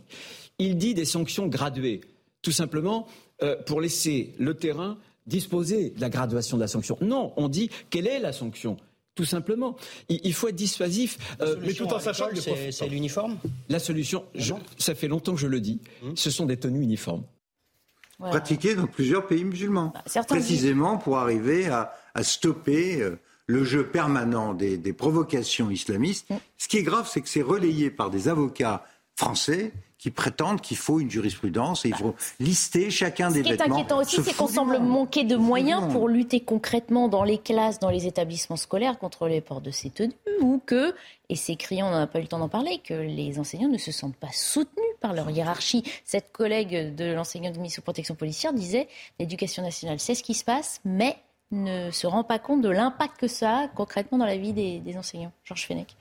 Il 0.57 0.77
dit 0.77 0.95
des 0.95 1.05
sanctions 1.05 1.45
graduées. 1.47 2.01
Tout 2.41 2.51
simplement 2.51 3.05
euh, 3.43 3.55
pour 3.67 3.81
laisser 3.81 4.33
le 4.39 4.55
terrain 4.55 4.97
disposer 5.27 5.91
de 5.91 6.01
la 6.01 6.09
graduation 6.09 6.57
de 6.57 6.61
la 6.61 6.67
sanction. 6.67 6.97
Non, 7.01 7.31
on 7.37 7.47
dit 7.47 7.69
quelle 7.91 8.07
est 8.07 8.19
la 8.19 8.33
sanction? 8.33 8.77
Tout 9.13 9.25
simplement. 9.25 9.75
Il, 10.09 10.19
il 10.23 10.33
faut 10.33 10.47
être 10.47 10.55
dissuasif. 10.55 11.19
euh, 11.41 11.55
mais 11.61 11.73
tout 11.73 11.85
en 11.85 11.99
sachant 11.99 12.29
que 12.29 12.41
c'est- 12.41 12.71
c'est 12.71 12.87
l'uniforme? 12.87 13.37
La 13.69 13.77
solution, 13.77 14.23
je- 14.33 14.53
ça 14.79 14.95
fait 14.95 15.07
longtemps 15.07 15.35
que 15.35 15.39
je 15.39 15.45
le 15.47 15.59
dis, 15.61 15.79
ce 16.15 16.31
sont 16.31 16.47
des 16.47 16.57
tenues 16.57 16.81
uniformes. 16.81 17.23
Pratiqué 18.29 18.75
dans 18.75 18.87
plusieurs 18.87 19.27
pays 19.27 19.43
musulmans. 19.43 19.93
certains 20.05 20.35
précisément 20.35 20.97
pour 20.97 21.17
arriver 21.17 21.67
à, 21.67 21.93
à 22.13 22.23
stopper 22.23 23.01
euh, 23.01 23.19
le 23.47 23.63
jeu 23.63 23.87
permanent 23.87 24.53
des, 24.53 24.77
des 24.77 24.93
provocations 24.93 25.69
islamistes. 25.71 26.27
Ce 26.57 26.67
qui 26.67 26.77
est 26.77 26.83
grave, 26.83 27.09
c'est 27.11 27.21
que 27.21 27.29
c'est 27.29 27.41
relayé 27.41 27.89
par 27.89 28.09
des 28.09 28.27
avocats 28.29 28.85
français 29.15 29.73
qui 29.97 30.09
prétendent 30.09 30.61
qu'il 30.61 30.77
faut 30.77 30.99
une 30.99 31.11
jurisprudence 31.11 31.85
et 31.85 31.89
il 31.89 31.95
faut 31.95 32.15
lister 32.39 32.89
chacun 32.89 33.29
Ce 33.29 33.35
des 33.35 33.43
qui 33.43 33.49
est 33.49 33.57
vêtements. 33.57 33.75
inquiétant 33.75 33.99
aussi, 33.99 34.19
c'est 34.23 34.35
qu'on 34.35 34.47
semble 34.47 34.79
manquer 34.79 35.25
de 35.25 35.35
moyens 35.35 35.91
pour 35.91 36.07
lutter 36.07 36.39
concrètement 36.39 37.07
dans 37.07 37.23
les 37.23 37.37
classes, 37.37 37.77
dans 37.77 37.91
les 37.91 38.07
établissements 38.07 38.55
scolaires 38.57 38.97
contre 38.97 39.27
les 39.27 39.41
ports 39.41 39.61
de 39.61 39.69
ces 39.69 39.91
tenues, 39.91 40.13
ou 40.41 40.59
que, 40.65 40.95
et 41.29 41.35
c'est 41.35 41.55
criant, 41.55 41.87
on 41.87 41.91
n'a 41.91 42.07
pas 42.07 42.17
eu 42.17 42.23
le 42.23 42.27
temps 42.27 42.39
d'en 42.39 42.49
parler, 42.49 42.81
que 42.83 42.95
les 42.95 43.37
enseignants 43.37 43.69
ne 43.69 43.77
se 43.77 43.91
sentent 43.91 44.15
pas 44.15 44.31
soutenus 44.33 44.85
par 45.01 45.13
leur 45.13 45.29
hiérarchie. 45.29 45.83
Cette 46.05 46.31
collègue 46.31 46.95
de 46.95 47.13
l'enseignant 47.13 47.51
de 47.51 47.59
mission 47.59 47.81
protection 47.81 48.15
policière 48.15 48.53
disait 48.53 48.87
l'éducation 49.19 49.63
nationale 49.63 49.99
sait 49.99 50.15
ce 50.15 50.23
qui 50.23 50.33
se 50.33 50.45
passe, 50.45 50.79
mais 50.85 51.17
ne 51.51 51.91
se 51.91 52.07
rend 52.07 52.23
pas 52.23 52.39
compte 52.39 52.61
de 52.61 52.69
l'impact 52.69 53.19
que 53.19 53.27
ça 53.27 53.57
a 53.57 53.67
concrètement 53.67 54.17
dans 54.17 54.25
la 54.25 54.37
vie 54.37 54.53
des, 54.53 54.79
des 54.79 54.97
enseignants. 54.97 55.33
Georges 55.43 55.65
Fenech. 55.67 55.97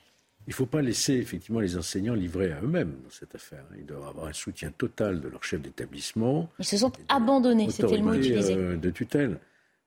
Il 0.46 0.50
ne 0.50 0.54
faut 0.54 0.66
pas 0.66 0.80
laisser 0.82 1.14
effectivement 1.14 1.60
les 1.60 1.76
enseignants 1.76 2.14
livrés 2.14 2.52
à 2.52 2.60
eux-mêmes 2.62 2.96
dans 3.04 3.10
cette 3.10 3.34
affaire. 3.34 3.64
Ils 3.78 3.84
doivent 3.86 4.08
avoir 4.08 4.26
un 4.26 4.32
soutien 4.32 4.70
total 4.70 5.20
de 5.20 5.28
leur 5.28 5.44
chef 5.44 5.60
d'établissement. 5.60 6.48
Ils 6.58 6.64
se 6.64 6.76
sont 6.78 6.92
abandonnés, 7.08 7.68
c'était 7.70 7.96
le 7.96 8.02
mot 8.02 8.14
utilisé. 8.14 8.54
euh, 8.56 8.76
de 8.76 8.90
tutelle. 8.90 9.38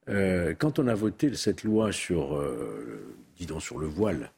Euh, 0.09 0.53
quand 0.57 0.79
on 0.79 0.87
a 0.87 0.93
voté 0.93 1.33
cette 1.35 1.63
loi 1.63 1.91
sur, 1.91 2.35
euh, 2.35 3.15
dis 3.37 3.45
donc, 3.45 3.61
sur 3.61 3.79
le 3.79 3.87
voile 3.87 4.31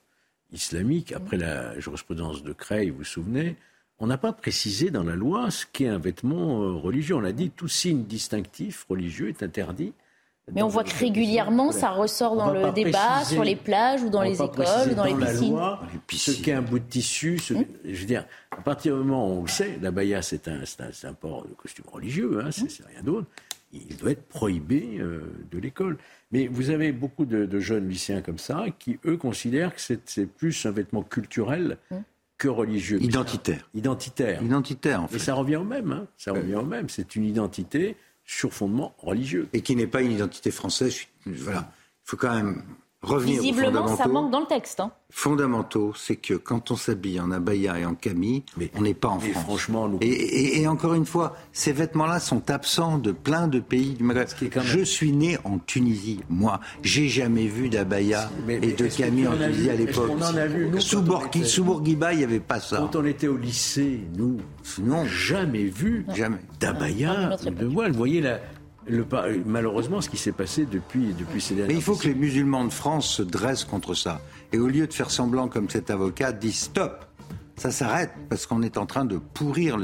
islamique, 0.52 1.12
après 1.12 1.38
la 1.38 1.78
jurisprudence 1.80 2.44
de 2.44 2.54
Creil, 2.54 2.92
vous 2.92 3.00
vous 3.00 3.04
souvenez, 3.04 3.56
on 4.00 4.08
n'a 4.08 4.18
pas 4.18 4.34
précisé 4.34 4.90
dans 4.92 5.04
la 5.04 5.16
loi 5.16 5.50
ce 5.52 5.66
qu'est 5.72 5.88
un 5.88 5.98
vêtement 5.98 6.62
euh, 6.62 6.72
religieux. 6.74 7.16
On 7.16 7.24
a 7.24 7.32
dit 7.32 7.50
tout 7.50 7.68
signe 7.68 8.04
distinctif 8.04 8.86
religieux 8.90 9.30
est 9.30 9.42
interdit. 9.44 9.94
Mais 10.54 10.62
on 10.62 10.68
voit 10.68 10.84
que 10.84 10.96
régulièrement, 10.96 11.72
ça 11.72 11.90
ressort 11.90 12.36
dans 12.36 12.52
le 12.52 12.72
débat 12.72 13.00
préciser- 13.16 13.34
sur 13.34 13.44
les 13.44 13.56
plages 13.56 14.04
ou 14.04 14.10
dans 14.10 14.22
les 14.22 14.36
écoles 14.36 14.92
ou 14.92 14.94
dans, 14.94 15.04
les 15.06 15.16
la 15.16 15.26
piscines. 15.32 15.50
loi 15.54 15.80
ce 16.12 16.32
qu'est 16.44 16.52
un 16.54 16.62
bout 16.62 16.78
de 16.78 16.84
tissu. 16.84 17.40
ce- 17.40 17.56
Je 17.84 18.00
veux 18.00 18.06
dire, 18.06 18.26
à 18.52 18.62
partir 18.62 18.96
du 18.96 19.00
moment 19.04 19.28
où 19.28 19.40
on 19.40 19.42
le 19.42 19.48
sait, 19.48 19.80
la 19.82 19.90
baya, 19.90 20.22
c'est 20.22 20.48
un, 20.48 21.14
port 21.20 21.48
de 21.48 21.54
costume 21.56 21.86
religieux, 21.92 22.42
hein, 22.46 22.52
c'est 22.52 22.86
rien 22.86 23.02
d'autre. 23.02 23.26
Il 23.74 23.98
doit 23.98 24.12
être 24.12 24.28
prohibé 24.28 24.98
euh, 25.00 25.22
de 25.52 25.58
l'école. 25.58 25.98
Mais 26.32 26.46
vous 26.48 26.70
avez 26.70 26.92
beaucoup 26.92 27.26
de, 27.26 27.46
de 27.48 27.60
jeunes 27.60 27.90
lycéens 27.90 28.22
comme 28.22 28.38
ça 28.38 28.66
qui, 28.78 29.00
eux, 29.06 29.18
considèrent 29.18 29.74
que 29.74 29.82
c'est 29.82 30.08
c'est 30.08 30.28
plus 30.28 30.66
un 30.68 30.72
vêtement 30.72 31.02
culturel 31.02 31.78
que 32.38 32.48
religieux. 32.48 33.02
Identitaire. 33.02 33.70
Identitaire. 33.74 34.44
Identitaire, 34.44 35.04
en 35.04 35.08
fait. 35.08 35.18
Et 35.18 35.20
ça 35.20 35.34
revient 35.34 35.56
au 35.58 35.64
même. 35.64 35.92
hein. 35.92 36.08
Ça 36.18 36.32
revient 36.32 36.56
au 36.56 36.66
même. 36.66 36.90
C'est 36.90 37.16
une 37.16 37.26
identité 37.26 37.96
sur 38.26 38.54
fondement 38.54 38.96
religieux. 38.98 39.48
Et 39.54 39.62
qui 39.62 39.76
n'est 39.76 39.88
pas 39.88 40.02
une 40.02 40.12
identité 40.12 40.52
française. 40.52 40.96
Voilà. 41.26 41.72
Il 42.06 42.10
faut 42.10 42.18
quand 42.18 42.34
même 42.34 42.64
revenir 43.06 43.40
aux 43.40 43.42
Visiblement, 43.44 43.96
ça 43.96 44.08
manque 44.08 44.32
dans 44.32 44.42
le 44.42 44.48
texte. 44.48 44.80
hein. 44.80 44.92
fondamentaux, 45.12 45.94
c'est 45.96 46.18
que 46.18 46.34
quand 46.34 46.72
on 46.72 46.76
s'habille 46.76 47.22
en 47.22 47.32
abaya 47.32 47.80
et 47.80 47.86
en 47.86 47.96
camille, 47.96 48.44
on 48.76 48.82
n'est 48.82 48.94
pas 48.94 49.08
en 49.08 49.20
mais 49.20 49.30
France. 49.30 49.44
franchement, 49.46 49.88
nous- 49.88 49.98
et, 50.02 50.08
et- 50.10 50.62
et 50.62 50.68
encore 50.68 50.94
une 50.94 51.06
fois, 51.06 51.38
ces 51.54 51.72
vêtements-là 51.72 52.20
sont 52.20 52.52
absents 52.52 52.98
de 52.98 53.14
plein 53.14 53.48
de 53.48 53.60
pays 53.62 53.94
du 53.94 54.04
Maghreb. 54.04 54.28
Je 54.62 54.82
suis 54.82 55.14
né 55.14 55.38
en 55.46 55.58
Tunisie, 55.60 56.20
moi. 56.30 56.60
J'ai 56.82 57.08
jamais 57.08 57.48
vu 57.48 57.70
d'abaya 57.70 58.30
Mais- 58.46 58.56
et 58.56 58.60
mais 58.60 58.72
de 58.74 58.88
camille 58.88 59.28
en 59.28 59.38
Tunisie 59.38 59.62
vu 59.62 59.70
à 59.70 59.76
l'époque. 59.76 60.08
qu'on 60.08 60.22
en 60.22 60.36
a 60.36 60.48
vu, 60.48 60.68
nous, 60.68 60.82
Sous, 60.82 61.02
était- 61.28 61.44
sous 61.46 61.64
Bourguiba, 61.64 62.12
il 62.14 62.18
n'y 62.18 62.24
avait 62.26 62.40
pas 62.42 62.60
ça. 62.60 62.78
Quand 62.78 62.98
on 62.98 63.06
était 63.06 63.28
au 63.30 63.38
lycée, 63.38 64.02
nous, 64.18 64.38
non, 64.84 65.06
jamais 65.06 65.64
vu 65.64 66.06
jamais. 66.14 66.40
d'abaya 66.60 67.38
ou 67.46 67.50
de 67.52 67.66
voile. 67.66 67.92
Vous 67.94 67.98
voyez, 67.98 68.20
la- 68.20 68.40
le, 68.88 69.04
pa- 69.04 69.26
malheureusement, 69.46 70.02
ce 70.02 70.10
qui 70.10 70.18
s'est 70.18 70.32
passé 70.32 70.66
depuis, 70.66 71.14
depuis 71.18 71.42
ces 71.42 71.56
dernières 71.56 71.74
Mais 71.74 71.80
il 71.80 71.84
faut 71.84 71.96
que 71.96 72.08
les 72.08 72.16
musulmans 72.16 72.66
de 72.66 72.74
France 72.74 73.08
se 73.08 73.22
dressent 73.24 73.64
contre 73.66 73.94
ça. 73.94 74.22
Et 74.54 74.58
au 74.60 74.68
lieu 74.68 74.88
de 74.88 74.94
faire 74.94 75.12
semblant 75.12 75.48
comme 75.48 75.70
cet 75.70 75.90
avocat, 75.90 76.32
disent 76.32 76.60
stop. 76.60 77.06
ça 77.58 77.72
s'arrête 77.72 78.12
parce 78.30 78.46
qu'on 78.46 78.62
est 78.62 78.78
en 78.78 78.86
train 78.86 79.06
de 79.06 79.18
pourrir 79.18 79.78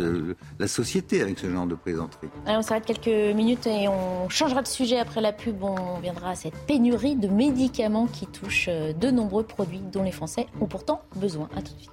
la 0.60 0.68
société 0.68 1.22
avec 1.22 1.40
ce 1.40 1.50
genre 1.50 1.66
de 1.66 1.76
plaisanterie. 1.76 2.28
on 2.46 2.62
s'arrête 2.62 2.86
quelques 2.86 3.36
minutes 3.36 3.66
et 3.66 3.88
on 3.88 4.28
changera 4.30 4.62
de 4.62 4.68
sujet 4.68 5.00
après 5.00 5.22
la 5.22 5.32
pub. 5.34 5.64
On 5.64 6.00
viendra 6.00 6.32
à 6.32 6.36
cette 6.36 6.56
pénurie 6.68 7.16
de 7.16 7.28
médicaments 7.28 8.08
qui 8.08 8.28
touche 8.28 8.66
euh, 8.70 8.94
de 8.94 9.10
nombreux 9.10 9.44
produits 9.44 9.82
dont 9.92 10.04
les 10.04 10.12
Français 10.12 10.48
ont 10.60 10.68
pourtant 10.68 11.02
besoin. 11.16 11.48
À 11.56 11.62
tout 11.62 11.74
de 11.74 11.80
suite. 11.80 11.92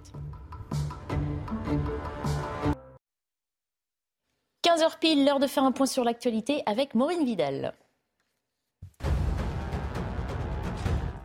15h 4.79 4.99
pile, 5.01 5.25
l'heure 5.25 5.41
de 5.41 5.49
faire 5.49 5.65
un 5.65 5.73
point 5.73 5.87
sur 5.87 6.05
l'actualité 6.05 6.63
avec 6.67 6.95
Maureen 6.95 7.25
Vidal. 7.25 7.75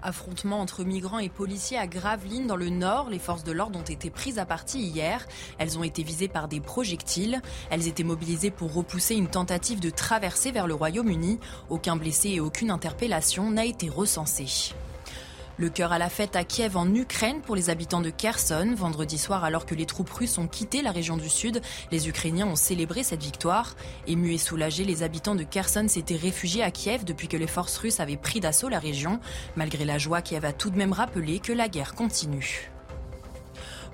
Affrontement 0.01 0.59
entre 0.59 0.83
migrants 0.83 1.19
et 1.19 1.29
policiers 1.29 1.77
à 1.77 1.85
Gravelines 1.85 2.47
dans 2.47 2.55
le 2.55 2.69
nord. 2.69 3.11
Les 3.11 3.19
forces 3.19 3.43
de 3.43 3.51
l'ordre 3.51 3.77
ont 3.77 3.83
été 3.83 4.09
prises 4.09 4.39
à 4.39 4.45
partie 4.45 4.79
hier. 4.79 5.27
Elles 5.59 5.77
ont 5.77 5.83
été 5.83 6.01
visées 6.01 6.27
par 6.27 6.47
des 6.47 6.61
projectiles. 6.61 7.41
Elles 7.69 7.87
étaient 7.87 8.03
mobilisées 8.03 8.51
pour 8.51 8.73
repousser 8.73 9.13
une 9.15 9.29
tentative 9.29 9.79
de 9.79 9.91
traversée 9.91 10.51
vers 10.51 10.65
le 10.65 10.73
Royaume-Uni. 10.73 11.39
Aucun 11.69 11.95
blessé 11.95 12.29
et 12.29 12.39
aucune 12.39 12.71
interpellation 12.71 13.51
n'a 13.51 13.65
été 13.65 13.87
recensée. 13.87 14.73
Le 15.57 15.69
cœur 15.69 15.91
à 15.93 15.99
la 15.99 16.09
fête 16.09 16.35
à 16.35 16.43
Kiev 16.43 16.77
en 16.77 16.91
Ukraine 16.95 17.41
pour 17.41 17.55
les 17.55 17.69
habitants 17.69 18.01
de 18.01 18.09
Kherson. 18.09 18.73
Vendredi 18.75 19.19
soir, 19.19 19.43
alors 19.43 19.67
que 19.67 19.75
les 19.75 19.85
troupes 19.85 20.09
russes 20.09 20.39
ont 20.39 20.47
quitté 20.47 20.81
la 20.81 20.91
région 20.91 21.15
du 21.15 21.29
sud, 21.29 21.61
les 21.91 22.09
Ukrainiens 22.09 22.47
ont 22.47 22.55
célébré 22.55 23.03
cette 23.03 23.21
victoire. 23.21 23.75
Émus 24.07 24.33
et 24.33 24.37
soulagés, 24.39 24.83
les 24.83 25.03
habitants 25.03 25.35
de 25.35 25.43
Kherson 25.43 25.87
s'étaient 25.87 26.15
réfugiés 26.15 26.63
à 26.63 26.71
Kiev 26.71 27.03
depuis 27.05 27.27
que 27.27 27.37
les 27.37 27.45
forces 27.45 27.77
russes 27.77 27.99
avaient 27.99 28.17
pris 28.17 28.39
d'assaut 28.39 28.69
la 28.69 28.79
région. 28.79 29.19
Malgré 29.55 29.85
la 29.85 29.99
joie, 29.99 30.23
Kiev 30.23 30.43
a 30.43 30.53
tout 30.53 30.71
de 30.71 30.77
même 30.77 30.93
rappelé 30.93 31.37
que 31.37 31.53
la 31.53 31.69
guerre 31.69 31.93
continue. 31.93 32.72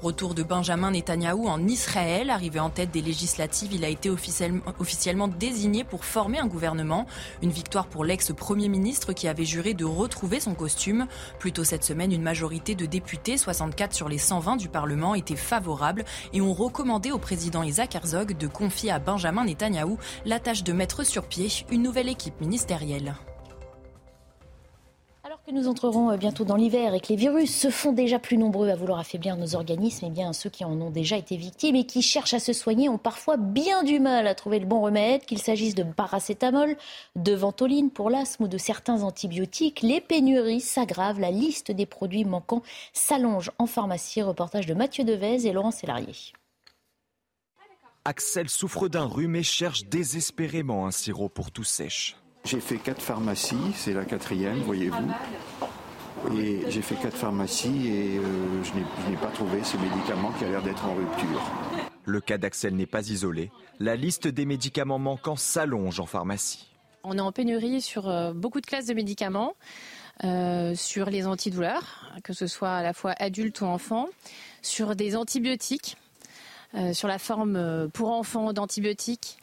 Retour 0.02 0.34
de 0.34 0.44
Benjamin 0.44 0.92
Netanyahou 0.92 1.50
en 1.50 1.68
Israël. 1.68 2.30
Arrivé 2.30 2.62
en 2.62 2.70
tête 2.70 2.90
des 2.90 3.02
législatives, 3.02 3.74
il 3.74 3.84
a 3.84 3.90
été 3.90 4.10
officiellement, 4.10 5.28
désigné 5.28 5.84
pour 5.84 6.06
former 6.06 6.40
un 6.40 6.48
gouvernement. 6.48 7.06
Une 7.42 7.50
victoire 7.50 7.88
pour 7.88 8.06
l'ex-premier 8.06 8.70
ministre 8.70 9.12
qui 9.12 9.28
avait 9.28 9.44
juré 9.44 9.74
de 9.74 9.84
retrouver 9.84 10.40
son 10.40 10.56
costume. 10.56 11.08
Plus 11.38 11.52
tôt 11.52 11.66
cette 11.66 11.84
semaine, 11.84 12.14
une 12.14 12.22
majorité 12.22 12.76
de 12.76 12.86
députés, 12.86 13.36
64 13.36 13.94
sur 13.94 14.08
les 14.08 14.20
120 14.20 14.56
du 14.56 14.70
Parlement, 14.70 15.16
était 15.16 15.36
favorable 15.36 16.06
et 16.32 16.40
ont 16.40 16.54
recommandé 16.54 17.12
au 17.12 17.18
président 17.18 17.64
Isaac 17.64 17.94
Herzog 17.94 18.38
de 18.38 18.48
confier 18.48 18.92
à 18.92 19.00
Benjamin 19.00 19.44
Netanyahou 19.44 19.98
la 20.26 20.40
tâche 20.40 20.64
de 20.64 20.72
mettre 20.72 21.04
sur 21.04 21.26
pied 21.26 21.50
une 21.72 21.84
nouvelle 21.84 22.08
équipe 22.08 22.40
ministérielle 22.40 23.16
nous 25.52 25.68
entrerons 25.68 26.12
euh, 26.12 26.18
bientôt 26.18 26.46
dans 26.46 26.56
l'hiver 26.56 26.94
et 26.94 27.00
que 27.00 27.08
les 27.10 27.16
virus 27.16 27.56
se 27.56 27.70
font 27.70 27.92
déjà 27.92 28.20
plus 28.20 28.38
nombreux 28.38 28.70
à 28.70 28.76
vouloir 28.76 29.00
affaiblir 29.00 29.36
nos 29.36 29.56
organismes, 29.56 30.06
eh 30.08 30.10
bien 30.10 30.34
ceux 30.34 30.50
qui 30.50 30.64
en 30.64 30.80
ont 30.82 30.90
déjà 30.90 31.18
été 31.18 31.38
victimes 31.38 31.76
et 31.76 31.86
qui 31.86 32.02
cherchent 32.02 32.34
à 32.34 32.40
se 32.40 32.54
soigner 32.54 32.90
ont 32.90 32.98
parfois 32.98 33.38
bien 33.38 33.84
du 33.84 34.00
mal 34.00 34.28
à 34.28 34.36
trouver 34.36 34.60
le 34.60 34.66
bon 34.66 34.82
remède, 34.82 35.26
qu'il 35.26 35.40
s'agisse 35.40 35.76
de 35.76 35.84
paracétamol, 35.84 36.76
de 37.16 37.34
ventoline 37.34 37.90
pour 37.90 38.10
l'asthme 38.10 38.44
ou 38.44 38.48
de 38.48 38.58
certains 38.58 39.02
antibiotiques. 39.04 39.82
Les 39.82 40.02
pénuries 40.02 40.62
s'aggravent, 40.62 41.20
la 41.20 41.32
liste 41.32 41.72
des 41.72 41.86
produits 41.86 42.26
manquants 42.26 42.64
s'allonge 42.94 43.52
en 43.58 43.66
pharmacie. 43.66 44.22
Reportage 44.22 44.66
de 44.66 44.74
Mathieu 44.74 45.04
Devez 45.04 45.48
et 45.48 45.54
Laurent 45.54 45.72
Sélarié. 45.72 46.14
Axel 48.06 48.50
souffre 48.50 48.88
d'un 48.88 49.06
rhume 49.06 49.36
et 49.36 49.44
cherche 49.44 49.86
désespérément 49.86 50.88
un 50.88 50.92
sirop 50.92 51.30
pour 51.30 51.52
tout 51.52 51.64
sèche. 51.64 52.16
J'ai 52.46 52.60
fait 52.60 52.78
quatre 52.78 53.02
pharmacies, 53.02 53.74
c'est 53.76 53.94
la 53.94 54.06
quatrième, 54.06 54.60
voyez-vous. 54.60 55.12
Et 56.38 56.64
j'ai 56.70 56.82
fait 56.82 56.96
quatre 56.96 57.16
pharmacies 57.16 57.88
et 57.88 58.18
euh, 58.18 58.64
je 58.64 59.10
n'ai 59.10 59.18
pas 59.18 59.28
trouvé 59.28 59.64
ce 59.64 59.78
médicament 59.78 60.32
qui 60.38 60.46
a 60.46 60.50
l'air 60.50 60.62
d'être 60.62 60.86
en 60.86 60.96
rupture. 60.96 61.42
Le 62.06 62.20
cas 62.22 62.38
d'Axel 62.38 62.76
n'est 62.76 62.86
pas 62.86 63.08
isolé. 63.10 63.52
La 63.80 63.96
liste 63.96 64.28
des 64.28 64.46
médicaments 64.46 65.00
manquants 65.00 65.36
s'allonge 65.36 66.00
en 66.00 66.06
pharmacie. 66.06 66.68
On 67.04 67.18
est 67.18 67.22
en 67.22 67.32
pénurie 67.32 67.82
sur 67.82 68.10
euh, 68.10 68.34
beaucoup 68.34 68.60
de 68.60 68.66
classes 68.66 68.88
de 68.88 68.94
médicaments, 68.94 69.54
euh, 70.24 70.76
sur 70.76 71.10
les 71.10 71.28
antidouleurs, 71.28 72.12
que 72.24 72.34
ce 72.34 72.48
soit 72.48 72.72
à 72.72 72.84
la 72.84 72.94
fois 72.94 73.14
adultes 73.18 73.62
ou 73.62 73.66
enfants, 73.66 74.08
sur 74.62 74.96
des 74.96 75.16
antibiotiques, 75.16 75.98
sur 76.94 77.08
la 77.08 77.18
forme 77.18 77.90
pour 77.94 78.12
enfants 78.12 78.54
d'antibiotiques. 78.54 79.40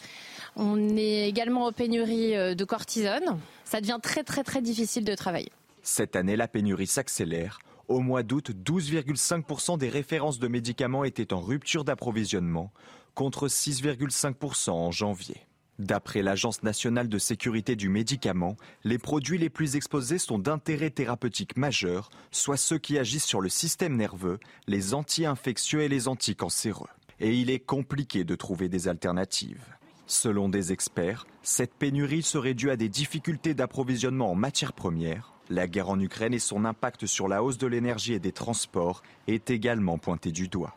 On 0.56 0.96
est 0.96 1.28
également 1.28 1.66
en 1.66 1.72
pénurie 1.72 2.34
euh, 2.34 2.54
de 2.54 2.64
cortisone. 2.64 3.38
Ça 3.64 3.80
devient 3.80 3.98
très 4.02 4.24
très 4.24 4.42
très 4.42 4.62
difficile 4.62 5.04
de 5.04 5.14
travailler. 5.14 5.52
Cette 5.82 6.16
année, 6.16 6.34
la 6.34 6.48
pénurie 6.48 6.86
s'accélère. 6.86 7.58
Au 7.88 8.00
mois 8.00 8.22
d'août, 8.22 8.50
12,5% 8.50 9.78
des 9.78 9.88
références 9.88 10.40
de 10.40 10.48
médicaments 10.48 11.04
étaient 11.04 11.32
en 11.32 11.40
rupture 11.40 11.84
d'approvisionnement, 11.84 12.72
contre 13.14 13.46
6,5% 13.46 14.70
en 14.70 14.90
janvier. 14.90 15.46
D'après 15.78 16.22
l'Agence 16.22 16.62
nationale 16.62 17.08
de 17.08 17.18
sécurité 17.18 17.76
du 17.76 17.90
médicament, 17.90 18.56
les 18.82 18.98
produits 18.98 19.36
les 19.36 19.50
plus 19.50 19.76
exposés 19.76 20.18
sont 20.18 20.38
d'intérêt 20.38 20.90
thérapeutique 20.90 21.56
majeur, 21.58 22.08
soit 22.30 22.56
ceux 22.56 22.78
qui 22.78 22.98
agissent 22.98 23.26
sur 23.26 23.42
le 23.42 23.50
système 23.50 23.94
nerveux, 23.94 24.40
les 24.66 24.94
anti-infectieux 24.94 25.82
et 25.82 25.88
les 25.88 26.08
anticancéreux. 26.08 26.88
Et 27.20 27.34
il 27.34 27.50
est 27.50 27.60
compliqué 27.60 28.24
de 28.24 28.34
trouver 28.34 28.68
des 28.70 28.88
alternatives. 28.88 29.76
Selon 30.06 30.48
des 30.48 30.72
experts, 30.72 31.26
cette 31.42 31.74
pénurie 31.74 32.22
serait 32.22 32.54
due 32.54 32.70
à 32.70 32.76
des 32.76 32.88
difficultés 32.88 33.54
d'approvisionnement 33.54 34.30
en 34.30 34.34
matières 34.36 34.72
premières. 34.72 35.32
La 35.50 35.66
guerre 35.66 35.90
en 35.90 35.98
Ukraine 35.98 36.34
et 36.34 36.38
son 36.38 36.64
impact 36.64 37.06
sur 37.06 37.28
la 37.28 37.42
hausse 37.42 37.58
de 37.58 37.66
l'énergie 37.66 38.14
et 38.14 38.20
des 38.20 38.32
transports 38.32 39.02
est 39.26 39.50
également 39.50 39.98
pointé 39.98 40.30
du 40.30 40.48
doigt. 40.48 40.76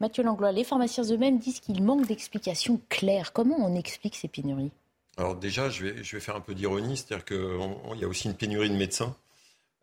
Mathieu 0.00 0.24
Langlois, 0.24 0.52
les 0.52 0.64
pharmaciens 0.64 1.04
eux-mêmes 1.04 1.38
disent 1.38 1.60
qu'il 1.60 1.82
manque 1.82 2.06
d'explications 2.06 2.80
claires. 2.88 3.32
Comment 3.32 3.56
on 3.58 3.76
explique 3.76 4.16
ces 4.16 4.28
pénuries? 4.28 4.72
Alors 5.16 5.36
déjà, 5.36 5.70
je 5.70 5.86
vais, 5.86 6.02
je 6.02 6.16
vais 6.16 6.20
faire 6.20 6.34
un 6.34 6.40
peu 6.40 6.54
d'ironie, 6.54 6.96
c'est-à-dire 6.96 7.24
qu'il 7.24 8.00
y 8.00 8.04
a 8.04 8.08
aussi 8.08 8.28
une 8.28 8.34
pénurie 8.34 8.70
de 8.70 8.76
médecins. 8.76 9.16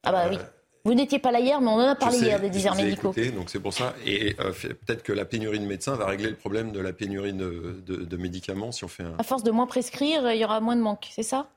Ah 0.03 0.11
bah 0.11 0.27
oui. 0.29 0.35
Euh, 0.35 0.43
vous 0.83 0.93
n'étiez 0.93 1.19
pas 1.19 1.31
là 1.31 1.39
hier, 1.39 1.61
mais 1.61 1.67
on 1.67 1.75
en 1.75 1.79
a 1.79 1.95
parlé 1.95 2.17
hier 2.17 2.39
des 2.39 2.49
déserts 2.49 2.75
médicaux. 2.75 3.13
donc 3.35 3.49
c'est 3.49 3.59
pour 3.59 3.73
ça. 3.73 3.93
Et 4.05 4.35
euh, 4.39 4.51
peut-être 4.51 5.03
que 5.03 5.13
la 5.13 5.25
pénurie 5.25 5.59
de 5.59 5.65
médecins 5.65 5.95
va 5.95 6.07
régler 6.07 6.29
le 6.29 6.35
problème 6.35 6.71
de 6.71 6.79
la 6.79 6.93
pénurie 6.93 7.33
de, 7.33 8.17
médicaments 8.17 8.71
si 8.71 8.83
on 8.83 8.87
fait 8.87 9.03
un. 9.03 9.15
À 9.17 9.23
force 9.23 9.43
de 9.43 9.51
moins 9.51 9.67
prescrire, 9.67 10.31
il 10.31 10.39
y 10.39 10.45
aura 10.45 10.59
moins 10.59 10.75
de 10.75 10.81
manque, 10.81 11.07
c'est 11.11 11.23
ça? 11.23 11.49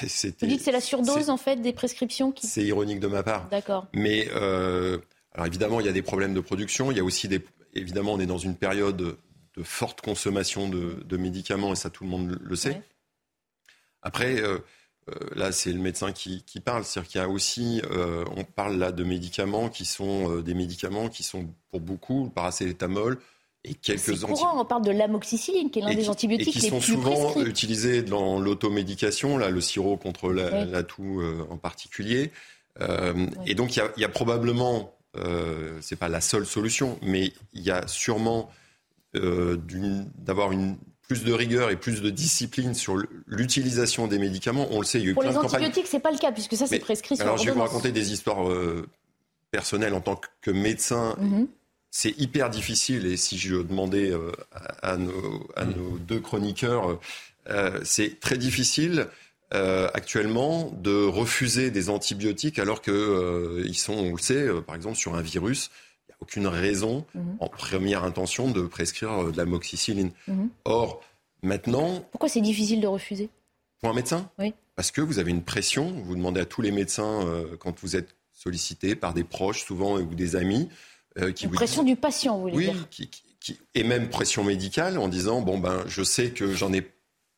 Vous 0.00 0.46
dites 0.46 0.58
que 0.58 0.64
c'est 0.64 0.72
la 0.72 0.80
surdose 0.80 1.30
en 1.30 1.36
fait 1.36 1.56
des 1.56 1.72
prescriptions 1.72 2.30
qui. 2.30 2.46
C'est 2.46 2.62
ironique 2.62 3.00
de 3.00 3.08
ma 3.08 3.22
part. 3.22 3.48
D'accord. 3.48 3.86
Mais 3.92 4.28
euh, 4.34 4.98
alors 5.32 5.46
évidemment, 5.46 5.80
il 5.80 5.86
y 5.86 5.88
a 5.88 5.92
des 5.92 6.02
problèmes 6.02 6.34
de 6.34 6.40
production. 6.40 6.90
Il 6.90 6.96
y 6.96 7.00
a 7.00 7.04
aussi 7.04 7.26
des. 7.26 7.44
Évidemment, 7.74 8.12
on 8.12 8.20
est 8.20 8.26
dans 8.26 8.38
une 8.38 8.54
période 8.54 8.96
de 8.96 9.62
forte 9.62 10.00
consommation 10.00 10.68
de, 10.68 11.16
médicaments 11.16 11.72
et 11.72 11.76
ça 11.76 11.90
tout 11.90 12.04
le 12.04 12.10
monde 12.10 12.38
le 12.40 12.56
sait. 12.56 12.82
Après. 14.02 14.40
Euh, 14.40 14.58
là, 15.34 15.52
c'est 15.52 15.72
le 15.72 15.80
médecin 15.80 16.12
qui, 16.12 16.42
parle. 16.64 16.84
C'est-à-dire 16.84 17.10
qu'il 17.10 17.20
y 17.20 17.24
a 17.24 17.28
aussi, 17.28 17.82
euh, 17.90 18.24
on 18.36 18.44
parle 18.44 18.76
là 18.76 18.92
de 18.92 19.04
médicaments 19.04 19.68
qui 19.68 19.84
sont 19.84 20.30
euh, 20.30 20.42
des 20.42 20.54
médicaments 20.54 21.08
qui 21.08 21.22
sont 21.22 21.48
pour 21.70 21.80
beaucoup 21.80 22.24
le 22.24 22.30
paracétamol 22.30 23.18
et 23.64 23.74
quelques 23.74 24.20
courant, 24.20 24.60
on 24.60 24.64
parle 24.64 24.82
de 24.82 24.90
l'amoxicilline, 24.90 25.70
qui 25.70 25.78
est 25.78 25.82
l'un 25.82 25.94
des 25.94 26.08
antibiotiques 26.08 26.56
et 26.56 26.60
qui 26.60 26.68
sont 26.68 26.80
souvent 26.80 27.40
utilisés 27.42 28.02
dans 28.02 28.40
l'automédication, 28.40 29.38
là, 29.38 29.50
le 29.50 29.60
sirop 29.60 29.96
contre 29.96 30.32
la, 30.32 30.82
toux 30.82 31.22
en 31.48 31.56
particulier. 31.58 32.32
Et 33.46 33.54
donc, 33.54 33.76
il 33.76 33.84
y 33.98 34.04
a, 34.04 34.08
probablement, 34.08 34.92
c'est 35.80 35.94
pas 35.94 36.08
la 36.08 36.20
seule 36.20 36.44
solution, 36.44 36.98
mais 37.02 37.32
il 37.52 37.62
y 37.62 37.70
a 37.70 37.86
sûrement 37.86 38.50
d'avoir 39.14 40.50
une 40.50 40.76
plus 41.12 41.24
de 41.24 41.32
rigueur 41.32 41.70
et 41.70 41.76
plus 41.76 42.00
de 42.00 42.10
discipline 42.10 42.74
sur 42.74 42.96
l'utilisation 43.26 44.06
des 44.06 44.18
médicaments. 44.18 44.66
On 44.70 44.78
le 44.78 44.86
sait, 44.86 44.98
il 44.98 45.04
y 45.04 45.08
a 45.08 45.10
eu 45.10 45.14
Pour 45.14 45.22
plein 45.22 45.32
les 45.32 45.36
antibiotiques, 45.36 45.86
c'est 45.86 46.00
pas 46.00 46.10
le 46.10 46.18
cas 46.18 46.32
puisque 46.32 46.56
ça 46.56 46.66
c'est 46.66 46.78
prescrit 46.78 47.16
sur 47.16 47.26
Alors 47.26 47.36
je 47.36 47.44
vais 47.44 47.50
vous 47.50 47.60
raconter 47.60 47.92
des 47.92 48.12
histoires 48.12 48.48
euh, 48.48 48.88
personnelles 49.50 49.94
en 49.94 50.00
tant 50.00 50.18
que 50.40 50.50
médecin. 50.50 51.14
Mhm. 51.20 51.48
C'est 51.90 52.18
hyper 52.18 52.48
difficile 52.48 53.04
et 53.04 53.18
si 53.18 53.36
je 53.36 53.56
demandais 53.56 54.10
euh, 54.10 54.32
à, 54.80 54.96
nos, 54.96 55.46
à, 55.54 55.66
nos, 55.66 55.98
deux 55.98 56.20
chroniqueurs, 56.20 56.98
euh, 57.50 57.78
c'est 57.84 58.18
très 58.18 58.38
difficile 58.38 59.08
actuellement 59.92 60.72
de 60.80 61.04
refuser 61.04 61.70
des 61.70 61.90
antibiotiques 61.90 62.58
alors 62.58 62.80
qu'ils 62.80 63.66
ils 63.66 63.76
sont, 63.76 63.92
on 63.92 64.12
le 64.14 64.18
sait, 64.18 64.48
par 64.66 64.74
exemple 64.74 64.96
sur 64.96 65.14
un 65.14 65.20
virus 65.20 65.70
aucune 66.22 66.46
raison, 66.46 67.04
mhm. 67.14 67.36
en 67.40 67.48
première 67.48 68.04
intention, 68.04 68.50
de 68.50 68.62
prescrire 68.62 69.24
euh, 69.24 69.32
de 69.32 69.36
la 69.36 69.44
moxicilline. 69.44 70.10
Mhm. 70.28 70.48
Or, 70.64 71.02
maintenant. 71.42 72.04
Pourquoi 72.10 72.28
c'est 72.28 72.40
difficile 72.40 72.80
de 72.80 72.86
refuser? 72.86 73.28
Pour 73.80 73.90
un 73.90 73.94
médecin? 73.94 74.30
Oui. 74.38 74.54
Parce 74.76 74.90
que 74.90 75.00
vous 75.00 75.18
avez 75.18 75.30
une 75.30 75.42
pression. 75.42 75.92
Vous 76.04 76.14
demandez 76.14 76.40
à 76.40 76.46
tous 76.46 76.62
les 76.62 76.70
médecins, 76.70 77.26
euh, 77.26 77.56
quand 77.58 77.80
vous 77.80 77.96
êtes 77.96 78.16
sollicité 78.32 78.94
par 78.94 79.14
des 79.14 79.24
proches, 79.24 79.64
souvent, 79.64 79.98
ou 79.98 80.14
des 80.14 80.36
amis, 80.36 80.68
euh, 81.18 81.32
qui 81.32 81.44
une 81.44 81.50
pression 81.50 81.82
du 81.82 81.96
patient, 81.96 82.36
vous 82.36 82.42
voulez 82.42 82.56
oui, 82.56 82.64
dire 82.64 82.88
qui, 82.88 83.10
et 83.74 83.84
même 83.84 84.08
pression 84.08 84.44
médicale 84.44 84.98
en 84.98 85.08
disant 85.08 85.42
bon 85.42 85.58
ben 85.58 85.84
je 85.86 86.02
sais 86.02 86.30
que 86.30 86.54
j'en 86.54 86.72
ai 86.72 86.86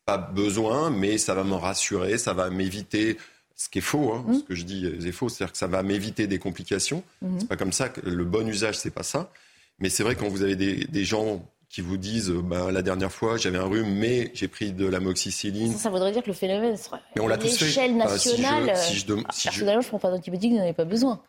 pas 0.04 0.18
besoin, 0.18 0.90
mais 0.90 1.18
ça 1.18 1.34
va 1.34 1.44
me 1.44 1.54
rassurer, 1.54 2.18
ça 2.18 2.34
va 2.34 2.50
m'éviter 2.50 3.16
ce 3.56 3.68
qui 3.68 3.78
est 3.78 3.82
faux, 3.82 4.12
hein, 4.12 4.24
mmh. 4.26 4.34
ce 4.34 4.42
que 4.44 4.54
je 4.54 4.64
dis 4.64 4.86
est 4.86 5.12
faux, 5.12 5.28
c'est-à-dire 5.28 5.52
que 5.52 5.58
ça 5.58 5.66
va 5.66 5.82
m'éviter 5.82 6.26
des 6.26 6.38
complications. 6.38 7.02
Mmh. 7.22 7.40
C'est 7.40 7.48
pas 7.48 7.56
comme 7.56 7.72
ça 7.72 7.88
que 7.88 8.00
le 8.00 8.24
bon 8.24 8.46
usage, 8.48 8.76
c'est 8.76 8.90
pas 8.90 9.02
ça. 9.02 9.30
Mais 9.78 9.88
c'est 9.88 10.02
vrai 10.02 10.16
quand 10.16 10.28
vous 10.28 10.42
avez 10.42 10.56
des, 10.56 11.04
gens 11.04 11.44
qui 11.68 11.80
vous 11.80 11.96
disent 11.96 12.30
bah, 12.30 12.70
la 12.70 12.82
dernière 12.82 13.10
fois 13.10 13.36
j'avais 13.36 13.58
un 13.58 13.64
rhume 13.64 13.92
mais 13.92 14.30
j'ai 14.34 14.46
pris 14.46 14.72
de 14.72 14.86
l'amoxicilline. 14.86 15.72
Ça, 15.72 15.78
ça, 15.78 15.90
voudrait 15.90 16.12
dire 16.12 16.22
que 16.22 16.28
le 16.28 16.34
phénomène 16.34 16.76
serait 16.76 17.00
mais 17.16 17.22
on 17.22 17.28
fait. 17.28 17.42
l'échelle 17.42 17.96
nationale. 17.96 18.76
si 18.76 18.94
je, 18.94 19.00
si 19.32 19.48
je, 19.48 19.50
personnellement, 19.50 19.80
je 19.80 19.86
ne 19.86 19.90
prends 19.90 19.98
pas 19.98 20.10
d'antibiotiques, 20.10 20.52
je 20.52 20.58
n'en 20.58 20.64
ai 20.64 20.72
pas 20.72 20.84
besoin. 20.84 21.20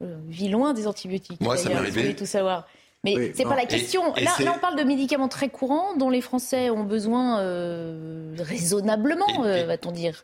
Je 0.00 0.06
vis 0.28 0.48
loin 0.48 0.72
des 0.72 0.86
antibiotiques. 0.86 1.40
Moi, 1.40 1.56
ça 1.56 1.68
m'est 1.68 1.74
arrivé. 1.74 2.14
tout 2.14 2.26
savoir. 2.26 2.66
Mais 3.04 3.32
c'est 3.34 3.44
pas 3.44 3.56
la 3.56 3.64
question. 3.64 4.14
là, 4.14 4.54
on 4.54 4.58
parle 4.58 4.76
de 4.76 4.84
médicaments 4.84 5.28
très 5.28 5.48
courants 5.48 5.96
dont 5.96 6.10
les 6.10 6.20
Français 6.20 6.68
ont 6.68 6.84
besoin 6.84 7.40
euh, 7.40 8.34
raisonnablement, 8.38 9.44
euh, 9.44 9.64
va-t-on 9.64 9.92
dire. 9.92 10.22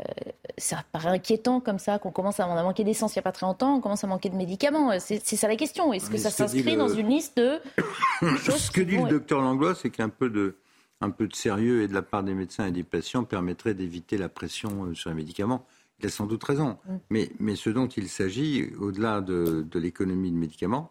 Euh, 0.00 0.04
ça 0.58 0.84
paraît 0.92 1.08
inquiétant 1.08 1.60
comme 1.60 1.78
ça 1.78 1.98
qu'on 1.98 2.10
commence 2.10 2.38
à, 2.38 2.46
manquer 2.46 2.84
d'essence 2.84 3.14
il 3.14 3.18
n'y 3.18 3.20
a 3.20 3.22
pas 3.22 3.32
très 3.32 3.46
longtemps, 3.46 3.76
on 3.76 3.80
commence 3.80 4.04
à 4.04 4.06
manquer 4.06 4.28
de 4.28 4.36
médicaments. 4.36 4.98
C'est 5.00 5.20
ça 5.20 5.48
la 5.48 5.56
question. 5.56 5.92
Est-ce 5.92 6.10
que 6.10 6.18
ça 6.18 6.30
s'inscrit 6.30 6.76
dans 6.76 6.88
une 6.88 7.08
liste 7.08 7.38
de 7.38 7.60
Ce 8.22 8.70
que 8.70 8.82
dit 8.82 8.98
le 8.98 9.08
docteur 9.08 9.40
Langlois, 9.40 9.74
c'est 9.74 9.90
qu'un 9.90 10.10
peu 10.10 10.28
de 10.28 10.56
un 11.00 11.10
peu 11.10 11.28
de 11.28 11.34
sérieux 11.34 11.82
et 11.82 11.88
de 11.88 11.94
la 11.94 12.02
part 12.02 12.24
des 12.24 12.34
médecins 12.34 12.66
et 12.66 12.72
des 12.72 12.82
patients 12.82 13.22
permettrait 13.22 13.72
d'éviter 13.72 14.18
la 14.18 14.28
pression 14.28 14.92
sur 14.94 15.10
les 15.10 15.16
médicaments. 15.16 15.64
Il 16.00 16.06
a 16.06 16.08
sans 16.08 16.26
doute 16.26 16.42
raison. 16.42 16.76
Mm. 16.86 16.96
Mais, 17.10 17.30
mais 17.38 17.54
ce 17.54 17.70
dont 17.70 17.86
il 17.86 18.08
s'agit, 18.08 18.72
au-delà 18.80 19.20
de, 19.20 19.64
de 19.70 19.78
l'économie 19.78 20.32
de 20.32 20.36
médicaments, 20.36 20.90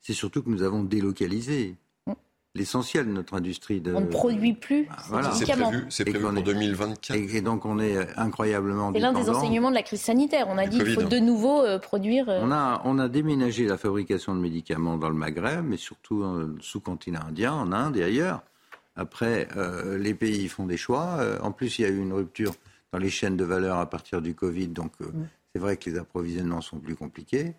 c'est 0.00 0.12
surtout 0.12 0.42
que 0.42 0.50
nous 0.50 0.62
avons 0.62 0.82
délocalisé 0.82 1.76
l'essentiel 2.58 3.06
de 3.06 3.12
notre 3.12 3.34
industrie. 3.34 3.80
De... 3.80 3.94
On 3.94 4.00
ne 4.00 4.06
produit 4.06 4.52
plus 4.52 4.86
ah, 4.90 5.32
C'est 5.32 5.50
prévu, 5.50 5.86
c'est 5.88 6.04
prévu 6.04 6.20
pour 6.20 6.32
2024. 6.32 7.16
Et, 7.16 7.40
donc 7.40 7.64
on 7.64 7.78
est 7.78 7.96
incroyablement 8.16 8.92
C'est 8.92 9.00
l'un 9.00 9.12
des 9.12 9.30
enseignements 9.30 9.70
de 9.70 9.76
la 9.76 9.82
crise 9.82 10.00
sanitaire. 10.00 10.46
On 10.48 10.58
a 10.58 10.66
dit 10.66 10.78
qu'il 10.78 10.94
faut 10.94 11.02
de 11.02 11.18
nouveau 11.18 11.62
euh, 11.62 11.78
produire... 11.78 12.28
Euh, 12.28 12.40
on, 12.42 12.50
a, 12.50 12.82
on 12.84 12.98
a 12.98 13.08
déménagé 13.08 13.66
la 13.66 13.78
fabrication 13.78 14.34
de 14.34 14.40
médicaments 14.40 14.96
dans 14.96 15.08
le 15.08 15.14
Maghreb, 15.14 15.64
mais 15.64 15.76
surtout 15.76 16.24
sous-continent 16.60 17.20
indien, 17.28 17.52
en 17.54 17.72
Inde 17.72 17.96
et 17.96 18.04
ailleurs. 18.04 18.42
Après, 18.96 19.48
euh, 19.56 19.96
les 19.96 20.14
pays 20.14 20.48
font 20.48 20.66
des 20.66 20.76
choix. 20.76 21.18
en 21.40 21.52
plus, 21.52 21.78
il 21.78 21.82
y 21.82 21.84
a 21.84 21.88
eu 21.88 21.98
une 21.98 22.12
rupture 22.12 22.54
dans 22.92 22.98
les 22.98 23.10
chaînes 23.10 23.36
de 23.36 23.44
valeur 23.44 23.78
à 23.78 23.88
partir 23.88 24.20
du 24.20 24.34
Covid, 24.34 24.68
donc 24.68 24.98
mm. 24.98 25.26
c'est 25.52 25.60
vrai 25.60 25.76
que 25.76 25.88
les 25.88 25.98
approvisionnements 25.98 26.62
sont 26.62 26.78
plus 26.78 26.96
compliqués. 26.96 27.54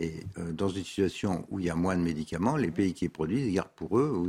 Et 0.00 0.14
euh, 0.38 0.52
dans 0.52 0.68
une 0.68 0.84
situation 0.84 1.44
où 1.50 1.60
il 1.60 1.66
y 1.66 1.70
a 1.70 1.74
moins 1.74 1.94
de 1.94 2.02
médicaments, 2.02 2.56
les 2.56 2.70
pays 2.70 2.94
qui 2.94 3.04
les 3.04 3.08
produisent, 3.10 3.46
ils 3.46 3.52
gardent 3.52 3.68
pour 3.76 3.98
eux, 3.98 4.24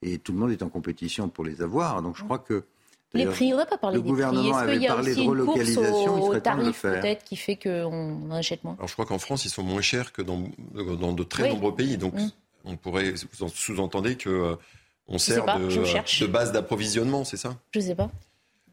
et 0.00 0.18
tout 0.18 0.32
le 0.32 0.38
monde 0.38 0.52
est 0.52 0.62
en 0.62 0.68
compétition 0.68 1.28
pour 1.28 1.44
les 1.44 1.60
avoir. 1.60 2.00
Donc 2.02 2.16
je 2.16 2.24
crois 2.24 2.38
que 2.38 2.64
les 3.14 3.26
prix, 3.26 3.52
on 3.52 3.56
n'a 3.58 3.66
pas 3.66 3.76
parlé 3.76 3.96
le 3.96 4.02
gouvernement 4.02 4.56
avait 4.56 4.86
parlé 4.86 5.14
de 5.14 5.20
relocalisation, 5.20 6.18
il 6.18 6.26
serait 6.26 6.40
temps 6.40 6.56
de 6.56 6.66
le 6.66 6.72
faire. 6.72 7.00
peut-être 7.00 7.24
qui 7.24 7.36
fait 7.36 7.56
qu'on 7.56 8.30
achète 8.30 8.64
moins? 8.64 8.74
Alors 8.78 8.88
je 8.88 8.94
crois 8.94 9.04
qu'en 9.04 9.18
France, 9.18 9.44
ils 9.44 9.50
sont 9.50 9.62
moins 9.62 9.82
chers 9.82 10.12
que 10.12 10.22
dans, 10.22 10.44
dans 10.74 11.12
de 11.12 11.22
très 11.22 11.50
nombreux 11.50 11.74
pays. 11.74 11.98
Donc 11.98 12.14
mm. 12.14 12.30
on 12.64 12.76
pourrait 12.76 13.14
sous-entendre 13.54 14.12
que 14.12 14.30
euh, 14.30 14.56
on 15.08 15.18
sert 15.18 15.44
de, 15.58 16.20
de, 16.20 16.26
base 16.26 16.52
d'approvisionnement, 16.52 17.24
c'est 17.24 17.36
ça? 17.36 17.58
Je 17.72 17.80
ne 17.80 17.84
sais 17.84 17.94
pas. 17.94 18.10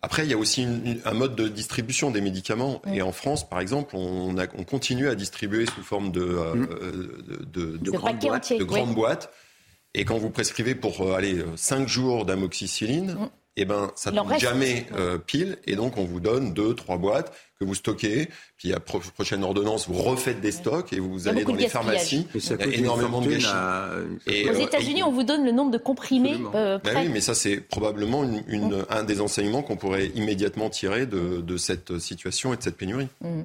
Après, 0.01 0.25
il 0.25 0.29
y 0.29 0.33
a 0.33 0.37
aussi 0.37 0.65
un 1.03 1.13
mode 1.13 1.35
de 1.35 1.47
distribution 1.47 2.09
des 2.09 2.21
médicaments. 2.21 2.81
Et 2.93 3.01
en 3.01 3.11
France, 3.11 3.47
par 3.47 3.59
exemple, 3.59 3.95
on, 3.95 4.35
continue 4.65 5.09
à 5.09 5.15
distribuer 5.15 5.65
sous 5.65 5.83
forme 5.83 6.11
de, 6.11 6.21
euh, 6.21 6.55
mm. 6.55 7.45
de, 7.51 7.91
grandes, 7.91 8.95
boîtes, 8.95 9.29
Et 9.93 10.05
quand 10.05 10.17
vous 10.17 10.29
prescrivez 10.29 10.75
pour 10.75 11.01
euh, 11.01 11.15
aller 11.15 11.43
5 11.55 11.87
jours 11.87 12.25
d'amoxicilline, 12.25 13.13
mm 13.13 13.29
eh 13.61 13.65
ben, 13.65 13.91
ça 13.95 14.09
ne 14.09 14.15
tombe 14.15 14.37
jamais 14.37 14.85
euh, 14.95 15.17
pile, 15.17 15.57
et 15.65 15.75
donc 15.75 15.97
on 15.97 16.05
vous 16.05 16.21
donne 16.21 16.53
deux, 16.53 16.73
trois 16.73 16.97
boîtes 16.97 17.33
que 17.59 17.65
vous 17.65 17.75
stockez, 17.75 18.29
puis 18.55 18.73
à 18.73 18.79
prochaine 18.79 19.43
ordonnance, 19.43 19.89
vous 19.89 20.01
refaites 20.01 20.39
des 20.39 20.53
stocks 20.53 20.93
et 20.93 20.99
vous 21.01 21.27
allez 21.27 21.43
dans 21.43 21.53
les 21.53 21.67
pharmacies. 21.67 22.25
Il 22.33 22.41
y 22.41 22.53
a 22.53 22.65
énormément 22.67 23.19
de 23.19 23.31
gâchis. 23.31 23.47
Et, 24.27 24.49
Aux 24.49 24.53
euh, 24.53 24.59
États-Unis, 24.59 25.03
on 25.03 25.11
vous 25.11 25.23
donne 25.23 25.43
le 25.43 25.51
nombre 25.51 25.71
de 25.71 25.77
comprimés. 25.77 26.37
Euh, 26.55 26.79
ben 26.81 26.99
oui, 27.01 27.09
mais 27.09 27.19
ça, 27.19 27.35
c'est 27.35 27.57
probablement 27.57 28.23
une, 28.23 28.85
un 28.89 29.03
des 29.03 29.19
enseignements 29.19 29.61
qu'on 29.61 29.75
pourrait 29.75 30.07
immédiatement 30.15 30.69
tirer 30.69 31.05
de, 31.05 31.41
de, 31.41 31.57
cette 31.57 31.99
situation 31.99 32.53
et 32.53 32.57
de 32.57 32.63
cette 32.63 32.77
pénurie. 32.77 33.09
Mmh. 33.19 33.41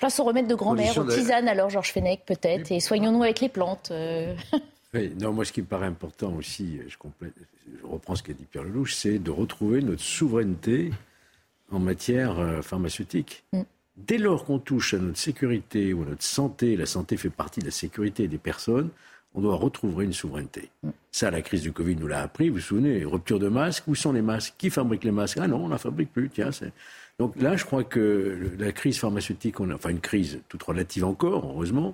Place 0.00 0.18
au 0.18 0.24
remède 0.24 0.48
de 0.48 0.54
grand-mère, 0.56 0.98
aux 0.98 1.04
tisanes 1.04 1.46
alors, 1.46 1.70
Georges 1.70 1.92
Fenech, 1.92 2.24
peut-être, 2.26 2.72
et 2.72 2.80
soignons-nous 2.80 3.22
avec 3.22 3.38
les 3.38 3.48
plantes. 3.48 3.92
Oui, 4.94 5.12
non, 5.20 5.32
moi, 5.32 5.44
ce 5.44 5.52
qui 5.52 5.60
me 5.60 5.66
paraît 5.66 5.86
important 5.86 6.34
aussi, 6.34 6.80
je, 6.88 6.96
je 6.96 7.86
reprends 7.86 8.16
ce 8.16 8.22
qu'a 8.22 8.32
dit 8.32 8.46
Pierre 8.50 8.64
Lelouch, 8.64 8.94
c'est 8.94 9.18
de 9.18 9.30
retrouver 9.30 9.82
notre 9.82 10.02
souveraineté 10.02 10.92
en 11.70 11.78
matière 11.78 12.38
euh, 12.38 12.62
pharmaceutique. 12.62 13.44
Mm. 13.52 13.62
Dès 13.96 14.18
lors 14.18 14.44
qu'on 14.44 14.58
touche 14.58 14.94
à 14.94 14.98
notre 14.98 15.18
sécurité 15.18 15.92
ou 15.92 16.02
à 16.02 16.06
notre 16.06 16.22
santé, 16.22 16.76
la 16.76 16.86
santé 16.86 17.16
fait 17.16 17.30
partie 17.30 17.60
de 17.60 17.66
la 17.66 17.70
sécurité 17.70 18.28
des 18.28 18.38
personnes, 18.38 18.90
on 19.34 19.42
doit 19.42 19.56
retrouver 19.56 20.06
une 20.06 20.14
souveraineté. 20.14 20.70
Mm. 20.82 20.90
Ça, 21.12 21.30
la 21.30 21.42
crise 21.42 21.62
du 21.62 21.72
Covid 21.72 21.96
nous 21.96 22.06
l'a 22.06 22.22
appris, 22.22 22.48
vous 22.48 22.56
vous 22.56 22.60
souvenez, 22.60 23.04
rupture 23.04 23.38
de 23.38 23.48
masques, 23.48 23.84
où 23.88 23.94
sont 23.94 24.12
les 24.12 24.22
masques? 24.22 24.54
Qui 24.56 24.70
fabrique 24.70 25.04
les 25.04 25.10
masques? 25.10 25.38
Ah 25.38 25.48
non, 25.48 25.64
on 25.64 25.68
n'en 25.68 25.78
fabrique 25.78 26.12
plus, 26.12 26.30
tiens. 26.30 26.50
Donc 27.18 27.40
là, 27.42 27.56
je 27.56 27.64
crois 27.64 27.84
que 27.84 28.52
la 28.58 28.72
crise 28.72 28.98
pharmaceutique, 28.98 29.60
on 29.60 29.68
a, 29.70 29.74
enfin 29.74 29.90
une 29.90 30.00
crise 30.00 30.40
toute 30.48 30.62
relative 30.62 31.04
encore, 31.04 31.44
heureusement, 31.44 31.92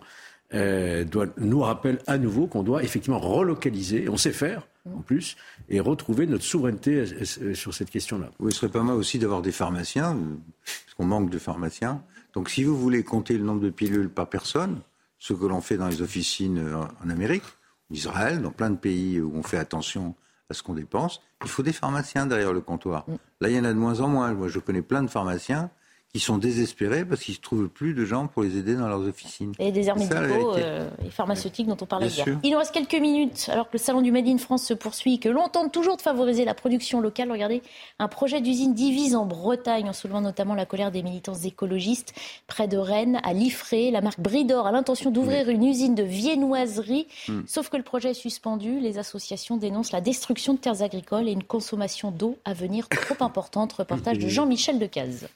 euh, 0.53 1.05
doit, 1.05 1.27
nous 1.39 1.61
rappelle 1.61 1.99
à 2.07 2.19
nouveau 2.19 2.47
qu'on 2.47 2.63
doit 2.63 2.83
effectivement 2.83 3.19
relocaliser, 3.19 4.09
on 4.09 4.17
sait 4.17 4.33
faire 4.33 4.67
en 4.95 5.01
plus, 5.01 5.37
et 5.71 5.81
retrouver 5.81 6.27
notre 6.27 6.45
souveraineté 6.45 6.97
euh, 6.97 7.25
euh, 7.41 7.55
sur 7.55 7.73
cette 7.73 7.91
question-là. 7.91 8.31
Oui, 8.39 8.53
ce 8.53 8.59
serait 8.59 8.71
pas 8.71 8.83
mal 8.83 8.97
aussi 8.97 9.19
d'avoir 9.19 9.41
des 9.41 9.53
pharmaciens, 9.53 10.17
parce 10.65 10.95
qu'on 10.97 11.07
manque 11.07 11.31
de 11.31 11.39
pharmaciens. 11.39 12.03
Donc 12.35 12.51
si 12.51 12.65
vous 12.65 12.77
voulez 12.77 13.03
compter 13.03 13.39
le 13.39 13.45
nombre 13.45 13.63
de 13.63 13.71
pilules 13.71 14.11
par 14.11 14.29
personne, 14.29 14.81
ce 15.19 15.33
que 15.33 15.47
l'on 15.47 15.63
fait 15.63 15.79
dans 15.79 15.89
les 15.89 16.03
officines 16.03 16.63
en 17.03 17.09
Amérique, 17.09 17.45
en 17.91 17.95
Israël, 17.95 18.43
dans 18.43 18.51
plein 18.51 18.71
de 18.71 18.77
pays 18.77 19.21
où 19.21 19.33
on 19.35 19.43
fait 19.43 19.57
attention 19.57 20.15
à 20.51 20.55
ce 20.55 20.63
qu'on 20.63 20.75
dépense, 20.75 21.23
il 21.43 21.49
faut 21.49 21.63
des 21.63 21.73
pharmaciens 21.73 22.27
derrière 22.27 22.53
le 22.53 22.61
comptoir. 22.61 23.05
Mm. 23.09 23.15
Là, 23.41 23.49
il 23.49 23.57
y 23.57 23.59
en 23.59 23.65
a 23.65 23.73
de 23.73 23.79
moins 23.79 24.01
en 24.01 24.09
moins. 24.09 24.33
Moi, 24.35 24.49
je 24.49 24.59
connais 24.59 24.83
plein 24.83 25.03
de 25.03 25.09
pharmaciens 25.09 25.71
qui 26.15 26.21
sont 26.21 26.39
désespérés 26.39 27.05
parce 27.05 27.23
qu'ils 27.23 27.35
ne 27.35 27.41
trouvent 27.41 27.69
plus 27.69 27.93
de 27.93 28.05
gens 28.05 28.29
pour 28.29 28.45
les 28.45 28.57
aider 28.57 28.77
dans 28.77 28.87
leurs 28.87 29.01
officines. 29.01 29.53
Et 29.59 29.73
des 29.73 29.89
airs 29.89 29.97
médicaux 29.97 30.55
euh, 30.55 30.89
et 31.05 31.11
pharmaceutiques 31.11 31.67
dont 31.67 31.77
on 31.81 31.87
parlait 31.87 32.07
hier. 32.07 32.25
Il 32.45 32.53
nous 32.53 32.59
reste 32.59 32.71
quelques 32.71 32.95
minutes 32.95 33.49
alors 33.51 33.67
que 33.67 33.73
le 33.73 33.79
salon 33.81 34.01
du 34.01 34.13
Made 34.13 34.29
in 34.29 34.39
France 34.39 34.65
se 34.65 34.75
poursuit 34.75 35.15
et 35.15 35.19
que 35.19 35.29
l'on 35.29 35.49
tente 35.49 35.73
toujours 35.73 35.97
de 35.97 36.03
favoriser 36.03 36.45
la 36.45 36.55
production 36.55 37.01
locale. 37.01 37.33
Regardez, 37.33 37.63
un 37.99 38.07
projet 38.07 38.41
d'usine 38.41 38.75
divise 38.75 39.17
en 39.17 39.27
Bretagne 39.27 39.89
en 39.89 39.93
soulevant 39.93 40.21
notamment 40.21 40.55
la 40.55 40.67
colère 40.67 40.93
des 40.93 41.03
militants 41.03 41.35
écologistes 41.35 42.15
près 42.47 42.69
de 42.69 42.77
Rennes, 42.77 43.19
à 43.25 43.33
Liffré. 43.33 43.91
La 43.91 44.01
marque 44.01 44.21
Bridor 44.21 44.69
a 44.69 44.71
l'intention 44.71 45.11
d'ouvrir 45.11 45.49
une 45.49 45.65
usine 45.65 45.97
de 45.97 46.05
viennoiserie, 46.05 47.09
hmm. 47.27 47.41
sauf 47.49 47.71
que 47.71 47.77
le 47.77 47.83
projet 47.83 48.11
est 48.11 48.15
suspendu. 48.15 48.79
Les 48.79 48.99
associations 48.99 49.57
dénoncent 49.57 49.91
la 49.91 50.01
destruction 50.01 50.55
de 50.55 50.59
terres 50.61 50.83
agricoles 50.83 51.27
et 51.27 51.33
une 51.33 51.43
consommation 51.43 52.13
d'eau 52.13 52.37
à 52.45 52.55
venir 52.55 52.89
trop 52.89 53.25
importante. 53.25 53.73
Reportage 53.73 54.21
de 54.21 54.29
Jean-Michel 54.29 54.79
Decaze. 54.79 55.27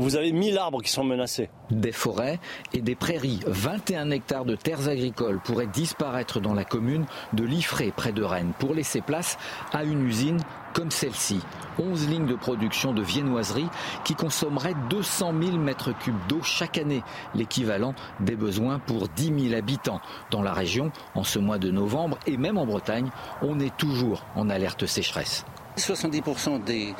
Vous 0.00 0.16
avez 0.16 0.32
1000 0.32 0.56
arbres 0.56 0.80
qui 0.80 0.90
sont 0.90 1.04
menacés. 1.04 1.50
Des 1.70 1.92
forêts 1.92 2.40
et 2.72 2.80
des 2.80 2.94
prairies. 2.94 3.40
21 3.46 4.10
hectares 4.10 4.46
de 4.46 4.56
terres 4.56 4.88
agricoles 4.88 5.38
pourraient 5.38 5.66
disparaître 5.66 6.40
dans 6.40 6.54
la 6.54 6.64
commune 6.64 7.04
de 7.34 7.44
Liffré, 7.44 7.92
près 7.94 8.12
de 8.12 8.22
Rennes, 8.22 8.54
pour 8.58 8.72
laisser 8.72 9.02
place 9.02 9.36
à 9.70 9.84
une 9.84 10.06
usine 10.06 10.40
comme 10.72 10.90
celle-ci. 10.90 11.40
11 11.78 12.08
lignes 12.08 12.26
de 12.26 12.34
production 12.34 12.94
de 12.94 13.02
viennoiserie 13.02 13.68
qui 14.02 14.14
consommeraient 14.14 14.74
200 14.88 15.34
000 15.42 15.58
mètres 15.58 15.92
cubes 15.98 16.26
d'eau 16.26 16.40
chaque 16.42 16.78
année, 16.78 17.02
l'équivalent 17.34 17.94
des 18.20 18.34
besoins 18.34 18.78
pour 18.78 19.08
10 19.08 19.50
000 19.50 19.54
habitants. 19.54 20.00
Dans 20.30 20.40
la 20.40 20.54
région, 20.54 20.90
en 21.14 21.22
ce 21.22 21.38
mois 21.38 21.58
de 21.58 21.70
novembre 21.70 22.18
et 22.26 22.38
même 22.38 22.56
en 22.56 22.64
Bretagne, 22.64 23.10
on 23.42 23.60
est 23.60 23.76
toujours 23.76 24.24
en 24.36 24.48
alerte 24.48 24.86
sécheresse. 24.86 25.44
70% 25.76 26.62
des 26.64 26.94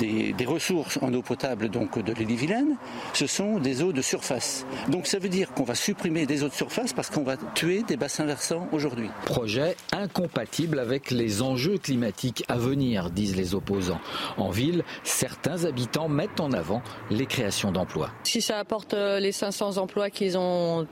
des, 0.00 0.46
ressources 0.46 0.98
en 1.02 1.12
eau 1.12 1.22
potable 1.22 1.68
donc 1.68 2.02
de 2.02 2.12
l'île-et-Vilaine, 2.12 2.76
ce 3.12 3.26
sont 3.26 3.58
des 3.58 3.82
eaux 3.82 3.92
de 3.92 4.02
surface. 4.02 4.66
Donc 4.88 5.06
ça 5.06 5.18
veut 5.18 5.28
dire 5.28 5.52
qu'on 5.52 5.64
va 5.64 5.74
supprimer 5.74 6.26
des 6.26 6.42
eaux 6.42 6.48
de 6.48 6.54
surface 6.54 6.92
parce 6.92 7.10
qu'on 7.10 7.22
va 7.22 7.36
tuer 7.54 7.82
des 7.82 7.96
bassins 7.96 8.24
versants 8.24 8.68
aujourd'hui. 8.72 9.10
Projet 9.26 9.76
incompatible 9.92 10.78
avec 10.78 11.10
les 11.10 11.42
enjeux 11.42 11.78
climatiques 11.78 12.44
à 12.48 12.56
venir, 12.56 13.10
disent 13.10 13.36
les 13.36 13.54
opposants. 13.54 14.00
En 14.38 14.50
ville, 14.50 14.82
certains 15.04 15.64
habitants 15.64 16.08
mettent 16.08 16.40
en 16.40 16.52
avant 16.52 16.82
les 17.10 17.26
créations 17.26 17.70
d'emplois. 17.70 18.10
Si 18.24 18.40
ça 18.40 18.58
apporte 18.58 18.94
euh, 18.94 19.20
les 19.20 19.32
500 19.32 19.76
emplois 19.76 20.10
qu'ils 20.10 20.38
ont 20.38 20.86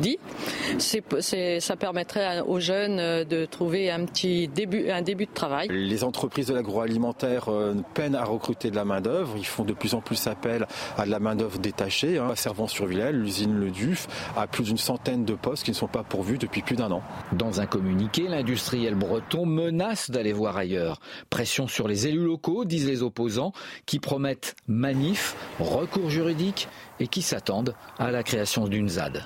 dit, 0.00 0.18
ça 0.78 1.76
permettrait 1.76 2.40
aux 2.40 2.60
jeunes 2.60 2.98
euh, 2.98 3.24
de 3.24 3.44
trouver 3.44 3.90
un 3.90 4.04
petit 4.04 4.48
début, 4.48 4.90
un 4.90 5.02
début 5.02 5.26
de 5.26 5.34
travail. 5.34 5.65
Les 5.68 6.04
entreprises 6.04 6.46
de 6.46 6.54
l'agroalimentaire 6.54 7.48
euh, 7.48 7.74
peinent 7.94 8.14
à 8.14 8.24
recruter 8.24 8.70
de 8.70 8.76
la 8.76 8.84
main-d'œuvre. 8.84 9.34
Ils 9.36 9.46
font 9.46 9.64
de 9.64 9.72
plus 9.72 9.94
en 9.94 10.00
plus 10.00 10.26
appel 10.26 10.66
à 10.96 11.06
de 11.06 11.10
la 11.10 11.18
main-d'œuvre 11.18 11.58
détachée. 11.58 12.18
Hein. 12.18 12.34
Servant-sur-Villèle, 12.34 13.18
l'usine 13.18 13.58
Le 13.58 13.70
Duf 13.70 14.06
a 14.36 14.46
plus 14.46 14.64
d'une 14.64 14.78
centaine 14.78 15.24
de 15.24 15.34
postes 15.34 15.64
qui 15.64 15.70
ne 15.70 15.76
sont 15.76 15.88
pas 15.88 16.02
pourvus 16.02 16.38
depuis 16.38 16.62
plus 16.62 16.76
d'un 16.76 16.90
an. 16.90 17.02
Dans 17.32 17.60
un 17.60 17.66
communiqué, 17.66 18.28
l'industriel 18.28 18.94
breton 18.94 19.46
menace 19.46 20.10
d'aller 20.10 20.32
voir 20.32 20.56
ailleurs. 20.56 21.00
Pression 21.30 21.66
sur 21.66 21.88
les 21.88 22.06
élus 22.06 22.24
locaux, 22.24 22.64
disent 22.64 22.86
les 22.86 23.02
opposants, 23.02 23.52
qui 23.86 23.98
promettent 23.98 24.56
manif, 24.68 25.36
recours 25.60 26.10
juridique 26.10 26.68
et 27.00 27.08
qui 27.08 27.22
s'attendent 27.22 27.74
à 27.98 28.10
la 28.10 28.22
création 28.22 28.66
d'une 28.66 28.88
ZAD. 28.88 29.24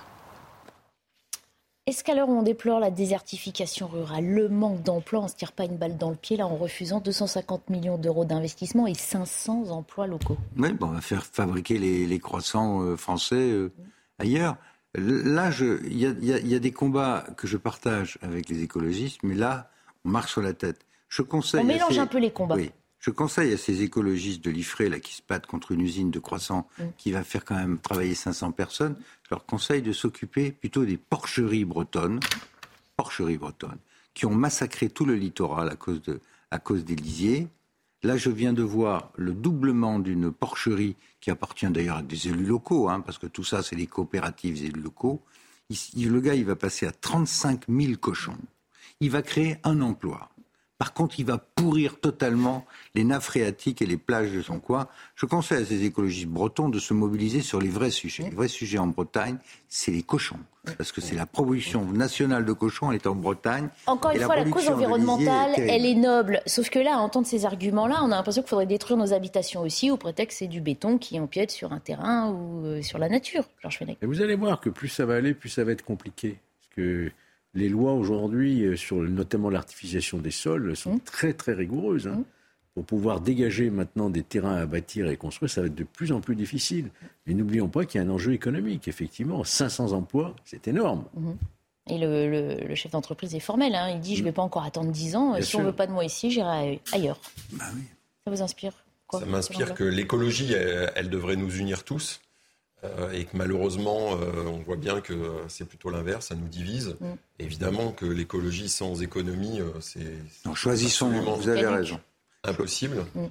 Est-ce 1.91 2.05
qu'à 2.05 2.14
l'heure 2.14 2.28
où 2.28 2.38
on 2.38 2.45
déplore 2.45 2.78
la 2.78 2.93
désertification 2.93 3.88
rurale, 3.88 4.24
le 4.24 4.49
manque 4.49 4.80
d'emplois, 4.84 5.18
on 5.18 5.24
ne 5.24 5.28
se 5.28 5.34
tire 5.34 5.51
pas 5.51 5.64
une 5.64 5.76
balle 5.76 5.97
dans 5.97 6.11
le 6.11 6.14
pied 6.14 6.36
là 6.36 6.47
en 6.47 6.55
refusant 6.55 7.01
250 7.01 7.68
millions 7.68 7.99
d'euros 7.99 8.24
d'investissement 8.24 8.86
et 8.86 8.95
500 8.95 9.70
emplois 9.70 10.07
locaux? 10.07 10.36
Oui, 10.57 10.72
bon, 10.72 10.86
on 10.86 10.93
va 10.93 11.01
faire 11.01 11.26
fabriquer 11.26 11.78
les, 11.78 12.18
croissants 12.20 12.80
euh, 12.80 12.97
français 12.97 13.34
euh, 13.34 13.72
ailleurs. 14.20 14.57
Là, 14.95 15.51
il 15.59 15.99
y, 15.99 16.55
a 16.55 16.59
des 16.61 16.70
combats 16.70 17.26
que 17.36 17.49
je 17.49 17.57
partage 17.57 18.18
avec 18.22 18.49
les 18.49 18.62
écologistes, 18.62 19.24
mais 19.24 19.34
là, 19.34 19.68
on 20.05 20.11
marche 20.11 20.30
sur 20.30 20.43
la 20.43 20.53
tête. 20.53 20.86
Je 21.09 21.22
conseille 21.22 21.62
on 21.62 21.64
mélange 21.64 21.99
un 21.99 22.07
peu 22.07 22.18
les 22.18 22.30
combats. 22.30 22.55
Oui. 22.55 22.70
Je 23.01 23.11
conseille 23.11 23.53
à 23.55 23.57
ces 23.57 23.82
écologistes 23.82 24.44
de 24.44 24.51
l'IFRE 24.51 24.82
là, 24.82 25.01
qui 25.01 25.14
se 25.14 25.22
battent 25.26 25.46
contre 25.46 25.72
une 25.72 25.80
usine 25.80 26.11
de 26.11 26.18
croissants 26.18 26.68
mm. 26.78 26.84
qui 26.98 27.12
va 27.12 27.24
faire 27.24 27.46
quand 27.46 27.57
même 27.57 27.78
travailler 27.78 28.14
500 28.14 28.53
personnes, 28.53 28.94
je 29.24 29.30
leur 29.30 29.46
conseille 29.46 29.80
de 29.80 29.92
s'occuper 29.92 30.53
plutôt 30.53 30.84
des 30.84 30.98
porcheries 30.98 31.64
bretonnes, 31.64 32.20
porcheries 32.96 33.38
bretonnes, 33.38 33.78
qui 34.12 34.26
ont 34.26 34.34
massacré 34.34 34.90
tout 34.90 35.07
le 35.07 35.14
littoral 35.14 35.70
à 35.70 35.76
cause, 35.76 36.03
de, 36.03 36.20
à 36.51 36.59
cause 36.59 36.84
des 36.84 36.94
lisiers. 36.94 37.48
Là, 38.03 38.18
je 38.18 38.30
viens 38.30 38.53
de 38.53 38.62
voir 38.62 39.12
le 39.16 39.32
doublement 39.32 39.98
d'une 39.98 40.30
porcherie 40.30 40.96
qui 41.20 41.30
appartient 41.30 41.68
d'ailleurs 41.68 41.98
à 41.98 42.03
des 42.03 42.28
élus 42.28 42.44
locaux, 42.44 42.90
hein, 42.90 43.01
parce 43.01 43.16
que 43.16 43.26
tout 43.26 43.44
ça, 43.44 43.62
c'est 43.62 43.76
les 43.76 43.86
coopératives 43.86 44.62
élus 44.62 44.80
locaux. 44.80 45.22
le 45.70 46.20
gars, 46.20 46.34
il 46.34 46.44
va 46.44 46.57
passer 46.57 46.86
à 46.86 46.92
35 46.92 47.64
000 47.66 47.94
cochons. 47.98 48.38
Il 49.01 49.11
va 49.11 49.22
créer 49.22 49.57
un 49.64 49.80
emploi. 49.80 50.30
Par 50.80 50.94
contre, 50.94 51.20
il 51.20 51.26
va 51.26 51.36
pourrir 51.36 52.00
totalement 52.00 52.64
les 52.94 53.04
nappes 53.04 53.24
phréatiques 53.24 53.82
et 53.82 53.86
les 53.86 53.98
plages 53.98 54.32
de 54.32 54.40
son 54.40 54.60
coin. 54.60 54.88
Je 55.14 55.26
conseille 55.26 55.62
à 55.62 55.66
ces 55.66 55.84
écologistes 55.84 56.26
bretons 56.26 56.70
de 56.70 56.78
se 56.78 56.94
mobiliser 56.94 57.42
sur 57.42 57.60
les 57.60 57.68
vrais 57.68 57.90
sujets. 57.90 58.22
Les 58.22 58.30
vrais 58.30 58.48
sujets 58.48 58.78
en 58.78 58.86
Bretagne, 58.86 59.36
c'est 59.68 59.90
les 59.90 60.02
cochons. 60.02 60.38
Parce 60.78 60.90
que 60.90 61.02
c'est 61.02 61.14
la 61.14 61.26
production 61.26 61.84
nationale 61.84 62.46
de 62.46 62.52
cochons, 62.54 62.90
elle 62.90 62.96
est 62.96 63.06
en 63.06 63.14
Bretagne. 63.14 63.68
Encore 63.86 64.12
une 64.12 64.22
fois, 64.22 64.36
la, 64.36 64.46
cause 64.46 64.70
environnementale, 64.70 65.52
elle 65.58 65.84
est 65.84 65.94
noble. 65.94 66.40
Sauf 66.46 66.70
que 66.70 66.78
là, 66.78 66.94
à 66.94 66.98
entendre 67.00 67.26
ces 67.26 67.44
arguments-là, 67.44 68.00
on 68.02 68.10
a 68.10 68.16
l'impression 68.16 68.40
qu'il 68.40 68.48
faudrait 68.48 68.64
détruire 68.64 68.96
nos 68.96 69.12
habitations 69.12 69.60
aussi, 69.60 69.90
au 69.90 69.98
prétexte 69.98 70.38
que 70.38 70.44
c'est 70.46 70.48
du 70.48 70.62
béton 70.62 70.96
qui 70.96 71.20
empiète 71.20 71.50
sur 71.50 71.74
un 71.74 71.78
terrain 71.80 72.30
ou 72.30 72.64
euh, 72.64 72.80
sur 72.80 72.96
la 72.96 73.10
nature. 73.10 73.44
Georges 73.60 73.76
Fenech. 73.76 73.98
Et 74.00 74.06
vous 74.06 74.22
allez 74.22 74.34
voir 74.34 74.62
que 74.62 74.70
plus 74.70 74.88
ça 74.88 75.04
va 75.04 75.16
aller, 75.16 75.34
plus 75.34 75.50
ça 75.50 75.62
va 75.62 75.72
être 75.72 75.84
compliqué. 75.84 76.38
Parce 76.58 76.76
que 76.76 77.12
les 77.55 77.68
lois 77.68 77.92
aujourd'hui, 77.92 78.64
euh, 78.64 78.76
sur 78.76 78.96
notamment 78.96 79.51
l'artificialisation 79.51 80.18
des 80.18 80.30
sols, 80.30 80.76
sont 80.76 80.94
mmh. 80.94 81.01
très 81.01 81.32
très 81.32 81.53
rigoureuses. 81.53 82.07
Hein. 82.07 82.18
Mmh. 82.18 82.24
Pour 82.74 82.84
pouvoir 82.84 83.20
dégager 83.20 83.68
maintenant 83.68 84.11
des 84.11 84.22
terrains 84.22 84.55
à 84.55 84.64
bâtir 84.64 85.09
et 85.09 85.16
construire, 85.16 85.51
ça 85.51 85.61
va 85.61 85.66
être 85.66 85.74
de 85.74 85.84
plus 85.84 86.12
en 86.12 86.20
plus 86.20 86.36
difficile. 86.36 86.90
Mais 87.26 87.34
n'oublions 87.34 87.68
pas 87.68 87.84
qu'il 87.84 88.01
y 88.01 88.05
a 88.05 88.07
un 88.07 88.11
enjeu 88.11 88.32
économique, 88.32 88.86
effectivement. 88.86 89.42
500 89.42 89.92
emplois, 89.92 90.36
c'est 90.44 90.68
énorme. 90.68 91.05
Mmh. 91.14 91.30
Et 91.88 91.98
le, 91.98 92.74
chef 92.76 92.92
d'entreprise 92.92 93.34
est 93.34 93.40
formel. 93.40 93.74
Hein. 93.74 93.90
Il 93.90 94.01
dit 94.01 94.14
Je 94.14 94.20
ne 94.20 94.26
vais 94.26 94.32
pas 94.32 94.42
encore 94.42 94.62
attendre 94.62 94.92
10 94.92 95.16
ans. 95.16 95.42
si 95.42 95.57
on 95.57 95.61
ne 95.61 95.66
veut 95.66 95.72
pas 95.72 95.88
de 95.88 95.92
moi 95.92 96.05
ici, 96.05 96.30
j'irai 96.30 96.80
ailleurs. 96.92 97.20
Bah 97.53 97.64
ça 98.24 98.30
vous 98.30 98.42
inspire 98.42 98.72
quoi, 99.07 99.18
Ça 99.18 99.26
m'inspire 99.26 99.74
que 99.74 99.82
l'écologie, 99.82 100.53
elle, 100.53 101.11
devrait 101.11 101.36
nous 101.36 101.57
unir 101.57 101.82
tous. 101.82 102.20
Euh, 102.82 103.12
et 103.12 103.24
que 103.24 103.36
malheureusement, 103.36 104.12
euh, 104.12 104.46
on 104.46 104.58
voit 104.58 104.76
bien 104.76 105.00
que 105.00 105.14
c'est 105.48 105.66
plutôt 105.66 105.90
l'inverse, 105.90 106.28
ça 106.28 106.34
nous 106.34 106.48
divise. 106.48 106.96
Mm. 107.00 107.06
Évidemment 107.38 107.92
que 107.92 108.06
l'écologie 108.06 108.68
sans 108.70 109.02
économie, 109.02 109.60
euh, 109.60 109.68
c'est. 109.80 110.14
Non, 110.46 110.54
choisissons, 110.54 111.10
vous 111.10 111.48
avez 111.48 111.66
raison. 111.66 112.00
Impossible. 112.42 113.04
Mm. 113.14 113.26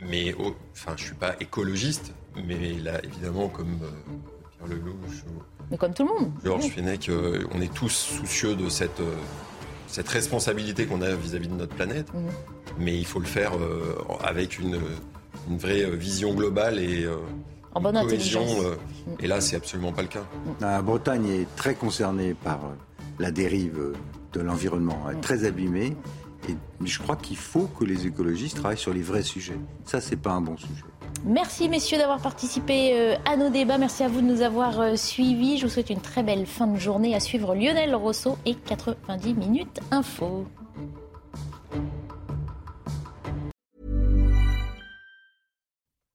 mais, 0.00 0.34
enfin, 0.72 0.92
je 0.96 1.04
suis 1.04 1.14
pas 1.14 1.36
écologiste, 1.40 2.12
mais 2.36 2.74
là, 2.74 3.02
évidemment, 3.02 3.48
comme 3.48 3.78
Pierre 4.50 4.68
Lelouch. 4.68 5.24
Mais 5.70 5.78
comme 5.78 5.94
tout 5.94 6.06
le 6.06 6.20
monde. 6.20 6.32
Georges 6.44 6.68
Fenech, 6.68 7.10
on 7.54 7.60
est 7.62 7.72
tous 7.72 7.92
soucieux 7.92 8.56
de 8.56 8.68
cette 8.68 9.00
cette 9.86 10.08
responsabilité 10.08 10.86
qu'on 10.86 11.02
a 11.02 11.16
vis-à-vis 11.16 11.48
de 11.48 11.54
notre 11.54 11.74
planète, 11.74 12.12
mm. 12.12 12.28
mais 12.78 12.96
il 12.96 13.06
faut 13.06 13.20
le 13.20 13.26
faire 13.26 13.52
avec 14.22 14.58
une, 14.58 14.78
une, 15.48 15.56
vraie 15.56 15.90
vision 15.96 16.34
globale 16.34 16.78
et, 16.78 17.08
en 17.74 17.80
bonne 17.80 17.96
intelligence. 17.96 18.50
Euh, 18.60 18.76
et 19.20 19.26
là, 19.26 19.40
c'est 19.40 19.56
absolument 19.56 19.92
pas 19.92 20.02
le 20.02 20.08
cas. 20.08 20.24
La 20.60 20.82
Bretagne 20.82 21.26
est 21.28 21.56
très 21.56 21.74
concernée 21.74 22.34
par 22.34 22.64
euh, 22.64 22.74
la 23.18 23.30
dérive 23.30 23.94
de 24.32 24.40
l'environnement, 24.40 24.98
elle 25.08 25.16
est 25.16 25.20
très 25.20 25.44
abîmée. 25.44 25.96
Et 26.48 26.56
je 26.84 26.98
crois 26.98 27.16
qu'il 27.16 27.36
faut 27.36 27.68
que 27.78 27.84
les 27.84 28.06
écologistes 28.06 28.56
travaillent 28.56 28.78
sur 28.78 28.94
les 28.94 29.02
vrais 29.02 29.22
sujets. 29.22 29.58
Ça, 29.84 30.00
c'est 30.00 30.16
pas 30.16 30.30
un 30.30 30.40
bon 30.40 30.56
sujet. 30.56 30.84
Merci 31.24 31.68
messieurs 31.68 31.98
d'avoir 31.98 32.20
participé 32.20 32.94
euh, 32.94 33.16
à 33.30 33.36
nos 33.36 33.50
débats. 33.50 33.76
Merci 33.76 34.04
à 34.04 34.08
vous 34.08 34.22
de 34.22 34.26
nous 34.26 34.40
avoir 34.40 34.96
suivis. 34.96 35.58
Je 35.58 35.66
vous 35.66 35.72
souhaite 35.72 35.90
une 35.90 36.00
très 36.00 36.22
belle 36.22 36.46
fin 36.46 36.66
de 36.66 36.78
journée 36.78 37.14
à 37.14 37.20
suivre 37.20 37.54
Lionel 37.54 37.94
Rousseau 37.94 38.38
et 38.46 38.54
90 38.54 39.34
minutes 39.34 39.80
info. 39.90 40.46